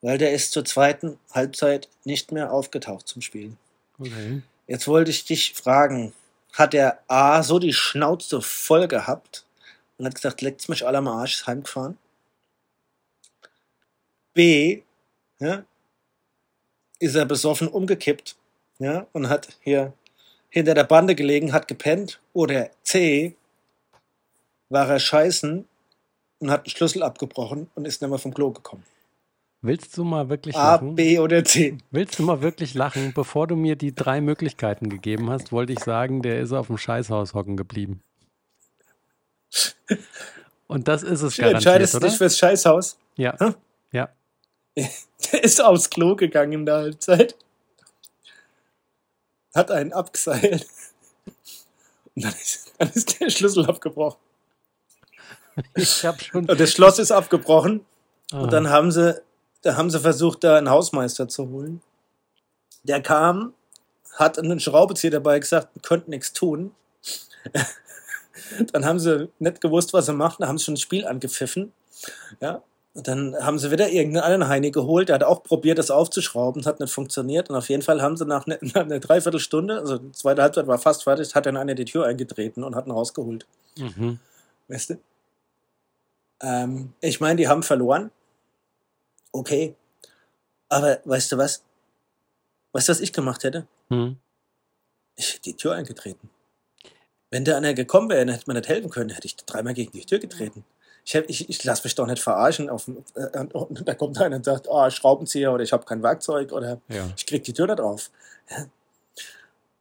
Weil 0.00 0.18
der 0.18 0.32
ist 0.32 0.52
zur 0.52 0.64
zweiten 0.64 1.18
Halbzeit 1.32 1.88
nicht 2.04 2.32
mehr 2.32 2.52
aufgetaucht 2.52 3.06
zum 3.08 3.22
Spielen. 3.22 3.58
Okay. 3.98 4.42
Jetzt 4.66 4.88
wollte 4.88 5.10
ich 5.10 5.24
dich 5.24 5.54
fragen, 5.54 6.12
hat 6.52 6.74
er 6.74 7.02
A 7.08 7.42
so 7.42 7.58
die 7.58 7.72
Schnauze 7.72 8.42
voll 8.42 8.88
gehabt 8.88 9.44
und 9.98 10.06
hat 10.06 10.14
gesagt, 10.14 10.42
leckt's 10.42 10.68
mich 10.68 10.86
alle 10.86 10.98
am 10.98 11.08
Arsch, 11.08 11.36
ist 11.36 11.46
heimgefahren? 11.46 11.98
B, 14.34 14.82
ja, 15.38 15.64
ist 16.98 17.14
er 17.14 17.26
besoffen 17.26 17.68
umgekippt, 17.68 18.36
ja, 18.78 19.06
und 19.12 19.28
hat 19.28 19.56
hier 19.60 19.92
hinter 20.56 20.72
der 20.72 20.84
Bande 20.84 21.14
gelegen, 21.14 21.52
hat 21.52 21.68
gepennt? 21.68 22.18
Oder 22.32 22.70
C, 22.82 23.34
war 24.70 24.88
er 24.88 24.98
scheißen 24.98 25.66
und 26.38 26.50
hat 26.50 26.64
den 26.64 26.70
Schlüssel 26.70 27.02
abgebrochen 27.02 27.68
und 27.74 27.84
ist 27.86 28.00
nicht 28.00 28.08
mehr 28.08 28.18
vom 28.18 28.32
Klo 28.32 28.52
gekommen? 28.52 28.82
Willst 29.60 29.94
du 29.98 30.04
mal 30.04 30.30
wirklich 30.30 30.56
A, 30.56 30.76
lachen? 30.76 30.94
B 30.94 31.18
oder 31.18 31.44
C? 31.44 31.76
Willst 31.90 32.18
du 32.18 32.22
mal 32.22 32.40
wirklich 32.40 32.72
lachen? 32.72 33.12
Bevor 33.12 33.46
du 33.46 33.54
mir 33.54 33.76
die 33.76 33.94
drei 33.94 34.22
Möglichkeiten 34.22 34.88
gegeben 34.88 35.28
hast, 35.28 35.52
wollte 35.52 35.74
ich 35.74 35.80
sagen, 35.80 36.22
der 36.22 36.40
ist 36.40 36.52
auf 36.52 36.68
dem 36.68 36.78
Scheißhaus 36.78 37.34
hocken 37.34 37.58
geblieben. 37.58 38.02
Und 40.68 40.88
das 40.88 41.02
ist 41.02 41.20
es 41.20 41.36
Du 41.36 41.42
garantiert, 41.42 41.66
entscheidest 41.66 41.94
oder? 41.96 42.08
dich 42.08 42.16
fürs 42.16 42.38
Scheißhaus. 42.38 42.96
Ja, 43.16 43.36
Hä? 43.38 43.52
ja. 43.92 44.08
Der 45.32 45.42
ist 45.44 45.60
aufs 45.62 45.90
Klo 45.90 46.16
gegangen 46.16 46.52
in 46.52 46.66
der 46.66 46.76
Halbzeit. 46.76 47.34
Hat 49.56 49.70
einen 49.70 49.92
abgeseilt. 49.92 50.66
Und 52.14 52.24
dann 52.24 52.32
ist, 52.32 52.72
dann 52.78 52.90
ist 52.90 53.20
der 53.20 53.30
Schlüssel 53.30 53.66
abgebrochen. 53.66 54.20
Ich 55.74 56.04
habe 56.04 56.22
schon. 56.22 56.48
Und 56.48 56.60
das 56.60 56.70
Schloss 56.72 56.98
ist 56.98 57.10
abgebrochen. 57.10 57.84
Ah, 58.30 58.40
Und 58.40 58.52
dann 58.52 58.68
haben 58.68 58.92
sie, 58.92 59.20
da 59.62 59.76
haben 59.76 59.90
sie 59.90 60.00
versucht, 60.00 60.44
da 60.44 60.56
einen 60.58 60.70
Hausmeister 60.70 61.28
zu 61.28 61.48
holen. 61.48 61.82
Der 62.82 63.02
kam, 63.02 63.54
hat 64.14 64.38
einen 64.38 64.60
Schraubezieher 64.60 65.10
dabei 65.10 65.38
gesagt, 65.38 65.68
konnten 65.82 66.10
nichts 66.10 66.32
tun. 66.32 66.74
Dann 68.72 68.84
haben 68.84 69.00
sie 69.00 69.28
nicht 69.38 69.60
gewusst, 69.60 69.92
was 69.92 70.06
sie 70.06 70.12
machten, 70.12 70.42
da 70.42 70.48
haben 70.48 70.58
sie 70.58 70.64
schon 70.64 70.74
das 70.74 70.82
Spiel 70.82 71.06
angepfiffen. 71.06 71.72
Ja. 72.40 72.62
Und 72.96 73.08
dann 73.08 73.36
haben 73.36 73.58
sie 73.58 73.70
wieder 73.70 73.90
irgendeinen 73.90 74.24
anderen 74.24 74.48
Heini 74.48 74.70
geholt, 74.70 75.10
der 75.10 75.16
hat 75.16 75.22
auch 75.22 75.42
probiert, 75.42 75.76
das 75.76 75.90
aufzuschrauben, 75.90 76.64
hat 76.64 76.80
nicht 76.80 76.90
funktioniert. 76.90 77.50
Und 77.50 77.56
auf 77.56 77.68
jeden 77.68 77.82
Fall 77.82 78.00
haben 78.00 78.16
sie 78.16 78.24
nach, 78.24 78.46
ne, 78.46 78.58
einer 78.74 79.00
Dreiviertelstunde, 79.00 79.78
also 79.78 79.98
die 79.98 80.12
zweite 80.12 80.40
Halbzeit 80.40 80.66
war 80.66 80.78
fast 80.78 81.02
fertig, 81.04 81.34
hat 81.34 81.44
dann 81.44 81.58
einer 81.58 81.74
die 81.74 81.84
Tür 81.84 82.06
eingetreten 82.06 82.64
und 82.64 82.74
hat 82.74 82.86
ihn 82.86 82.92
rausgeholt. 82.92 83.46
mhm. 83.76 84.18
Weißt 84.68 84.90
du? 84.90 84.98
Ähm, 86.40 86.94
ich 87.02 87.20
meine, 87.20 87.36
die 87.36 87.48
haben 87.48 87.62
verloren. 87.62 88.10
Okay. 89.30 89.74
Aber 90.70 90.98
weißt 91.04 91.32
du 91.32 91.36
was? 91.36 91.62
Weißt 92.72 92.88
du, 92.88 92.92
was 92.92 93.00
ich 93.00 93.12
gemacht 93.12 93.44
hätte? 93.44 93.66
Hm. 93.90 94.16
Ich 95.16 95.34
hätte 95.34 95.42
die 95.42 95.54
Tür 95.54 95.74
eingetreten. 95.74 96.30
Wenn 97.30 97.44
da 97.44 97.58
einer 97.58 97.74
gekommen 97.74 98.08
wäre, 98.08 98.24
dann 98.24 98.34
hätte 98.34 98.44
man 98.46 98.56
nicht 98.56 98.68
helfen 98.68 98.88
können, 98.88 99.10
hätte 99.10 99.26
ich 99.26 99.36
dreimal 99.36 99.74
gegen 99.74 99.92
die 99.92 100.06
Tür 100.06 100.18
getreten. 100.18 100.64
Ich, 101.08 101.14
ich, 101.14 101.48
ich 101.48 101.62
lasse 101.64 101.84
mich 101.84 101.94
doch 101.94 102.06
nicht 102.06 102.20
verarschen. 102.20 102.68
Auf, 102.68 102.88
äh, 103.14 103.38
und- 103.52 103.86
da 103.88 103.94
kommt 103.94 104.20
einer 104.20 104.36
und 104.36 104.44
sagt, 104.44 104.66
oh, 104.68 104.90
Schraubenzieher 104.90 105.52
oder 105.52 105.62
ich 105.62 105.72
habe 105.72 105.84
kein 105.84 106.02
Werkzeug 106.02 106.52
oder 106.52 106.80
Ja. 106.88 107.08
ich 107.16 107.24
krieg 107.26 107.44
die 107.44 107.52
Tür 107.52 107.68
nicht 107.68 107.80
auf. 107.80 108.10
Ja. 108.50 108.66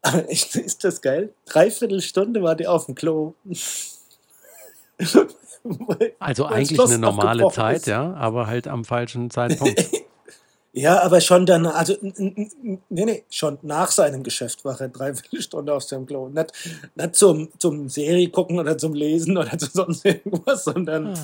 Aber 0.03 0.23
ich, 0.29 0.53
ist 0.55 0.83
das 0.83 1.01
geil? 1.01 1.33
Dreiviertel 1.45 2.01
Stunde 2.01 2.43
war 2.43 2.55
die 2.55 2.67
auf 2.67 2.85
dem 2.85 2.93
Klo. 2.95 3.33
Also 6.19 6.45
eigentlich 6.45 6.79
eine 6.79 6.99
normale 6.99 7.49
Zeit, 7.49 7.77
ist. 7.77 7.87
ja, 7.87 8.13
aber 8.13 8.45
halt 8.47 8.67
am 8.67 8.85
falschen 8.85 9.29
Zeitpunkt. 9.31 9.83
Ja, 10.77 11.01
aber 11.03 11.21
schon 11.21 11.45
dann, 11.45 11.65
also, 11.65 11.95
nee, 12.01 12.81
nee, 12.89 13.23
schon 13.29 13.57
nach 13.61 13.91
seinem 13.91 14.23
Geschäft 14.23 14.65
war 14.65 14.79
er 14.81 14.89
dreiviertel 14.89 15.41
Stunde 15.41 15.73
auf 15.73 15.85
dem 15.85 16.05
Klo. 16.05 16.27
Nicht, 16.27 16.51
nicht 16.95 17.15
zum, 17.15 17.47
zum 17.57 17.87
Serie 17.87 18.29
gucken 18.29 18.59
oder 18.59 18.77
zum 18.77 18.93
Lesen 18.93 19.37
oder 19.37 19.57
zu 19.57 19.67
sonst 19.67 20.03
irgendwas, 20.05 20.65
sondern 20.65 21.15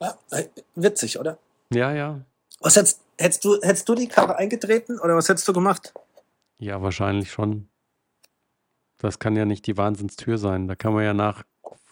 Ah. 0.00 0.16
ja, 0.32 0.38
äh, 0.38 0.48
witzig, 0.74 1.16
oder? 1.16 1.38
Ja, 1.72 1.92
ja. 1.92 2.20
Was 2.60 2.74
hättest, 2.74 3.00
hättest, 3.18 3.44
du, 3.44 3.60
hättest 3.62 3.88
du 3.88 3.94
die 3.94 4.08
Karre 4.08 4.34
eingetreten 4.34 4.98
oder 4.98 5.14
was 5.14 5.28
hättest 5.28 5.46
du 5.46 5.52
gemacht? 5.52 5.94
Ja, 6.58 6.82
wahrscheinlich 6.82 7.30
schon. 7.30 7.68
Das 8.98 9.20
kann 9.20 9.36
ja 9.36 9.44
nicht 9.44 9.68
die 9.68 9.76
Wahnsinnstür 9.76 10.38
sein. 10.38 10.66
Da 10.66 10.74
kann 10.74 10.92
man 10.92 11.04
ja 11.04 11.14
nach 11.14 11.44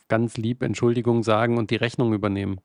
ganz 0.08 0.36
lieb 0.36 0.60
Entschuldigung 0.60 1.22
sagen 1.22 1.56
und 1.56 1.70
die 1.70 1.76
Rechnung 1.76 2.12
übernehmen. 2.12 2.60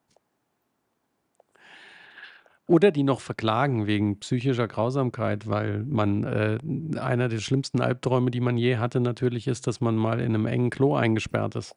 Oder 2.68 2.91
die 2.91 3.03
noch 3.03 3.20
verklagen 3.20 3.86
wegen 3.88 4.20
psychischer 4.20 4.68
Grausamkeit, 4.68 5.47
weil 5.47 5.84
man 5.84 6.24
äh, 6.24 6.59
einer 6.97 7.28
der 7.28 7.39
schlimmsten 7.39 7.82
Albträume, 7.82 8.32
die 8.32 8.39
man 8.39 8.57
je 8.57 8.78
hatte, 8.78 8.99
natürlich 8.99 9.47
ist, 9.47 9.68
dass 9.68 9.82
man 9.82 9.95
mal 9.95 10.20
in 10.20 10.36
einem 10.36 10.45
engen 10.45 10.70
Klo 10.70 10.95
eingesperrt 10.95 11.55
ist. 11.55 11.76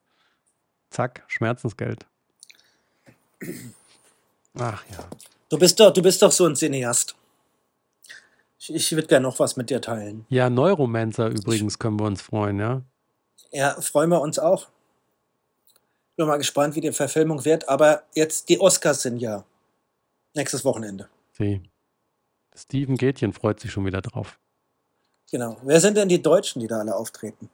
zack, 0.91 1.25
Schmerzensgeld. 1.27 2.07
Ach 4.57 4.85
ja. 4.91 5.05
Du 5.49 5.59
bist 5.59 5.81
doch, 5.81 5.93
du 5.93 6.03
bist 6.03 6.23
doch 6.23 6.33
so 6.33 6.47
ein 6.47 6.55
Cineast. 6.55 7.17
Ich, 8.59 8.73
ich 8.73 8.93
würde 8.93 9.09
gerne 9.09 9.25
noch 9.25 9.39
was 9.39 9.57
mit 9.57 9.71
dir 9.71 9.81
teilen. 9.81 10.27
Ja, 10.29 10.49
Neuromancer 10.49 11.29
übrigens 11.29 11.79
können 11.79 11.99
wir 11.99 12.07
uns 12.07 12.23
freuen, 12.23 12.59
ja. 12.61 12.83
Ja, 13.51 13.81
freuen 13.81 14.11
wir 14.11 14.21
uns 14.21 14.39
auch. 14.39 14.69
Bin 16.17 16.27
mal 16.27 16.39
gespannt, 16.39 16.77
wie 16.77 16.81
die 16.81 16.93
Verfilmung 16.93 17.45
wird. 17.45 17.69
Aber 17.69 18.05
jetzt, 18.15 18.49
die 18.49 18.61
Oscars 18.61 19.03
sind 19.03 19.19
ja 19.19 19.45
nächstes 20.35 20.65
Wochenende. 20.65 21.09
Sie. 21.33 21.63
Steven 22.55 22.97
Gätchen 22.97 23.33
freut 23.33 23.61
sich 23.61 23.73
schon 23.73 23.85
wieder 23.85 24.01
drauf. 24.01 24.39
Genau. 25.31 25.57
Wer 25.63 25.81
sind 25.81 25.97
denn 25.97 26.09
die 26.09 26.23
Deutschen, 26.23 26.61
die 26.61 26.69
da 26.69 26.79
alle 26.79 26.95
auftreten? 26.95 27.51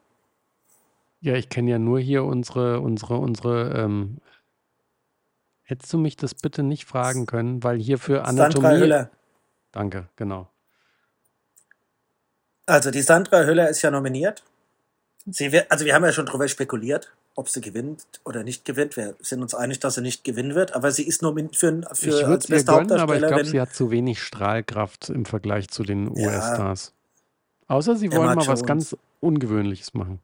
Ja, 1.20 1.34
ich 1.34 1.48
kenne 1.48 1.70
ja 1.70 1.78
nur 1.78 2.00
hier 2.00 2.24
unsere, 2.24 2.80
unsere, 2.80 3.18
unsere, 3.18 3.72
ähm, 3.78 4.18
hättest 5.62 5.92
du 5.92 5.98
mich 5.98 6.16
das 6.16 6.34
bitte 6.34 6.62
nicht 6.62 6.84
fragen 6.86 7.26
können, 7.26 7.62
weil 7.62 7.78
hier 7.78 7.98
für 7.98 8.24
Sandra 8.24 8.44
Anatomie. 8.46 8.80
Hüller. 8.80 9.10
Danke, 9.72 10.08
genau. 10.16 10.50
Also 12.66 12.90
die 12.90 13.02
Sandra 13.02 13.44
Hüller 13.44 13.68
ist 13.68 13.82
ja 13.82 13.90
nominiert. 13.90 14.44
Sie 15.26 15.52
wird, 15.52 15.70
also 15.70 15.84
wir 15.84 15.94
haben 15.94 16.04
ja 16.04 16.12
schon 16.12 16.26
drüber 16.26 16.48
spekuliert, 16.48 17.12
ob 17.40 17.48
sie 17.48 17.60
gewinnt 17.60 18.04
oder 18.24 18.44
nicht 18.44 18.64
gewinnt. 18.64 18.96
Wir 18.96 19.16
sind 19.20 19.40
uns 19.42 19.54
einig, 19.54 19.80
dass 19.80 19.94
sie 19.94 20.02
nicht 20.02 20.22
gewinnen 20.24 20.54
wird, 20.54 20.74
aber 20.74 20.92
sie 20.92 21.02
ist 21.06 21.22
nominiert 21.22 21.56
für, 21.56 21.82
für 21.94 22.08
ich 22.10 22.26
als 22.26 22.46
beste 22.46 22.70
gönnen, 22.72 22.92
aber 22.92 23.14
ich 23.14 23.20
glaube, 23.20 23.34
Hauptdarstellerin. 23.34 23.46
sie 23.46 23.60
hat 23.60 23.74
zu 23.74 23.90
wenig 23.90 24.22
Strahlkraft 24.22 25.08
im 25.08 25.24
Vergleich 25.24 25.68
zu 25.70 25.82
den 25.82 26.14
Ja. 26.16 26.28
US-Stars. 26.28 26.92
Außer 27.66 27.96
sie 27.96 28.06
Emma 28.06 28.16
wollen 28.16 28.28
mal 28.36 28.46
was 28.46 28.60
Jones. 28.60 28.66
ganz 28.66 28.96
Ungewöhnliches 29.20 29.94
machen. 29.94 30.20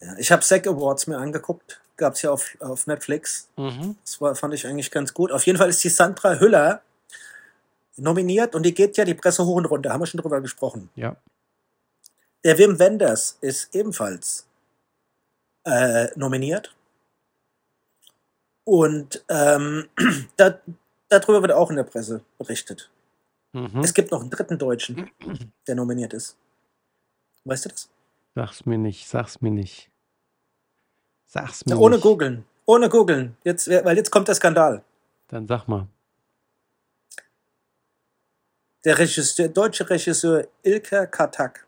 Ja, 0.00 0.16
ich 0.18 0.32
habe 0.32 0.42
SAG 0.42 0.66
Awards 0.66 1.06
mir 1.06 1.18
angeguckt, 1.18 1.80
gab 1.96 2.14
es 2.14 2.22
ja 2.22 2.30
auf, 2.30 2.56
auf 2.60 2.86
Netflix. 2.86 3.48
Mhm. 3.56 3.96
Das 4.04 4.20
war, 4.20 4.34
fand 4.34 4.54
ich 4.54 4.66
eigentlich 4.66 4.90
ganz 4.90 5.14
gut. 5.14 5.30
Auf 5.30 5.44
jeden 5.46 5.58
Fall 5.58 5.68
ist 5.68 5.84
die 5.84 5.88
Sandra 5.90 6.38
Hüller 6.40 6.80
nominiert 7.96 8.54
und 8.54 8.64
die 8.64 8.74
geht 8.74 8.96
ja 8.96 9.04
die 9.04 9.14
Presse 9.14 9.44
hoch 9.44 9.56
und 9.56 9.66
runter, 9.66 9.92
haben 9.92 10.00
wir 10.00 10.06
schon 10.06 10.20
drüber 10.20 10.40
gesprochen. 10.40 10.88
Ja. 10.96 11.16
Der 12.44 12.58
Wim 12.58 12.78
Wenders 12.78 13.36
ist 13.40 13.74
ebenfalls 13.74 14.46
äh, 15.64 16.08
nominiert. 16.16 16.74
Und 18.64 19.24
ähm, 19.28 19.88
da, 20.36 20.60
darüber 21.08 21.42
wird 21.42 21.52
auch 21.52 21.70
in 21.70 21.76
der 21.76 21.84
Presse 21.84 22.24
berichtet. 22.38 22.90
Mhm. 23.52 23.80
Es 23.80 23.92
gibt 23.92 24.10
noch 24.10 24.20
einen 24.20 24.30
dritten 24.30 24.58
Deutschen, 24.58 25.10
der 25.66 25.74
nominiert 25.74 26.12
ist. 26.14 26.36
Weißt 27.44 27.64
du 27.64 27.68
das? 27.70 27.90
Sag's 28.34 28.64
mir 28.64 28.78
nicht, 28.78 29.06
sag's 29.08 29.40
mir 29.40 29.50
nicht. 29.50 29.90
Sag's 31.26 31.66
mir 31.66 31.72
Ja, 31.74 31.78
ohne 31.80 31.96
nicht. 31.96 32.02
googeln. 32.02 32.44
Ohne 32.64 32.88
googeln. 32.88 33.36
Jetzt, 33.44 33.68
weil 33.68 33.96
jetzt 33.96 34.10
kommt 34.10 34.28
der 34.28 34.34
Skandal. 34.36 34.84
Dann 35.28 35.46
sag 35.48 35.66
mal. 35.66 35.88
Der 38.84 38.98
Regisseur, 38.98 39.48
deutsche 39.48 39.88
Regisseur 39.88 40.46
Ilker 40.62 41.06
Katak 41.06 41.66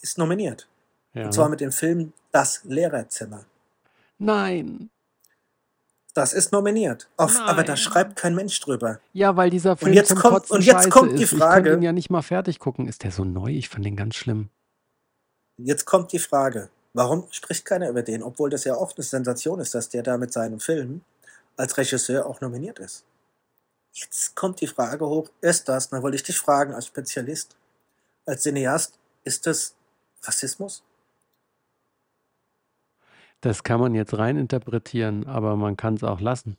ist 0.00 0.18
nominiert. 0.18 0.68
Ja. 1.14 1.26
Und 1.26 1.32
zwar 1.32 1.48
mit 1.48 1.60
dem 1.60 1.72
Film 1.72 2.12
Das 2.30 2.62
Lehrerzimmer. 2.64 3.44
Nein. 4.18 4.88
Das 6.14 6.32
ist 6.34 6.52
nominiert. 6.52 7.08
Auf, 7.16 7.38
aber 7.40 7.64
da 7.64 7.76
schreibt 7.76 8.16
kein 8.16 8.34
Mensch 8.34 8.60
drüber. 8.60 9.00
Ja, 9.14 9.34
weil 9.36 9.48
dieser 9.50 9.76
Film 9.76 9.94
jetzt 9.94 10.08
zum 10.08 10.18
kommt- 10.18 10.34
Kotzen 10.34 10.56
und 10.56 10.62
jetzt 10.62 10.74
scheiße 10.74 10.88
kommt 10.90 11.12
die 11.18 11.22
ist. 11.22 11.32
Ich 11.32 11.38
Frage- 11.38 11.70
konnte 11.70 11.78
ihn 11.80 11.82
ja 11.84 11.92
nicht 11.92 12.10
mal 12.10 12.22
fertig 12.22 12.58
gucken. 12.58 12.86
Ist 12.86 13.02
der 13.02 13.10
so 13.12 13.24
neu? 13.24 13.48
Ich 13.50 13.68
fand 13.70 13.84
den 13.86 13.96
ganz 13.96 14.16
schlimm. 14.16 14.50
Jetzt 15.56 15.84
kommt 15.86 16.12
die 16.12 16.18
Frage, 16.18 16.68
warum 16.92 17.26
spricht 17.30 17.64
keiner 17.64 17.88
über 17.88 18.02
den, 18.02 18.22
obwohl 18.22 18.50
das 18.50 18.64
ja 18.64 18.74
oft 18.74 18.98
eine 18.98 19.04
Sensation 19.04 19.60
ist, 19.60 19.74
dass 19.74 19.88
der 19.88 20.02
da 20.02 20.18
mit 20.18 20.32
seinem 20.32 20.60
Film 20.60 21.00
als 21.56 21.76
Regisseur 21.78 22.26
auch 22.26 22.40
nominiert 22.40 22.78
ist. 22.78 23.04
Jetzt 23.94 24.34
kommt 24.34 24.60
die 24.62 24.66
Frage 24.66 25.06
hoch, 25.06 25.28
ist 25.42 25.68
das, 25.68 25.90
dann 25.90 26.02
wollte 26.02 26.16
ich 26.16 26.22
dich 26.22 26.38
fragen 26.38 26.72
als 26.74 26.86
Spezialist, 26.86 27.56
als 28.26 28.42
Cineast, 28.42 28.98
ist 29.24 29.46
das 29.46 29.74
Rassismus? 30.22 30.82
Das 33.42 33.64
kann 33.64 33.80
man 33.80 33.94
jetzt 33.94 34.16
rein 34.16 34.36
interpretieren, 34.36 35.26
aber 35.26 35.56
man 35.56 35.76
kann 35.76 35.94
es 35.94 36.04
auch 36.04 36.20
lassen. 36.20 36.56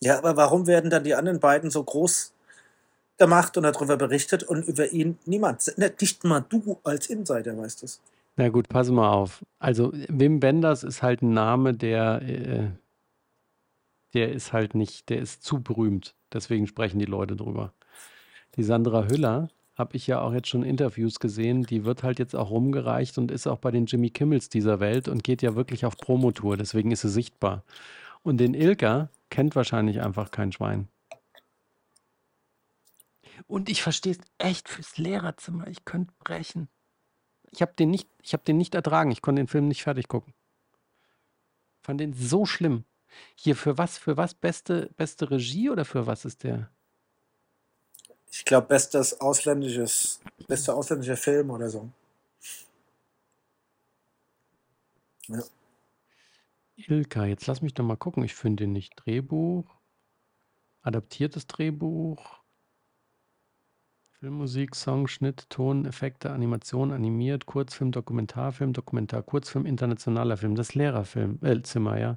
Ja, 0.00 0.18
aber 0.18 0.36
warum 0.36 0.66
werden 0.66 0.90
dann 0.90 1.04
die 1.04 1.14
anderen 1.14 1.40
beiden 1.40 1.70
so 1.70 1.82
groß 1.82 2.32
gemacht 3.18 3.56
und 3.56 3.62
darüber 3.62 3.96
berichtet 3.96 4.42
und 4.42 4.68
über 4.68 4.92
ihn 4.92 5.18
niemand? 5.24 5.72
Nicht 5.76 6.24
mal 6.24 6.44
du 6.48 6.78
als 6.84 7.06
Insider 7.08 7.56
weißt 7.56 7.82
es. 7.82 8.00
Na 8.36 8.50
gut, 8.50 8.68
pass 8.68 8.90
mal 8.90 9.10
auf. 9.10 9.42
Also 9.58 9.92
Wim 10.08 10.42
Wenders 10.42 10.84
ist 10.84 11.02
halt 11.02 11.22
ein 11.22 11.32
Name, 11.32 11.72
der, 11.72 12.22
äh, 12.22 12.70
der 14.12 14.32
ist 14.32 14.52
halt 14.52 14.74
nicht, 14.74 15.08
der 15.08 15.20
ist 15.20 15.42
zu 15.42 15.62
berühmt. 15.62 16.14
Deswegen 16.32 16.66
sprechen 16.66 16.98
die 16.98 17.06
Leute 17.06 17.36
drüber. 17.36 17.72
Die 18.56 18.64
Sandra 18.64 19.04
Hüller 19.08 19.48
habe 19.74 19.96
ich 19.96 20.06
ja 20.06 20.20
auch 20.20 20.32
jetzt 20.32 20.48
schon 20.48 20.62
Interviews 20.62 21.18
gesehen. 21.18 21.62
Die 21.62 21.84
wird 21.84 22.02
halt 22.02 22.18
jetzt 22.18 22.36
auch 22.36 22.50
rumgereicht 22.50 23.16
und 23.18 23.30
ist 23.30 23.46
auch 23.46 23.58
bei 23.58 23.70
den 23.70 23.86
Jimmy 23.86 24.10
Kimmels 24.10 24.48
dieser 24.48 24.80
Welt 24.80 25.08
und 25.08 25.24
geht 25.24 25.42
ja 25.42 25.54
wirklich 25.54 25.86
auf 25.86 25.96
Promotour. 25.96 26.56
Deswegen 26.56 26.90
ist 26.90 27.00
sie 27.02 27.08
sichtbar. 27.08 27.64
Und 28.22 28.38
den 28.38 28.54
Ilka 28.54 29.08
kennt 29.30 29.56
wahrscheinlich 29.56 30.02
einfach 30.02 30.30
kein 30.30 30.52
Schwein. 30.52 30.88
Und 33.46 33.68
ich 33.68 33.82
verstehe 33.82 34.12
es 34.12 34.20
echt 34.38 34.68
fürs 34.68 34.98
Lehrerzimmer. 34.98 35.66
Ich 35.66 35.84
könnte 35.84 36.12
brechen. 36.18 36.68
Ich 37.50 37.62
habe 37.62 37.72
den 37.74 37.90
nicht, 37.90 38.08
ich 38.22 38.34
habe 38.34 38.44
den 38.44 38.58
nicht 38.58 38.74
ertragen. 38.74 39.10
Ich 39.10 39.22
konnte 39.22 39.40
den 39.40 39.48
Film 39.48 39.68
nicht 39.68 39.82
fertig 39.82 40.08
gucken. 40.08 40.34
Fand 41.82 42.00
den 42.00 42.12
so 42.12 42.46
schlimm. 42.46 42.84
Hier 43.34 43.56
für 43.56 43.76
was, 43.78 43.98
für 43.98 44.16
was 44.16 44.34
beste, 44.34 44.90
beste 44.96 45.30
Regie 45.30 45.70
oder 45.70 45.84
für 45.84 46.06
was 46.06 46.24
ist 46.24 46.44
der? 46.44 46.70
Ich 48.32 48.46
glaube, 48.46 48.66
bestes 48.66 49.20
ausländisches, 49.20 50.20
bester 50.48 50.74
ausländischer 50.74 51.18
Film 51.18 51.50
oder 51.50 51.68
so. 51.68 51.90
Ja. 55.28 55.42
Ilka, 56.76 57.26
jetzt 57.26 57.46
lass 57.46 57.60
mich 57.60 57.74
doch 57.74 57.84
mal 57.84 57.96
gucken. 57.96 58.24
Ich 58.24 58.34
finde 58.34 58.64
den 58.64 58.72
nicht. 58.72 58.94
Drehbuch, 58.96 59.66
adaptiertes 60.80 61.46
Drehbuch, 61.46 62.40
Filmmusik, 64.18 64.74
Song, 64.76 65.08
Schnitt, 65.08 65.50
Ton, 65.50 65.84
Effekte, 65.84 66.30
Animation, 66.30 66.90
animiert, 66.90 67.44
Kurzfilm, 67.44 67.92
Dokumentarfilm, 67.92 68.72
Dokumentar, 68.72 69.22
Kurzfilm, 69.22 69.66
internationaler 69.66 70.38
Film. 70.38 70.54
Das 70.54 70.74
Lehrerfilm, 70.74 71.38
äh, 71.42 71.60
Zimmer, 71.62 71.98
ja. 71.98 72.16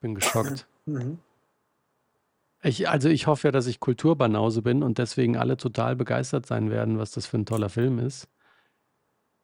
Bin 0.00 0.14
geschockt. 0.14 0.66
Mhm. 0.86 1.18
Ich, 2.64 2.88
also 2.88 3.08
ich 3.08 3.26
hoffe 3.26 3.48
ja, 3.48 3.52
dass 3.52 3.66
ich 3.66 3.80
Kulturbanause 3.80 4.62
bin 4.62 4.82
und 4.82 4.98
deswegen 4.98 5.36
alle 5.36 5.56
total 5.56 5.96
begeistert 5.96 6.46
sein 6.46 6.70
werden, 6.70 6.98
was 6.98 7.10
das 7.10 7.26
für 7.26 7.38
ein 7.38 7.46
toller 7.46 7.68
Film 7.68 7.98
ist. 7.98 8.28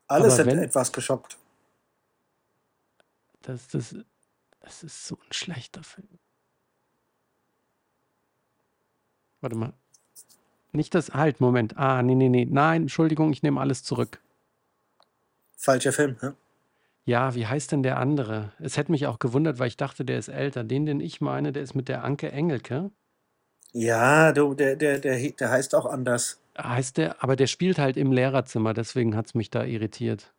Alle 0.06 0.24
Aber 0.26 0.30
sind 0.30 0.46
wenn- 0.46 0.58
etwas 0.60 0.92
geschockt. 0.92 1.36
Das, 3.42 3.66
das, 3.68 3.96
das 4.60 4.82
ist 4.82 5.06
so 5.06 5.16
ein 5.16 5.32
schlechter 5.32 5.82
Film. 5.82 6.08
Warte 9.40 9.56
mal. 9.56 9.72
Nicht 10.72 10.94
das. 10.94 11.14
Halt, 11.14 11.40
Moment. 11.40 11.76
Ah, 11.78 12.02
nee, 12.02 12.14
nee, 12.14 12.28
nee. 12.28 12.44
Nein, 12.48 12.82
Entschuldigung, 12.82 13.32
ich 13.32 13.42
nehme 13.42 13.60
alles 13.60 13.82
zurück. 13.82 14.20
Falscher 15.56 15.92
Film. 15.92 16.16
Ne? 16.20 16.34
Ja, 17.04 17.34
wie 17.34 17.46
heißt 17.46 17.72
denn 17.72 17.82
der 17.82 17.98
andere? 17.98 18.52
Es 18.58 18.76
hätte 18.76 18.92
mich 18.92 19.06
auch 19.06 19.18
gewundert, 19.18 19.58
weil 19.58 19.68
ich 19.68 19.76
dachte, 19.78 20.04
der 20.04 20.18
ist 20.18 20.28
älter. 20.28 20.62
Den, 20.64 20.84
den 20.86 21.00
ich 21.00 21.20
meine, 21.20 21.52
der 21.52 21.62
ist 21.62 21.74
mit 21.74 21.88
der 21.88 22.04
Anke 22.04 22.30
Engelke. 22.30 22.90
Ja, 23.72 24.32
du, 24.32 24.54
der, 24.54 24.76
der, 24.76 24.98
der, 24.98 25.18
der 25.30 25.50
heißt 25.50 25.74
auch 25.74 25.86
anders. 25.86 26.40
Heißt 26.56 26.96
der, 26.96 27.22
aber 27.22 27.36
der 27.36 27.46
spielt 27.46 27.78
halt 27.78 27.96
im 27.96 28.12
Lehrerzimmer, 28.12 28.74
deswegen 28.74 29.14
hat 29.14 29.26
es 29.26 29.34
mich 29.34 29.50
da 29.50 29.64
irritiert. 29.64 30.32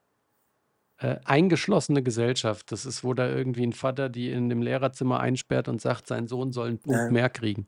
Äh, 0.98 1.18
eingeschlossene 1.24 2.04
Gesellschaft, 2.04 2.72
das 2.74 2.86
ist, 2.86 3.04
wo 3.06 3.14
da 3.14 3.30
irgendwie 3.30 3.66
ein 3.66 3.72
Vater 3.74 4.10
die 4.10 4.32
in 4.32 4.50
dem 4.50 4.62
Lehrerzimmer 4.62 5.22
einsperrt 5.22 5.70
und 5.70 5.80
sagt, 5.82 6.08
sein 6.08 6.28
Sohn 6.28 6.52
soll 6.52 6.68
einen 6.68 6.80
Punkt 6.80 7.00
Ja. 7.00 7.10
mehr 7.10 7.30
kriegen. 7.30 7.68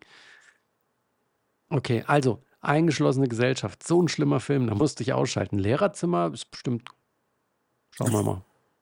Okay, 1.70 2.04
also, 2.08 2.44
eingeschlossene 2.60 3.30
Gesellschaft, 3.30 3.88
so 3.88 4.02
ein 4.02 4.10
schlimmer 4.10 4.42
Film, 4.42 4.68
da 4.68 4.76
musste 4.76 5.04
ich 5.04 5.14
ausschalten. 5.14 5.58
Lehrerzimmer 5.58 6.32
ist 6.34 6.52
bestimmt. 6.52 6.84
Schauen 7.92 8.12
wir 8.12 8.24
mal. 8.24 8.42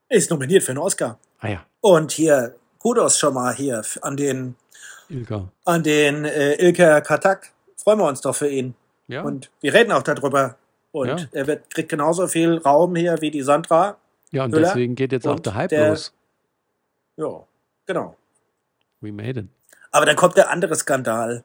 Ist 0.09 0.31
nominiert 0.31 0.63
für 0.63 0.71
einen 0.71 0.79
Oscar. 0.79 1.19
Ah 1.37 1.49
ja, 1.49 1.65
Und 1.81 2.11
hier, 2.11 2.55
Kudos 2.79 3.19
schon 3.19 3.35
mal 3.35 3.53
hier 3.53 3.83
an 4.01 4.17
den, 4.17 4.55
Ilka. 5.09 5.51
an 5.65 5.83
den 5.83 6.25
äh, 6.25 6.53
Ilker 6.55 7.01
Katak. 7.01 7.51
Freuen 7.75 7.99
wir 7.99 8.05
uns 8.07 8.21
doch 8.21 8.35
für 8.35 8.47
ihn. 8.49 8.75
Ja, 9.07 9.23
Und 9.23 9.49
wir 9.61 9.73
reden 9.73 9.91
auch 9.91 10.03
darüber. 10.03 10.57
Und 10.91 11.07
Ja. 11.07 11.17
er 11.31 11.47
wird, 11.47 11.73
kriegt 11.73 11.89
genauso 11.89 12.27
viel 12.27 12.57
Raum 12.57 12.95
hier 12.95 13.19
wie 13.21 13.31
die 13.31 13.41
Sandra. 13.41 13.97
ja 14.31 14.43
und 14.43 14.53
Hüller 14.53 14.67
deswegen 14.67 14.95
geht 14.95 15.11
jetzt 15.11 15.27
auch 15.27 15.35
und 15.37 15.45
der 15.45 15.55
Hype 15.55 15.69
der- 15.69 15.89
los. 15.89 16.13
Ja, 17.17 17.43
genau. 17.85 18.15
We 19.01 19.11
made 19.11 19.39
it. 19.39 19.47
Aber 19.91 20.05
dann 20.05 20.15
kommt 20.15 20.37
der 20.37 20.49
andere 20.51 20.75
Skandal. 20.75 21.43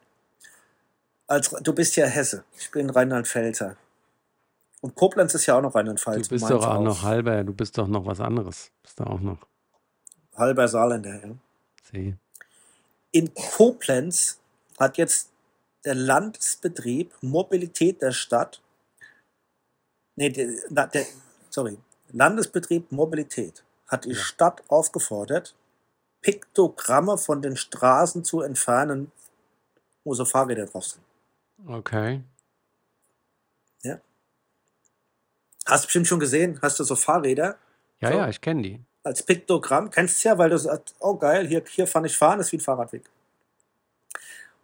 Als, 1.26 1.50
du 1.50 1.72
bist 1.72 1.96
ja 1.96 2.06
Hesse. 2.06 2.44
Ich 2.58 2.70
bin 2.70 2.90
Rheinland-Pfälzer. 2.90 3.76
Und 4.82 4.94
Koblenz 4.94 5.34
ist 5.34 5.46
ja 5.46 5.56
auch 5.56 5.62
noch 5.62 5.72
Du 5.72 5.78
Rheinland-Pfalz. 5.78 6.28
bist 6.28 6.42
Mainz 6.44 6.48
doch 6.60 6.66
auch 6.68 6.82
noch 6.82 7.02
halber, 7.02 7.42
du 7.44 7.54
bist 7.54 7.78
doch 7.78 7.88
noch 7.88 8.04
was 8.04 8.20
anderes. 8.20 8.70
Bist 8.82 9.00
du 9.00 9.04
auch 9.04 9.20
noch. 9.20 9.38
halber 10.36 10.68
Saarländer. 10.68 11.14
Ja. 11.26 11.32
See. 11.90 12.14
In 13.14 13.32
Koblenz 13.32 14.40
hat 14.78 14.98
jetzt 14.98 15.30
der 15.84 15.94
Landesbetrieb 15.94 17.14
Mobilität 17.20 18.02
der 18.02 18.10
Stadt, 18.10 18.60
nee, 20.16 20.30
der, 20.30 20.86
der, 20.88 21.06
sorry, 21.48 21.78
Landesbetrieb 22.08 22.90
Mobilität 22.90 23.62
hat 23.86 24.04
die 24.04 24.10
Ja. 24.10 24.16
Stadt 24.16 24.64
aufgefordert, 24.68 25.54
Piktogramme 26.22 27.16
von 27.16 27.40
den 27.40 27.56
Straßen 27.56 28.24
zu 28.24 28.40
entfernen, 28.40 29.12
wo 30.02 30.14
so 30.14 30.24
Fahrräder 30.24 30.66
drauf 30.66 30.84
sind. 30.86 31.04
Okay. 31.66 32.24
Hast 35.66 35.84
du 35.84 35.86
bestimmt 35.86 36.06
schon 36.06 36.20
gesehen, 36.20 36.58
hast 36.60 36.78
du 36.78 36.84
so 36.84 36.96
Fahrräder 36.96 37.58
Ja, 38.00 38.10
So. 38.10 38.18
ja, 38.18 38.28
ich 38.28 38.40
kenne 38.40 38.62
die. 38.62 38.80
Als 39.04 39.22
Piktogramm, 39.22 39.90
kennst 39.90 40.24
du 40.24 40.28
ja, 40.28 40.38
weil 40.38 40.50
du 40.50 40.58
sagst, 40.58 40.94
oh 40.98 41.14
geil, 41.14 41.46
hier, 41.46 41.62
hier 41.68 41.86
fand 41.86 42.06
ich 42.06 42.16
fahren, 42.16 42.40
ist 42.40 42.50
wie 42.52 42.56
ein 42.56 42.60
Fahrradweg. 42.60 43.04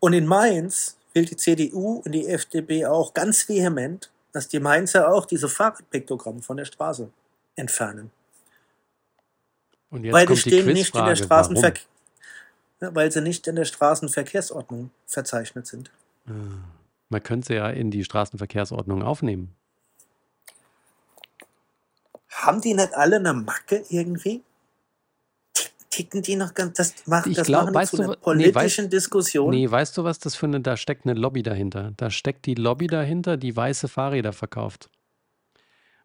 Und 0.01 0.15
in 0.15 0.27
Mainz 0.27 0.97
will 1.13 1.27
die 1.27 1.37
CDU 1.37 2.03
und 2.05 2.13
die 2.13 2.27
FDP 2.27 2.87
auch 2.87 3.15
ganz 3.15 3.49
vehement, 3.49 4.11
dass 4.33 4.49
die 4.49 4.61
Mainzer 4.61 5.13
auch 5.13 5.27
diese 5.27 5.49
Fahrradpiktogramme 5.49 6.41
von 6.41 6.57
der 6.57 6.65
Straße 6.65 7.11
entfernen. 7.57 8.11
Und 9.91 10.05
jetzt 10.05 10.15
weil 10.15 10.23
die 10.23 10.27
kommt 10.27 10.45
die 10.45 10.51
stehen 10.51 10.73
nicht 10.73 10.95
in 10.95 11.05
der. 11.05 11.17
Straßenverkehr. 11.17 11.85
Ja, 12.81 12.95
weil 12.95 13.13
sie 13.13 13.21
nicht 13.21 13.47
in 13.47 13.57
der 13.57 13.67
Straßenverkehrsordnung 13.67 14.91
verzeichnet 15.07 15.67
sind. 15.67 15.91
Ah, 16.27 16.31
Man 17.11 17.23
könnte 17.23 17.49
sie 17.49 17.55
ja 17.55 17.69
in 17.69 17.91
die 17.91 18.05
Straßenverkehrsordnung 18.05 19.03
aufnehmen. 19.03 19.55
Haben 22.33 22.61
die 22.61 22.75
nicht 22.75 22.95
alle 22.95 23.17
eine 23.17 23.33
Macke 23.35 23.85
irgendwie? 23.89 24.43
Tick- 25.55 25.73
Ticken 25.91 26.23
die 26.23 26.37
noch 26.37 26.55
ganz, 26.55 26.77
das, 26.77 27.07
machen, 27.07 27.31
Ich 27.33 27.37
das 27.37 27.47
glaub, 27.47 27.73
weißt 27.75 27.91
zu 27.91 27.97
du 27.97 28.03
einer 28.05 28.13
wa- 28.13 28.35
nee, 28.35 28.51
politischen 28.53 28.87
weißt- 28.87 28.91
Diskussion. 28.91 29.51
Nee, 29.51 29.71
weißt 29.71 29.97
du, 29.99 30.05
was 30.05 30.19
das 30.21 30.37
für 30.37 30.47
eine, 30.47 30.61
da 30.61 30.77
steckt 30.77 31.05
eine 31.07 31.15
Lobby 31.19 31.43
dahinter. 31.43 31.93
Da 31.97 32.11
steckt 32.11 32.47
die 32.47 32.55
Lobby 32.55 32.87
dahinter, 32.87 33.37
die 33.37 33.55
weiße 33.57 33.89
Fahrräder 33.89 34.33
verkauft. 34.33 34.89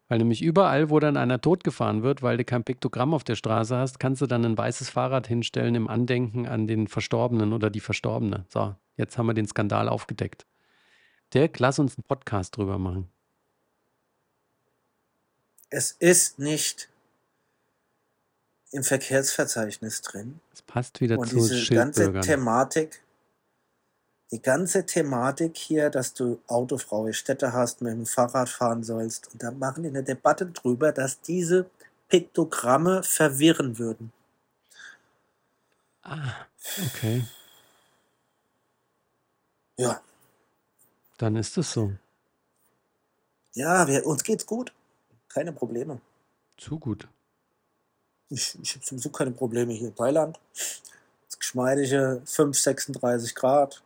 Weil 0.08 0.18
nämlich 0.18 0.40
überall, 0.42 0.90
wo 0.90 1.00
dann 1.00 1.16
einer 1.16 1.40
totgefahren 1.40 2.02
wird, 2.04 2.22
weil 2.22 2.36
du 2.36 2.44
kein 2.44 2.62
Piktogramm 2.62 3.12
auf 3.14 3.24
der 3.24 3.34
Straße 3.34 3.76
hast, 3.76 3.98
kannst 3.98 4.22
du 4.22 4.26
dann 4.26 4.44
ein 4.44 4.56
weißes 4.56 4.88
Fahrrad 4.90 5.26
hinstellen 5.26 5.74
im 5.74 5.88
Andenken 5.88 6.46
an 6.46 6.66
den 6.68 6.86
Verstorbenen 6.86 7.52
oder 7.52 7.70
die 7.70 7.80
Verstorbene. 7.80 8.44
So, 8.48 8.74
jetzt 8.96 9.18
haben 9.18 9.26
wir 9.26 9.34
den 9.34 9.48
Skandal 9.48 9.88
aufgedeckt. 9.88 10.46
Dirk, 11.34 11.58
lass 11.58 11.80
uns 11.80 11.96
einen 11.96 12.04
Podcast 12.04 12.56
drüber 12.56 12.78
machen. 12.78 13.08
Es 15.70 15.92
ist 15.92 16.38
nicht 16.38 16.88
im 18.70 18.84
Verkehrsverzeichnis 18.84 20.02
drin. 20.02 20.40
Es 20.52 20.62
passt 20.62 21.00
wieder 21.00 21.18
Und 21.18 21.28
zu 21.28 21.36
diese 21.36 21.74
ganze. 21.74 22.20
Thematik, 22.20 23.02
die 24.30 24.42
ganze 24.42 24.86
Thematik 24.86 25.56
hier, 25.56 25.90
dass 25.90 26.14
du 26.14 26.40
autofreie 26.46 27.12
Städte 27.14 27.52
hast, 27.52 27.80
mit 27.80 27.92
dem 27.92 28.06
Fahrrad 28.06 28.48
fahren 28.48 28.82
sollst. 28.82 29.32
Und 29.32 29.42
da 29.42 29.50
machen 29.50 29.82
die 29.82 29.88
eine 29.88 30.02
Debatte 30.02 30.46
drüber, 30.46 30.92
dass 30.92 31.20
diese 31.20 31.70
Piktogramme 32.08 33.02
verwirren 33.02 33.78
würden. 33.78 34.12
Ah, 36.02 36.46
okay. 36.86 37.24
Ja, 39.78 40.00
Dann 41.18 41.36
ist 41.36 41.58
es 41.58 41.72
so. 41.72 41.92
ja, 43.54 43.86
wir, 43.86 44.06
uns 44.06 44.24
geht's 44.24 44.46
gut. 44.46 44.72
Keine 45.36 45.52
Probleme. 45.52 46.00
Zu 46.56 46.78
gut. 46.78 47.06
Ich, 48.30 48.56
ich 48.62 48.74
habe 48.74 48.86
sowieso 48.86 49.10
keine 49.10 49.32
Probleme 49.32 49.74
hier 49.74 49.88
in 49.88 49.94
Thailand. 49.94 50.40
Das 50.54 51.38
geschmeidige 51.38 52.22
5, 52.24 52.58
36 52.58 53.34
Grad. 53.34 53.82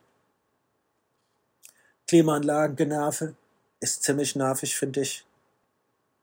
Klimaanlagen 2.06 2.76
generve. 2.76 3.34
Ist 3.80 4.04
ziemlich 4.04 4.36
nervig, 4.36 4.76
finde 4.76 5.00
ich. 5.00 5.26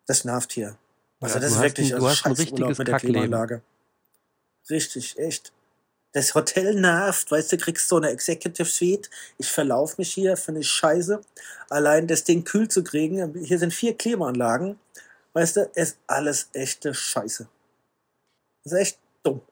Das 0.05 0.23
nervt 0.23 0.53
hier. 0.53 0.77
Also 1.19 1.35
Ja, 1.35 1.41
das 1.41 1.51
ist 1.51 1.61
wirklich 1.61 1.89
ein- 1.89 1.95
also 1.95 2.07
hast 2.09 2.25
ein 2.25 2.31
richtiges 2.31 2.77
mit 2.77 2.87
der 2.87 2.93
Kackleben. 2.93 3.21
Klimaanlage. 3.23 3.61
Richtig, 4.69 5.17
echt. 5.19 5.51
Das 6.13 6.35
Hotel 6.35 6.73
nervt, 6.79 7.29
weißt 7.29 7.51
du, 7.51 7.57
kriegst 7.57 7.89
so 7.89 7.97
eine 7.97 8.11
Executive 8.11 8.69
Suite. 8.69 9.09
Ich 9.37 9.51
verlaufe 9.51 9.95
mich 9.97 10.13
hier, 10.13 10.37
finde 10.37 10.61
ich 10.61 10.69
scheiße. 10.69 11.19
Allein 11.69 12.07
das 12.07 12.23
Ding 12.23 12.45
kühl 12.45 12.69
zu 12.69 12.81
kriegen. 12.81 13.33
Hier 13.43 13.59
sind 13.59 13.73
vier 13.73 13.93
Klimaanlagen. 13.97 14.79
Weißt 15.37 15.55
du, 15.55 15.69
ist 15.75 15.99
alles 16.07 16.49
echte 16.53 16.95
Scheiße. 16.95 17.47
Das 18.63 18.73
ist 18.73 18.79
echt 18.79 18.99
dumm. 19.21 19.43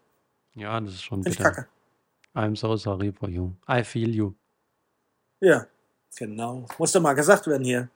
Ja, 0.56 0.82
das 0.82 0.96
ist 0.96 1.04
schon 1.04 1.22
Finde 1.22 1.30
ich 1.30 1.38
bitter. 1.38 1.52
kacke. 1.52 1.70
I'm 2.34 2.56
so 2.56 2.76
sorry 2.76 3.12
for 3.12 3.30
you. 3.30 3.52
I 3.70 3.84
feel 3.84 4.10
you. 4.10 4.34
Ja, 5.42 5.68
genau. 6.16 6.66
Muss 6.80 6.92
doch 6.92 7.02
mal 7.02 7.14
gesagt 7.14 7.46
werden 7.46 7.64
hier. 7.64 7.90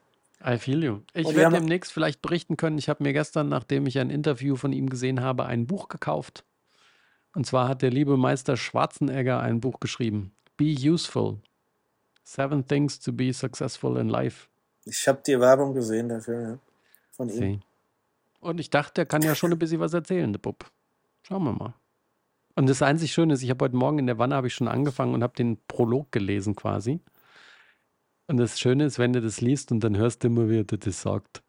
I 0.45 0.59
feel 0.59 0.83
you. 0.83 0.99
Ich 1.15 1.33
werde 1.35 1.55
demnächst 1.55 1.91
vielleicht 1.91 2.21
berichten 2.21 2.57
können. 2.57 2.77
Ich 2.77 2.89
habe 2.89 3.01
mir 3.01 3.11
gestern, 3.11 3.49
nachdem 3.49 3.87
ich 3.87 3.97
ein 3.97 4.11
Interview 4.11 4.55
von 4.55 4.71
ihm 4.71 4.87
gesehen 4.87 5.21
habe, 5.21 5.47
ein 5.47 5.65
Buch 5.65 5.87
gekauft. 5.87 6.45
Und 7.33 7.47
zwar 7.47 7.67
hat 7.67 7.81
der 7.81 7.89
liebe 7.89 8.17
Meister 8.17 8.55
Schwarzenegger 8.55 9.39
ein 9.39 9.61
Buch 9.61 9.79
geschrieben. 9.79 10.31
Be 10.57 10.75
useful. 10.79 11.39
Seven 12.23 12.67
things 12.67 12.99
to 12.99 13.11
be 13.11 13.33
successful 13.33 13.97
in 13.97 14.09
life. 14.09 14.47
Ich 14.85 15.07
habe 15.07 15.23
die 15.25 15.39
Werbung 15.39 15.73
gesehen 15.73 16.07
dafür, 16.07 16.41
ja. 16.41 16.59
Von 17.09 17.29
ihm. 17.29 17.35
See. 17.35 17.59
Und 18.39 18.59
ich 18.59 18.69
dachte, 18.69 18.93
der 18.95 19.05
kann 19.05 19.21
ja 19.21 19.35
schon 19.35 19.51
ein 19.51 19.59
bisschen 19.59 19.79
was 19.79 19.93
erzählen, 19.93 20.31
der 20.31 20.39
Bub. 20.39 20.71
Schauen 21.27 21.43
wir 21.43 21.53
mal. 21.53 21.73
Und 22.55 22.67
das 22.67 22.81
einzig 22.81 23.13
Schöne 23.13 23.33
ist, 23.33 23.43
ich 23.43 23.49
habe 23.49 23.65
heute 23.65 23.75
Morgen 23.75 23.99
in 23.99 24.07
der 24.07 24.17
Wanne 24.17 24.35
habe 24.35 24.47
ich 24.47 24.53
schon 24.53 24.67
angefangen 24.67 25.13
und 25.13 25.23
habe 25.23 25.35
den 25.35 25.57
Prolog 25.67 26.11
gelesen 26.11 26.55
quasi. 26.55 27.01
Und 28.27 28.37
das 28.37 28.59
Schöne 28.59 28.85
ist, 28.85 28.99
wenn 28.99 29.13
du 29.13 29.21
das 29.21 29.41
liest 29.41 29.71
und 29.71 29.83
dann 29.83 29.97
hörst 29.97 30.23
du 30.23 30.27
immer, 30.27 30.49
wie 30.49 30.59
er 30.59 30.63
das 30.63 31.01
sagt. 31.01 31.43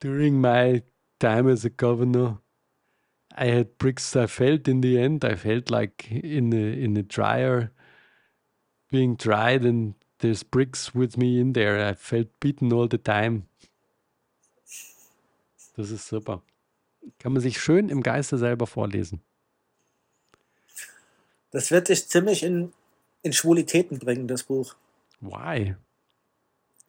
During 0.00 0.40
my 0.40 0.82
time 1.18 1.50
as 1.50 1.64
a 1.64 1.70
governor, 1.70 2.42
I 3.36 3.50
had 3.50 3.78
bricks 3.78 4.14
I 4.14 4.26
felt 4.26 4.68
in 4.68 4.82
the 4.82 4.98
end. 4.98 5.24
I 5.24 5.36
felt 5.36 5.70
like 5.70 6.10
in 6.10 6.52
a, 6.52 6.84
in 6.84 6.96
a 6.96 7.02
dryer 7.02 7.72
being 8.90 9.16
dried 9.16 9.64
and 9.64 9.94
there's 10.18 10.44
bricks 10.44 10.94
with 10.94 11.16
me 11.16 11.40
in 11.40 11.52
there. 11.52 11.88
I 11.88 11.94
felt 11.94 12.28
beaten 12.40 12.72
all 12.72 12.86
the 12.86 12.98
time. 12.98 13.48
Das 15.76 15.90
ist 15.90 16.08
super. 16.08 16.42
Kann 17.18 17.32
man 17.32 17.42
sich 17.42 17.60
schön 17.60 17.88
im 17.88 18.02
Geiste 18.02 18.38
selber 18.38 18.66
vorlesen. 18.66 19.20
Das 21.50 21.70
wird 21.70 21.88
dich 21.88 22.08
ziemlich 22.08 22.42
in, 22.42 22.72
in 23.22 23.32
Schwulitäten 23.32 23.98
bringen, 23.98 24.26
das 24.26 24.42
Buch. 24.42 24.74
Why? 25.20 25.76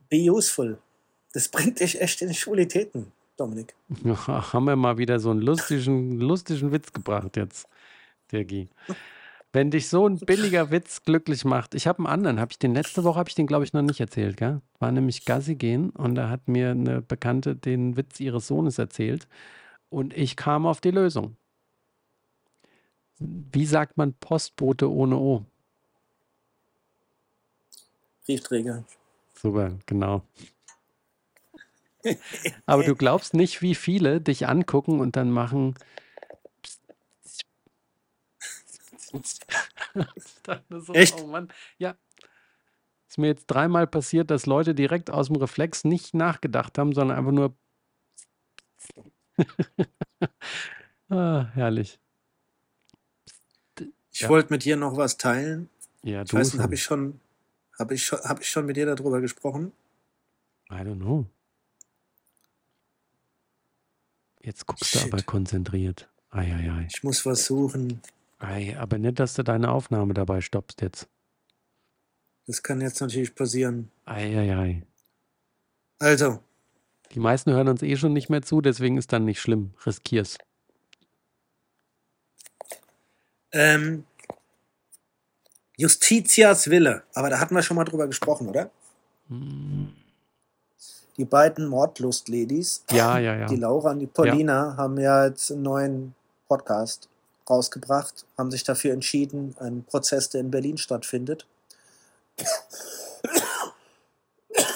Be 0.10 0.32
useful. 0.32 0.80
Das 1.34 1.50
bringt 1.50 1.80
dich 1.80 2.02
echt 2.02 2.22
in 2.22 2.34
Schwulitäten, 2.34 3.12
Dominik. 3.38 3.76
Ja, 4.04 4.54
haben 4.54 4.66
wir 4.66 4.76
mal 4.76 4.98
wieder 4.98 5.20
so 5.20 5.32
einen 5.32 5.42
lustigen, 5.42 6.20
lustigen 6.20 6.72
Witz 6.72 6.92
gebracht 6.94 7.36
jetzt, 7.38 7.68
Dirgi. 8.32 8.70
Wenn 9.56 9.72
dich 9.72 9.88
so 9.88 10.06
ein 10.06 10.18
billiger 10.18 10.70
Witz 10.70 11.04
glücklich 11.04 11.46
macht, 11.46 11.76
ich 11.76 11.88
habe 11.88 12.00
einen 12.00 12.08
anderen, 12.08 12.42
habe 12.42 12.52
ich 12.52 12.60
den 12.60 12.74
letzte 12.74 13.06
Woche, 13.06 13.20
habe 13.20 13.30
ich 13.30 13.36
den 13.36 13.48
glaube 13.48 13.64
ich 13.64 13.72
noch 13.72 13.84
nicht 13.84 14.02
erzählt, 14.02 14.36
gell? 14.36 14.60
War 14.80 14.92
nämlich 14.92 15.24
Gassi 15.24 15.56
gehen 15.56 15.92
und 15.92 16.16
da 16.16 16.30
hat 16.30 16.50
mir 16.50 16.72
eine 16.72 17.02
Bekannte 17.02 17.56
den 17.56 17.96
Witz 17.96 18.20
ihres 18.20 18.48
Sohnes 18.48 18.80
erzählt 18.80 19.30
und 19.88 20.14
ich 20.14 20.36
kam 20.36 20.66
auf 20.66 20.82
die 20.82 20.92
Lösung. 20.92 21.38
Wie 23.18 23.66
sagt 23.66 23.96
man 23.96 24.14
Postbote 24.16 24.92
ohne 24.92 25.16
O? 25.16 25.46
Briefträger. 28.26 28.84
Super, 29.36 29.72
genau. 29.86 30.22
Aber 32.66 32.84
du 32.84 32.94
glaubst 32.94 33.34
nicht, 33.34 33.62
wie 33.62 33.74
viele 33.74 34.20
dich 34.20 34.50
angucken 34.50 35.00
und 35.00 35.16
dann 35.16 35.32
machen. 35.32 35.76
So, 40.70 40.94
Echt? 40.94 41.22
Oh 41.22 41.28
Mann. 41.28 41.48
Ja. 41.78 41.96
Ist 43.08 43.18
mir 43.18 43.28
jetzt 43.28 43.46
dreimal 43.48 43.88
passiert, 43.88 44.30
dass 44.30 44.46
Leute 44.46 44.76
direkt 44.76 45.10
aus 45.10 45.28
dem 45.28 45.38
Reflex 45.38 45.84
nicht 45.86 46.14
nachgedacht 46.14 46.78
haben, 46.78 46.94
sondern 46.94 47.18
einfach 47.18 47.32
nur. 47.32 47.56
ah, 51.10 51.46
herrlich. 51.54 52.00
Ich 54.12 54.22
Ja. 54.22 54.30
wollte 54.30 54.52
mit 54.54 54.64
dir 54.66 54.76
noch 54.76 54.98
was 54.98 55.18
teilen. 55.18 55.70
Ja, 56.04 56.24
du. 56.24 56.34
weiß 56.38 56.48
nicht, 56.48 56.58
so. 56.58 56.64
habe 56.64 56.74
ich 56.76 56.84
schon, 56.84 57.20
habe 57.80 57.94
ich 57.96 58.06
schon, 58.06 58.20
habe 58.20 58.42
ich 58.42 58.50
schon 58.50 58.66
mit 58.66 58.76
dir 58.78 58.86
darüber 58.86 59.22
gesprochen? 59.22 59.72
I 60.70 60.76
don't 60.76 60.98
know. 60.98 61.26
Jetzt 64.42 64.66
guckst 64.66 64.94
du 64.94 65.00
aber 65.00 65.18
Shit. 65.20 65.26
konzentriert. 65.26 66.10
Eieiei. 66.32 66.88
Ich 66.94 67.04
muss 67.04 67.26
was 67.26 67.46
suchen. 67.46 68.02
Ei, 68.40 68.76
aber 68.78 68.98
nicht, 68.98 69.20
dass 69.20 69.34
du 69.34 69.44
deine 69.44 69.72
Aufnahme 69.72 70.14
dabei 70.14 70.42
stoppst 70.42 70.82
jetzt. 70.82 71.08
Das 72.48 72.62
kann 72.62 72.82
jetzt 72.82 73.02
natürlich 73.02 73.34
passieren. 73.34 73.90
Eieiei. 74.06 74.84
Also, 76.00 76.40
Die 77.14 77.20
meisten 77.20 77.52
hören 77.52 77.70
uns 77.70 77.82
eh 77.82 77.96
schon 77.96 78.14
nicht 78.14 78.30
mehr 78.30 78.42
zu, 78.42 78.62
deswegen 78.62 78.98
ist 78.98 79.14
dann 79.14 79.26
nicht 79.26 79.40
schlimm. 79.40 79.74
Riskier's. 79.86 80.38
Ähm, 83.52 84.04
Justitias 85.78 86.70
Wille. 86.70 87.04
Aber 87.14 87.30
da 87.30 87.40
hatten 87.40 87.56
wir 87.56 87.62
schon 87.64 87.78
mal 87.78 87.86
drüber 87.86 88.08
gesprochen, 88.08 88.48
oder? 88.50 88.70
Die 91.18 91.26
beiden 91.26 91.68
Mordlust-Ladies, 91.68 92.84
Ja, 92.92 93.18
ja, 93.18 93.36
ja. 93.38 93.46
die 93.48 93.56
Laura 93.56 93.92
und 93.92 94.00
die 94.00 94.08
Paulina, 94.08 94.76
haben 94.78 95.00
ja 95.00 95.26
jetzt 95.26 95.52
einen 95.52 95.62
neuen 95.64 96.16
Podcast 96.48 97.10
rausgebracht, 97.50 98.26
haben 98.38 98.52
sich 98.52 98.64
dafür 98.64 98.94
entschieden, 98.94 99.56
ein 99.60 99.84
Prozess, 99.84 100.30
der 100.30 100.42
in 100.42 100.52
Berlin 100.52 100.78
stattfindet. 100.78 101.46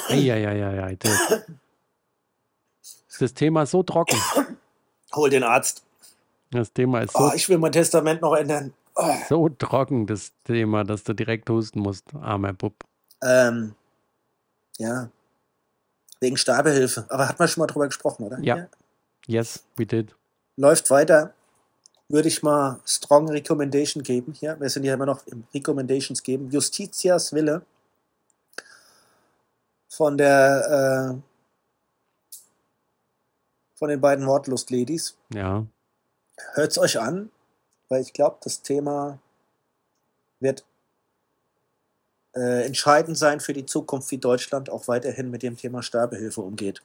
Eieieiei, 0.09 0.95
Dirk. 0.95 1.45
Das 3.19 3.33
Thema 3.33 3.63
ist 3.63 3.71
so 3.71 3.83
trocken. 3.83 4.17
Hol 5.13 5.29
den 5.29 5.43
Arzt. 5.43 5.83
Das 6.51 6.71
Thema 6.73 7.01
ist 7.01 7.15
Oh, 7.15 7.29
so, 7.29 7.35
ich 7.35 7.47
will 7.49 7.57
mein 7.57 7.71
Testament 7.71 8.21
noch 8.21 8.33
ändern. 8.35 8.73
Oh. 8.95 9.13
so 9.27 9.49
trocken, 9.49 10.07
das 10.07 10.31
Thema, 10.45 10.83
dass 10.83 11.03
du 11.03 11.13
direkt 11.13 11.49
husten 11.49 11.79
musst. 11.79 12.05
Armer 12.15 12.53
Bub. 12.53 12.73
Ähm, 13.21 13.75
ja. 14.77 15.09
Wegen 16.19 16.37
Sterbehilfe. 16.37 17.05
Aber 17.09 17.27
hat 17.29 17.39
man 17.39 17.47
schon 17.47 17.61
mal 17.61 17.67
drüber 17.67 17.87
gesprochen, 17.87 18.23
oder? 18.23 18.39
Ja. 18.39 18.67
Yes, 19.27 19.63
we 19.75 19.85
did. 19.85 20.15
Läuft 20.57 20.89
weiter. 20.89 21.33
Würde 22.09 22.27
ich 22.27 22.41
mal 22.41 22.79
strong 22.85 23.29
Recommendation 23.29 24.03
geben 24.03 24.33
hier. 24.33 24.59
Wir 24.59 24.69
sind 24.69 24.83
ja 24.83 24.95
immer 24.95 25.05
noch 25.05 25.25
im 25.27 25.43
Recommendations 25.53 26.23
geben. 26.23 26.49
Justitias 26.49 27.33
Wille 27.33 27.61
von 29.87 30.17
der 30.17 31.15
äh, 31.15 31.21
von 33.75 33.89
den 33.89 34.01
beiden 34.01 34.25
Mordlust-Ladies. 34.25 35.15
Ja. 35.33 35.65
Hört's 36.53 36.77
euch 36.77 36.99
an, 36.99 37.31
weil 37.87 38.01
ich 38.01 38.11
glaube, 38.11 38.37
das 38.43 38.61
Thema 38.61 39.19
wird 40.39 40.65
äh, 42.35 42.65
entscheidend 42.65 43.17
sein 43.17 43.39
für 43.39 43.53
die 43.53 43.65
Zukunft, 43.65 44.11
wie 44.11 44.17
Deutschland 44.17 44.69
auch 44.69 44.87
weiterhin 44.87 45.31
mit 45.31 45.43
dem 45.43 45.57
Thema 45.57 45.81
Sterbehilfe 45.81 46.41
umgeht. 46.41 46.81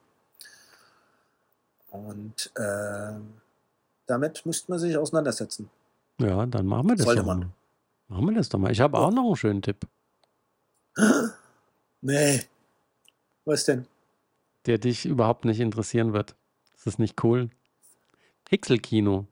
Und 1.90 2.52
äh, 2.56 3.12
damit 4.06 4.44
müsste 4.46 4.70
man 4.70 4.78
sich 4.78 4.96
auseinandersetzen. 4.96 5.70
Ja, 6.20 6.46
dann 6.46 6.66
machen 6.66 6.88
wir 6.88 6.96
das 6.96 7.04
Sollte 7.04 7.20
doch 7.20 7.26
man. 7.26 7.38
mal. 7.40 7.48
Machen 8.08 8.26
wir 8.26 8.34
das 8.34 8.48
doch 8.48 8.58
mal. 8.58 8.70
Ich 8.70 8.80
habe 8.80 8.98
auch 8.98 9.10
noch 9.10 9.24
einen 9.24 9.36
schönen 9.36 9.62
Tipp, 9.62 9.86
Nee. 12.00 12.42
Was 13.44 13.64
denn? 13.64 13.86
der 14.66 14.78
dich 14.78 15.04
überhaupt 15.04 15.44
nicht 15.44 15.60
interessieren 15.60 16.14
wird. 16.14 16.34
Ist 16.74 16.86
das 16.86 16.98
nicht 16.98 17.22
cool? 17.22 17.50
Pixelkino. 18.46 19.26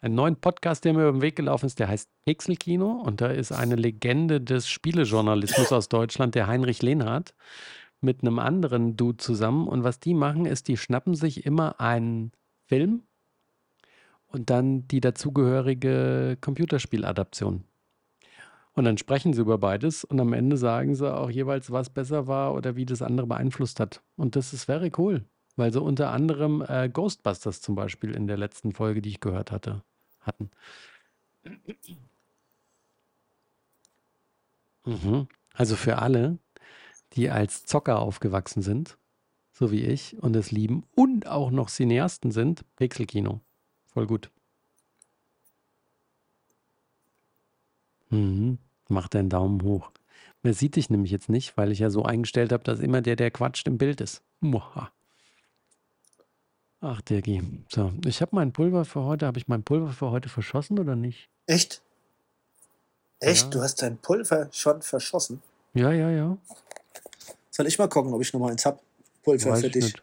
Einen 0.00 0.14
neuen 0.14 0.36
Podcast, 0.36 0.84
der 0.84 0.94
mir 0.94 1.02
über 1.02 1.12
den 1.12 1.22
Weg 1.22 1.36
gelaufen 1.36 1.66
ist, 1.66 1.78
der 1.78 1.88
heißt 1.88 2.08
Pixelkino 2.24 2.90
und 3.04 3.20
da 3.20 3.28
ist 3.28 3.52
eine 3.52 3.76
Legende 3.76 4.40
des 4.40 4.68
Spielejournalismus 4.68 5.72
aus 5.72 5.88
Deutschland, 5.88 6.34
der 6.34 6.46
Heinrich 6.46 6.82
Lehnhardt, 6.82 7.34
mit 8.00 8.22
einem 8.22 8.38
anderen 8.38 8.96
Dude 8.96 9.18
zusammen. 9.18 9.66
Und 9.68 9.84
was 9.84 9.98
die 10.00 10.14
machen, 10.14 10.46
ist, 10.46 10.68
die 10.68 10.76
schnappen 10.76 11.14
sich 11.14 11.44
immer 11.46 11.80
einen 11.80 12.32
Film 12.66 13.02
und 14.28 14.50
dann 14.50 14.86
die 14.88 15.00
dazugehörige 15.00 16.38
Computerspieladaption. 16.40 17.64
Und 18.74 18.84
dann 18.84 18.96
sprechen 18.96 19.32
sie 19.32 19.40
über 19.40 19.58
beides 19.58 20.04
und 20.04 20.20
am 20.20 20.32
Ende 20.32 20.56
sagen 20.56 20.94
sie 20.94 21.12
auch 21.12 21.30
jeweils, 21.30 21.72
was 21.72 21.90
besser 21.90 22.28
war 22.28 22.54
oder 22.54 22.76
wie 22.76 22.86
das 22.86 23.02
andere 23.02 23.26
beeinflusst 23.26 23.80
hat. 23.80 24.02
Und 24.16 24.36
das 24.36 24.52
ist 24.52 24.64
very 24.64 24.92
cool, 24.98 25.24
weil 25.56 25.72
so 25.72 25.82
unter 25.82 26.12
anderem 26.12 26.62
äh, 26.66 26.88
Ghostbusters 26.88 27.60
zum 27.60 27.74
Beispiel 27.74 28.14
in 28.14 28.28
der 28.28 28.36
letzten 28.36 28.72
Folge, 28.72 29.02
die 29.02 29.08
ich 29.08 29.20
gehört 29.20 29.50
hatte, 29.50 29.82
hatten. 30.20 30.50
Mhm. 34.84 35.26
Also 35.54 35.74
für 35.74 35.98
alle, 35.98 36.38
die 37.14 37.30
als 37.30 37.64
Zocker 37.64 37.98
aufgewachsen 37.98 38.62
sind, 38.62 38.96
so 39.52 39.72
wie 39.72 39.82
ich, 39.82 40.16
und 40.22 40.36
es 40.36 40.52
lieben 40.52 40.84
und 40.94 41.26
auch 41.26 41.50
noch 41.50 41.68
Cineasten 41.68 42.30
sind, 42.30 42.64
Pixelkino. 42.76 43.40
Voll 43.92 44.06
gut. 44.06 44.30
Mhm. 48.10 48.58
Mach 48.88 49.08
deinen 49.08 49.28
Daumen 49.28 49.62
hoch. 49.62 49.90
Man 50.42 50.52
sieht 50.52 50.76
dich 50.76 50.88
nämlich 50.88 51.10
jetzt 51.10 51.28
nicht, 51.28 51.56
weil 51.56 51.72
ich 51.72 51.80
ja 51.80 51.90
so 51.90 52.04
eingestellt 52.04 52.52
habe, 52.52 52.64
dass 52.64 52.80
immer 52.80 53.02
der, 53.02 53.16
der 53.16 53.30
quatscht, 53.30 53.66
im 53.66 53.76
Bild 53.76 54.00
ist. 54.00 54.22
Muha. 54.40 54.92
Ach, 56.80 57.00
Dirgi. 57.00 57.42
So, 57.68 57.92
ich 58.06 58.22
habe 58.22 58.36
mein 58.36 58.52
Pulver 58.52 58.84
für 58.84 59.02
heute, 59.02 59.26
habe 59.26 59.38
ich 59.38 59.48
mein 59.48 59.64
Pulver 59.64 59.88
für 59.88 60.10
heute 60.10 60.28
verschossen 60.28 60.78
oder 60.78 60.94
nicht? 60.94 61.28
Echt? 61.46 61.82
Echt? 63.18 63.44
Ja. 63.44 63.50
Du 63.50 63.62
hast 63.62 63.82
dein 63.82 63.98
Pulver 63.98 64.48
schon 64.52 64.80
verschossen? 64.82 65.42
Ja, 65.74 65.90
ja, 65.92 66.10
ja. 66.10 66.38
Soll 67.50 67.66
ich 67.66 67.78
mal 67.78 67.88
gucken, 67.88 68.14
ob 68.14 68.22
ich 68.22 68.32
noch 68.32 68.40
mal 68.40 68.52
eins 68.52 68.64
hab? 68.64 68.80
Pulver 69.24 69.50
Weiß 69.50 69.60
für 69.60 69.66
ich 69.66 69.72
dich. 69.72 69.84
nicht. 69.84 70.02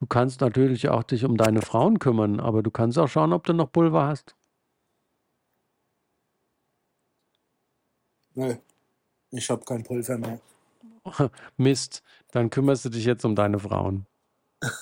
Du 0.00 0.06
kannst 0.06 0.40
natürlich 0.40 0.88
auch 0.88 1.02
dich 1.02 1.24
um 1.24 1.36
deine 1.36 1.62
Frauen 1.62 1.98
kümmern, 1.98 2.38
aber 2.40 2.62
du 2.62 2.70
kannst 2.70 2.98
auch 2.98 3.08
schauen, 3.08 3.32
ob 3.32 3.44
du 3.44 3.52
noch 3.52 3.72
Pulver 3.72 4.06
hast. 4.06 4.36
Nö. 8.34 8.56
Ich 9.30 9.50
habe 9.50 9.64
kein 9.64 9.82
Pulver 9.82 10.16
mehr. 10.16 10.40
Mist, 11.56 12.02
dann 12.30 12.50
kümmerst 12.50 12.84
du 12.84 12.88
dich 12.90 13.04
jetzt 13.04 13.24
um 13.24 13.34
deine 13.34 13.58
Frauen. 13.58 14.06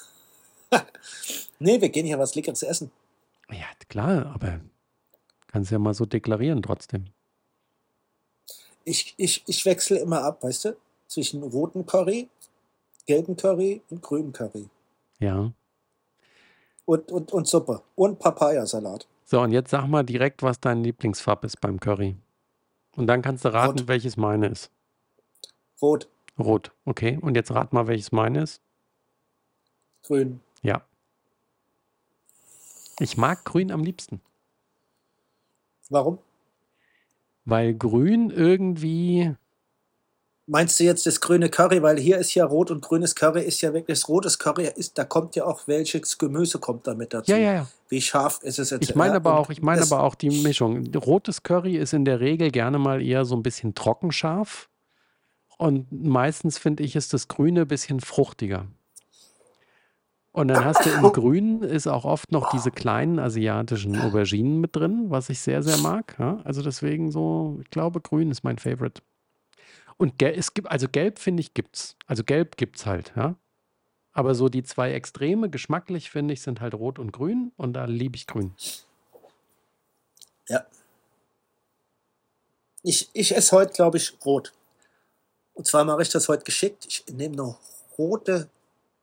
Nee, 1.59 1.81
wir 1.81 1.89
gehen 1.89 2.05
hier 2.05 2.19
was 2.19 2.35
Leckeres 2.35 2.63
essen. 2.63 2.91
Ja, 3.51 3.65
klar, 3.89 4.27
aber 4.35 4.61
kannst 5.47 5.71
ja 5.71 5.79
mal 5.79 5.95
so 5.95 6.05
deklarieren 6.05 6.61
trotzdem. 6.61 7.07
Ich, 8.85 9.15
ich, 9.17 9.43
ich 9.47 9.65
wechsle 9.65 9.99
immer 9.99 10.23
ab, 10.23 10.43
weißt 10.43 10.67
du? 10.67 10.77
Zwischen 11.09 11.43
roten 11.43 11.87
Curry, 11.87 12.29
gelben 13.07 13.39
Curry 13.39 13.81
und 13.89 14.03
grünen 14.03 14.35
Curry. 14.35 14.69
Ja. 15.19 15.53
Und, 16.85 17.11
und, 17.11 17.33
und 17.33 17.47
Suppe. 17.47 17.83
Und 17.95 18.19
Papayasalat. 18.19 19.07
So, 19.25 19.41
und 19.41 19.51
jetzt 19.53 19.71
sag 19.71 19.87
mal 19.89 20.05
direkt, 20.05 20.43
was 20.43 20.61
dein 20.61 20.85
Lieblingsfarb 20.85 21.45
ist 21.45 21.61
beim 21.61 21.81
Curry. 21.81 22.17
Und 22.95 23.09
dann 23.09 23.23
kannst 23.23 23.45
du 23.45 23.53
raten, 23.53 23.81
Rot. 23.81 23.89
welches 23.89 24.17
meine 24.17 24.47
ist. 24.49 24.71
Rot, 25.83 26.09
Rot, 26.39 26.73
okay. 26.85 27.19
Und 27.21 27.35
jetzt 27.35 27.51
rat 27.51 27.73
mal, 27.73 27.87
welches 27.87 28.13
meine 28.13 28.43
ist. 28.43 28.61
grün. 30.03 30.41
Ja. 30.63 30.83
Ich 32.99 33.17
mag 33.17 33.45
grün 33.45 33.71
am 33.73 33.85
liebsten, 33.85 34.21
Warum? 35.91 36.19
weil 37.45 37.75
grün 37.75 38.31
irgendwie, 38.31 39.35
Meinst 40.49 40.79
du 40.79 40.85
jetzt 40.85 41.07
das 41.07 41.21
grüne 41.21 41.49
Curry? 41.49 41.83
Weil 41.83 41.99
hier 41.99 42.19
ist 42.19 42.33
ja 42.35 42.45
rot 42.45 42.71
und 42.71 42.81
grünes 42.81 43.17
Curry 43.17 43.43
ist 43.43 43.61
ja 43.63 43.73
wirklich 43.73 43.99
das 43.99 44.09
rotes 44.09 44.39
Curry. 44.39 44.71
Ist, 44.77 44.97
da 44.97 45.05
kommt 45.05 45.35
ja 45.35 45.45
auch 45.45 45.67
welches 45.67 46.19
Gemüse 46.19 46.61
kommt 46.61 46.87
damit 46.87 47.13
dazu. 47.13 47.33
ja, 47.33 47.37
ja, 47.37 47.53
ja. 47.53 47.67
Wie 47.89 48.01
scharf 48.01 48.41
ist 48.43 48.59
es 48.59 48.71
jetzt? 48.71 48.89
Ich 48.89 48.95
meine 48.95 49.15
aber 49.15 49.39
auch, 49.39 49.51
ich 49.51 49.63
meine 49.63 49.83
aber 49.83 50.03
auch 50.03 50.15
die 50.15 50.31
Mischung. 50.43 50.93
Rotes 50.95 51.43
Curry 51.43 51.77
ist 51.77 51.93
in 51.95 52.05
der 52.05 52.21
Regel 52.21 52.51
gerne 52.51 52.79
mal 52.79 53.03
eher 53.03 53.25
so 53.25 53.37
ein 53.37 53.43
bisschen 53.43 53.75
trockenscharf. 53.75 54.69
Und 55.59 55.91
meistens 55.91 56.59
finde 56.59 56.83
ich, 56.83 56.97
ist 56.97 57.13
das 57.13 57.29
Grüne 57.29 57.63
ein 57.63 57.69
bisschen 57.69 58.01
fruchtiger. 58.01 58.67
Und 60.33 60.49
dann 60.49 60.65
hast 60.65 60.85
du 60.85 60.91
im 60.91 61.01
Grünen 61.13 61.63
ist 61.63 61.87
auch 61.87 62.05
oft 62.05 62.31
noch 62.31 62.51
diese 62.51 62.71
kleinen 62.71 63.19
asiatischen 63.19 63.99
Auberginen 63.99 64.61
mit 64.61 64.77
drin, 64.77 65.07
was 65.09 65.31
ich 65.31 65.41
sehr, 65.41 65.63
sehr 65.63 65.79
mag. 65.79 66.21
Also 66.45 66.63
deswegen 66.63 67.11
so, 67.11 67.59
ich 67.63 67.71
glaube, 67.71 68.01
Grün 68.01 68.31
ist 68.31 68.45
mein 68.45 68.59
Favorite. 68.59 69.01
Und 69.99 70.21
es 70.23 70.53
gibt, 70.55 70.71
also 70.71 70.89
Gelb 70.89 71.19
finde 71.19 71.41
ich 71.41 71.55
gibt's. 71.55 71.97
Also 72.07 72.23
Gelb 72.23 72.57
gibt's 72.57 72.87
halt, 72.87 73.13
ja. 73.17 73.37
Aber 74.13 74.35
so 74.35 74.49
die 74.49 74.63
zwei 74.63 74.93
Extreme 74.93 75.51
geschmacklich 75.51 76.11
finde 76.11 76.35
ich 76.35 76.43
sind 76.43 76.61
halt 76.61 76.75
Rot 76.75 76.99
und 76.99 77.13
Grün 77.13 77.53
und 77.57 77.75
da 77.75 77.85
liebe 77.85 78.17
ich 78.17 78.27
Grün. 78.27 78.55
Ja. 80.49 80.65
Ich, 82.83 83.11
ich 83.13 83.37
esse 83.37 83.55
heute, 83.55 83.73
glaube 83.73 83.97
ich, 83.99 84.17
rot. 84.25 84.53
Und 85.55 85.67
zwar 85.67 85.85
mache 85.85 86.03
ich 86.03 86.09
das 86.09 86.29
heute 86.29 86.45
geschickt. 86.45 86.87
Ich 86.87 87.05
nehme 87.13 87.37
noch 87.37 87.59
rote, 87.99 88.49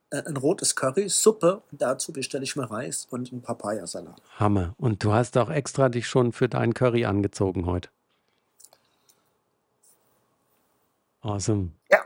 äh, 0.09 0.23
ein 0.25 0.37
rotes 0.37 0.75
Curry, 0.75 1.09
Suppe 1.09 1.61
und 1.71 1.81
dazu 1.81 2.13
bestelle 2.13 2.43
ich 2.43 2.55
mir 2.55 2.69
Reis 2.69 3.07
und 3.09 3.31
einen 3.31 3.41
Papayasalat. 3.41 4.21
Hammer. 4.37 4.73
Und 4.77 5.03
du 5.03 5.13
hast 5.13 5.37
auch 5.37 5.49
extra 5.49 5.89
dich 5.89 6.07
schon 6.07 6.31
für 6.31 6.47
deinen 6.47 6.73
Curry 6.73 7.05
angezogen 7.05 7.65
heute. 7.65 7.89
Awesome. 11.23 11.71
Ja. 11.89 12.03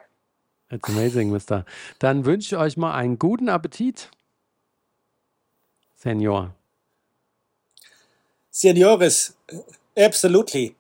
It's 0.69 0.87
amazing, 0.87 1.31
Mister. 1.31 1.65
Dann 1.99 2.25
wünsche 2.25 2.55
ich 2.55 2.61
euch 2.61 2.77
mal 2.77 2.93
einen 2.93 3.17
guten 3.17 3.49
Appetit, 3.49 4.11
Senior. 5.95 6.53
Senores, 8.51 9.35
absolutely. 9.95 10.75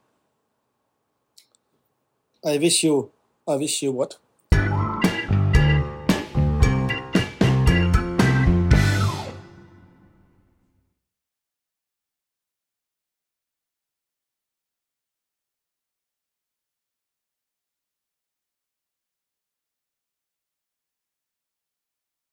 I 2.43 2.59
wish 2.61 2.83
you, 2.83 3.09
I 3.47 3.57
wish 3.59 3.81
you 3.81 3.91
what? 3.91 4.19